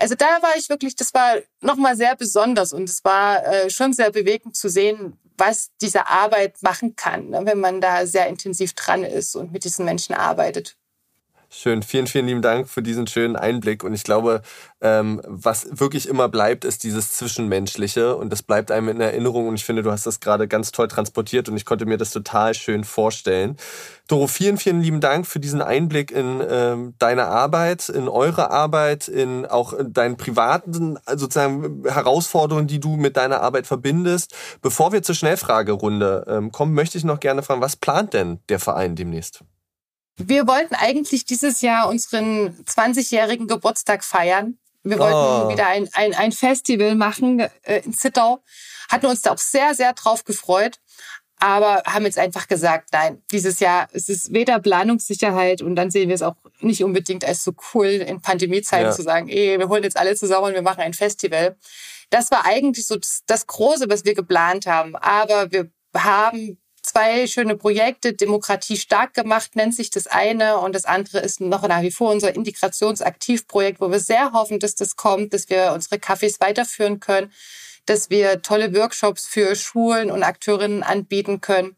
Also 0.00 0.14
da 0.14 0.40
war 0.40 0.56
ich 0.56 0.70
wirklich, 0.70 0.96
das 0.96 1.12
war 1.12 1.36
nochmal 1.60 1.94
sehr 1.94 2.16
besonders 2.16 2.72
und 2.72 2.88
es 2.88 3.04
war 3.04 3.46
äh, 3.46 3.68
schon 3.68 3.92
sehr 3.92 4.10
bewegend 4.10 4.56
zu 4.56 4.70
sehen, 4.70 5.18
was 5.36 5.72
diese 5.82 6.06
Arbeit 6.06 6.62
machen 6.62 6.96
kann, 6.96 7.28
ne, 7.28 7.42
wenn 7.44 7.60
man 7.60 7.82
da 7.82 8.06
sehr 8.06 8.26
intensiv 8.26 8.72
dran 8.72 9.04
ist 9.04 9.36
und 9.36 9.52
mit 9.52 9.64
diesen 9.64 9.84
Menschen 9.84 10.14
arbeitet. 10.14 10.78
Schön, 11.52 11.82
vielen, 11.82 12.06
vielen 12.06 12.26
lieben 12.26 12.42
Dank 12.42 12.68
für 12.68 12.80
diesen 12.80 13.08
schönen 13.08 13.34
Einblick. 13.34 13.82
Und 13.82 13.92
ich 13.92 14.04
glaube, 14.04 14.40
ähm, 14.80 15.20
was 15.26 15.80
wirklich 15.80 16.08
immer 16.08 16.28
bleibt, 16.28 16.64
ist 16.64 16.84
dieses 16.84 17.10
Zwischenmenschliche. 17.10 18.14
Und 18.14 18.30
das 18.30 18.44
bleibt 18.44 18.70
einem 18.70 18.88
in 18.88 19.00
Erinnerung. 19.00 19.48
Und 19.48 19.56
ich 19.56 19.64
finde, 19.64 19.82
du 19.82 19.90
hast 19.90 20.06
das 20.06 20.20
gerade 20.20 20.46
ganz 20.46 20.70
toll 20.70 20.86
transportiert 20.86 21.48
und 21.48 21.56
ich 21.56 21.64
konnte 21.64 21.86
mir 21.86 21.96
das 21.98 22.12
total 22.12 22.54
schön 22.54 22.84
vorstellen. 22.84 23.56
Doro, 24.06 24.28
vielen, 24.28 24.58
vielen 24.58 24.80
lieben 24.80 25.00
Dank 25.00 25.26
für 25.26 25.40
diesen 25.40 25.60
Einblick 25.60 26.12
in 26.12 26.40
ähm, 26.48 26.94
deine 27.00 27.26
Arbeit, 27.26 27.88
in 27.88 28.08
eure 28.08 28.52
Arbeit, 28.52 29.08
in 29.08 29.44
auch 29.44 29.72
in 29.72 29.92
deinen 29.92 30.16
privaten 30.16 31.00
sozusagen 31.08 31.82
Herausforderungen, 31.84 32.68
die 32.68 32.78
du 32.78 32.96
mit 32.96 33.16
deiner 33.16 33.40
Arbeit 33.40 33.66
verbindest. 33.66 34.36
Bevor 34.62 34.92
wir 34.92 35.02
zur 35.02 35.16
Schnellfragerunde 35.16 36.26
ähm, 36.28 36.52
kommen, 36.52 36.74
möchte 36.74 36.96
ich 36.96 37.02
noch 37.02 37.18
gerne 37.18 37.42
fragen, 37.42 37.60
was 37.60 37.74
plant 37.74 38.14
denn 38.14 38.38
der 38.48 38.60
Verein 38.60 38.94
demnächst? 38.94 39.42
Wir 40.26 40.46
wollten 40.46 40.74
eigentlich 40.74 41.24
dieses 41.24 41.62
Jahr 41.62 41.88
unseren 41.88 42.56
20-jährigen 42.64 43.46
Geburtstag 43.46 44.04
feiern. 44.04 44.58
Wir 44.82 44.98
wollten 44.98 45.46
oh. 45.46 45.48
wieder 45.50 45.66
ein, 45.66 45.88
ein, 45.92 46.14
ein 46.14 46.32
Festival 46.32 46.94
machen 46.94 47.40
äh, 47.62 47.80
in 47.84 47.92
Zittau. 47.92 48.42
Hatten 48.90 49.06
uns 49.06 49.22
da 49.22 49.32
auch 49.32 49.38
sehr, 49.38 49.74
sehr 49.74 49.92
drauf 49.92 50.24
gefreut. 50.24 50.78
Aber 51.42 51.82
haben 51.86 52.04
jetzt 52.04 52.18
einfach 52.18 52.48
gesagt, 52.48 52.90
nein, 52.92 53.22
dieses 53.32 53.60
Jahr 53.60 53.88
es 53.92 54.10
ist 54.10 54.32
weder 54.32 54.60
Planungssicherheit 54.60 55.62
und 55.62 55.74
dann 55.74 55.90
sehen 55.90 56.10
wir 56.10 56.14
es 56.14 56.20
auch 56.20 56.36
nicht 56.60 56.84
unbedingt 56.84 57.24
als 57.24 57.42
so 57.42 57.52
cool 57.72 57.86
in 57.86 58.20
Pandemiezeiten 58.20 58.88
ja. 58.88 58.92
zu 58.92 59.02
sagen, 59.02 59.30
ey, 59.30 59.58
wir 59.58 59.70
holen 59.70 59.82
jetzt 59.82 59.96
alle 59.96 60.14
zusammen 60.16 60.48
und 60.48 60.54
wir 60.54 60.62
machen 60.62 60.80
ein 60.80 60.92
Festival. 60.92 61.56
Das 62.10 62.30
war 62.30 62.44
eigentlich 62.44 62.86
so 62.86 62.96
das, 62.96 63.22
das 63.26 63.46
Große, 63.46 63.88
was 63.88 64.04
wir 64.04 64.14
geplant 64.14 64.66
haben. 64.66 64.96
Aber 64.96 65.50
wir 65.50 65.70
haben 65.96 66.60
zwei 66.90 67.26
schöne 67.28 67.56
Projekte. 67.56 68.14
Demokratie 68.14 68.76
stark 68.76 69.14
gemacht 69.14 69.54
nennt 69.54 69.74
sich 69.74 69.90
das 69.90 70.08
eine 70.08 70.58
und 70.58 70.74
das 70.74 70.84
andere 70.84 71.20
ist 71.20 71.40
noch 71.40 71.66
nach 71.68 71.82
wie 71.82 71.92
vor 71.92 72.10
unser 72.10 72.34
Integrationsaktivprojekt, 72.34 73.80
wo 73.80 73.90
wir 73.90 74.00
sehr 74.00 74.32
hoffen, 74.32 74.58
dass 74.58 74.74
das 74.74 74.96
kommt, 74.96 75.32
dass 75.32 75.48
wir 75.48 75.72
unsere 75.72 75.96
Cafés 75.96 76.40
weiterführen 76.40 76.98
können, 76.98 77.32
dass 77.86 78.10
wir 78.10 78.42
tolle 78.42 78.74
Workshops 78.74 79.26
für 79.26 79.54
Schulen 79.54 80.10
und 80.10 80.24
Akteurinnen 80.24 80.82
anbieten 80.82 81.40
können. 81.40 81.76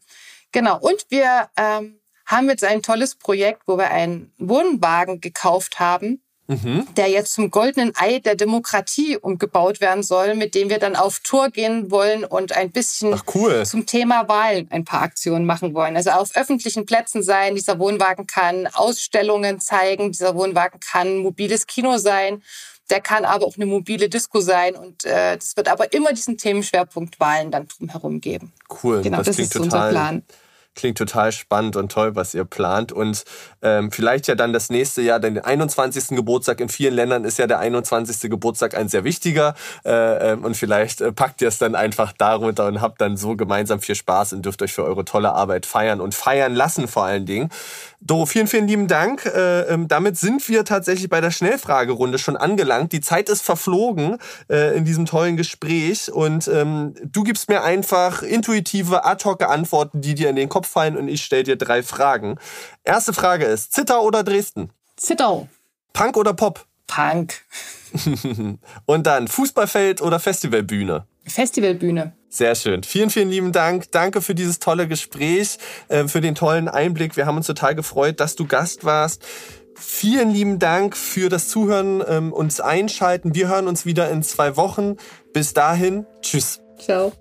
Genau. 0.51 0.79
Und 0.79 1.05
wir 1.09 1.49
ähm, 1.57 1.99
haben 2.25 2.49
jetzt 2.49 2.63
ein 2.63 2.81
tolles 2.81 3.15
Projekt, 3.15 3.63
wo 3.67 3.77
wir 3.77 3.91
einen 3.91 4.33
Wohnwagen 4.39 5.21
gekauft 5.21 5.79
haben, 5.79 6.22
mhm. 6.47 6.87
der 6.95 7.09
jetzt 7.09 7.33
zum 7.33 7.51
goldenen 7.51 7.93
Ei 7.95 8.19
der 8.19 8.35
Demokratie 8.35 9.17
umgebaut 9.17 9.81
werden 9.81 10.03
soll, 10.03 10.35
mit 10.35 10.55
dem 10.55 10.69
wir 10.69 10.79
dann 10.79 10.95
auf 10.95 11.19
Tour 11.19 11.49
gehen 11.49 11.91
wollen 11.91 12.23
und 12.25 12.55
ein 12.55 12.71
bisschen 12.71 13.19
cool. 13.33 13.65
zum 13.65 13.85
Thema 13.85 14.27
Wahlen 14.27 14.67
ein 14.71 14.85
paar 14.85 15.01
Aktionen 15.01 15.45
machen 15.45 15.73
wollen. 15.73 15.95
Also 15.95 16.11
auf 16.11 16.35
öffentlichen 16.35 16.85
Plätzen 16.85 17.23
sein. 17.23 17.55
Dieser 17.55 17.79
Wohnwagen 17.79 18.27
kann 18.27 18.67
Ausstellungen 18.67 19.59
zeigen. 19.59 20.11
Dieser 20.11 20.35
Wohnwagen 20.35 20.79
kann 20.79 21.17
mobiles 21.17 21.67
Kino 21.67 21.97
sein. 21.97 22.43
Der 22.89 22.99
kann 22.99 23.23
aber 23.23 23.45
auch 23.45 23.55
eine 23.55 23.65
mobile 23.65 24.09
Disco 24.09 24.41
sein 24.41 24.75
und 24.75 25.05
äh, 25.05 25.37
das 25.37 25.55
wird 25.55 25.69
aber 25.69 25.93
immer 25.93 26.11
diesen 26.11 26.37
Themenschwerpunkt 26.37 27.17
Wahlen 27.17 27.49
dann 27.49 27.65
drumherum 27.67 28.19
geben. 28.19 28.51
Cool, 28.83 29.01
genau, 29.01 29.17
das, 29.17 29.27
das 29.27 29.39
ist 29.39 29.53
total, 29.53 29.65
unser 29.65 29.89
Plan. 29.89 30.23
Klingt 30.75 30.97
total 30.97 31.31
spannend 31.31 31.75
und 31.75 31.91
toll, 31.91 32.15
was 32.15 32.33
ihr 32.33 32.45
plant. 32.45 32.91
Und 32.91 33.25
ähm, 33.61 33.91
vielleicht 33.91 34.27
ja 34.27 34.35
dann 34.35 34.53
das 34.53 34.69
nächste 34.69 35.01
Jahr, 35.01 35.19
denn 35.19 35.35
den 35.35 35.43
21. 35.43 36.09
Geburtstag 36.09 36.59
in 36.59 36.69
vielen 36.69 36.95
Ländern 36.95 37.25
ist 37.25 37.37
ja 37.37 37.47
der 37.47 37.59
21. 37.59 38.29
Geburtstag 38.29 38.75
ein 38.75 38.89
sehr 38.89 39.03
wichtiger. 39.03 39.55
Äh, 39.85 40.31
ähm, 40.31 40.43
und 40.43 40.57
vielleicht 40.57 41.01
äh, 41.01 41.11
packt 41.11 41.41
ihr 41.41 41.47
es 41.47 41.59
dann 41.59 41.75
einfach 41.75 42.11
darunter 42.13 42.67
und 42.67 42.81
habt 42.81 43.01
dann 43.01 43.17
so 43.17 43.35
gemeinsam 43.35 43.81
viel 43.81 43.95
Spaß 43.95 44.33
und 44.33 44.43
dürft 44.45 44.61
euch 44.61 44.73
für 44.73 44.83
eure 44.83 45.05
tolle 45.05 45.33
Arbeit 45.33 45.65
feiern 45.65 46.01
und 46.01 46.15
feiern 46.15 46.55
lassen 46.55 46.87
vor 46.87 47.05
allen 47.05 47.25
Dingen. 47.25 47.49
Doro, 48.05 48.25
vielen, 48.25 48.47
vielen 48.47 48.67
lieben 48.67 48.87
Dank. 48.87 49.25
Äh, 49.25 49.61
ähm, 49.61 49.87
damit 49.87 50.17
sind 50.17 50.47
wir 50.49 50.65
tatsächlich 50.65 51.09
bei 51.09 51.21
der 51.21 51.31
Schnellfragerunde 51.31 52.17
schon 52.17 52.35
angelangt. 52.35 52.91
Die 52.91 52.99
Zeit 52.99 53.29
ist 53.29 53.41
verflogen 53.41 54.17
äh, 54.49 54.75
in 54.75 54.83
diesem 54.83 55.05
tollen 55.05 55.37
Gespräch 55.37 56.11
und 56.11 56.49
ähm, 56.49 56.95
du 57.05 57.23
gibst 57.23 57.47
mir 57.47 57.63
einfach 57.63 58.21
intuitive, 58.21 59.05
ad 59.05 59.23
hoc 59.23 59.41
Antworten, 59.43 60.01
die 60.01 60.15
dir 60.15 60.29
in 60.29 60.35
den 60.35 60.49
Kopf 60.49 60.67
fallen 60.67 60.97
und 60.97 61.07
ich 61.07 61.23
stelle 61.23 61.43
dir 61.43 61.55
drei 61.55 61.81
Fragen. 61.81 62.37
Erste 62.83 63.13
Frage 63.13 63.45
ist, 63.45 63.71
Zittau 63.71 64.01
oder 64.01 64.23
Dresden? 64.23 64.69
Zittau. 64.97 65.47
Punk 65.93 66.17
oder 66.17 66.33
Pop? 66.33 66.65
Punk. 66.87 67.33
und 68.85 69.07
dann 69.07 69.29
Fußballfeld 69.29 70.01
oder 70.01 70.19
Festivalbühne? 70.19 71.05
Festivalbühne. 71.25 72.13
Sehr 72.33 72.55
schön. 72.55 72.81
Vielen, 72.81 73.11
vielen 73.11 73.29
lieben 73.29 73.51
Dank. 73.51 73.91
Danke 73.91 74.19
für 74.19 74.33
dieses 74.33 74.57
tolle 74.57 74.87
Gespräch, 74.87 75.59
äh, 75.87 76.07
für 76.07 76.19
den 76.19 76.33
tollen 76.33 76.67
Einblick. 76.67 77.15
Wir 77.15 77.27
haben 77.27 77.37
uns 77.37 77.45
total 77.45 77.75
gefreut, 77.75 78.19
dass 78.19 78.35
du 78.35 78.47
Gast 78.47 78.83
warst. 78.83 79.21
Vielen 79.75 80.31
lieben 80.31 80.57
Dank 80.57 80.97
für 80.97 81.29
das 81.29 81.47
Zuhören 81.47 82.03
ähm, 82.07 82.33
und 82.33 82.47
das 82.47 82.59
Einschalten. 82.59 83.35
Wir 83.35 83.49
hören 83.49 83.67
uns 83.67 83.85
wieder 83.85 84.09
in 84.09 84.23
zwei 84.23 84.57
Wochen. 84.57 84.95
Bis 85.31 85.53
dahin, 85.53 86.07
tschüss. 86.21 86.59
Ciao. 86.79 87.13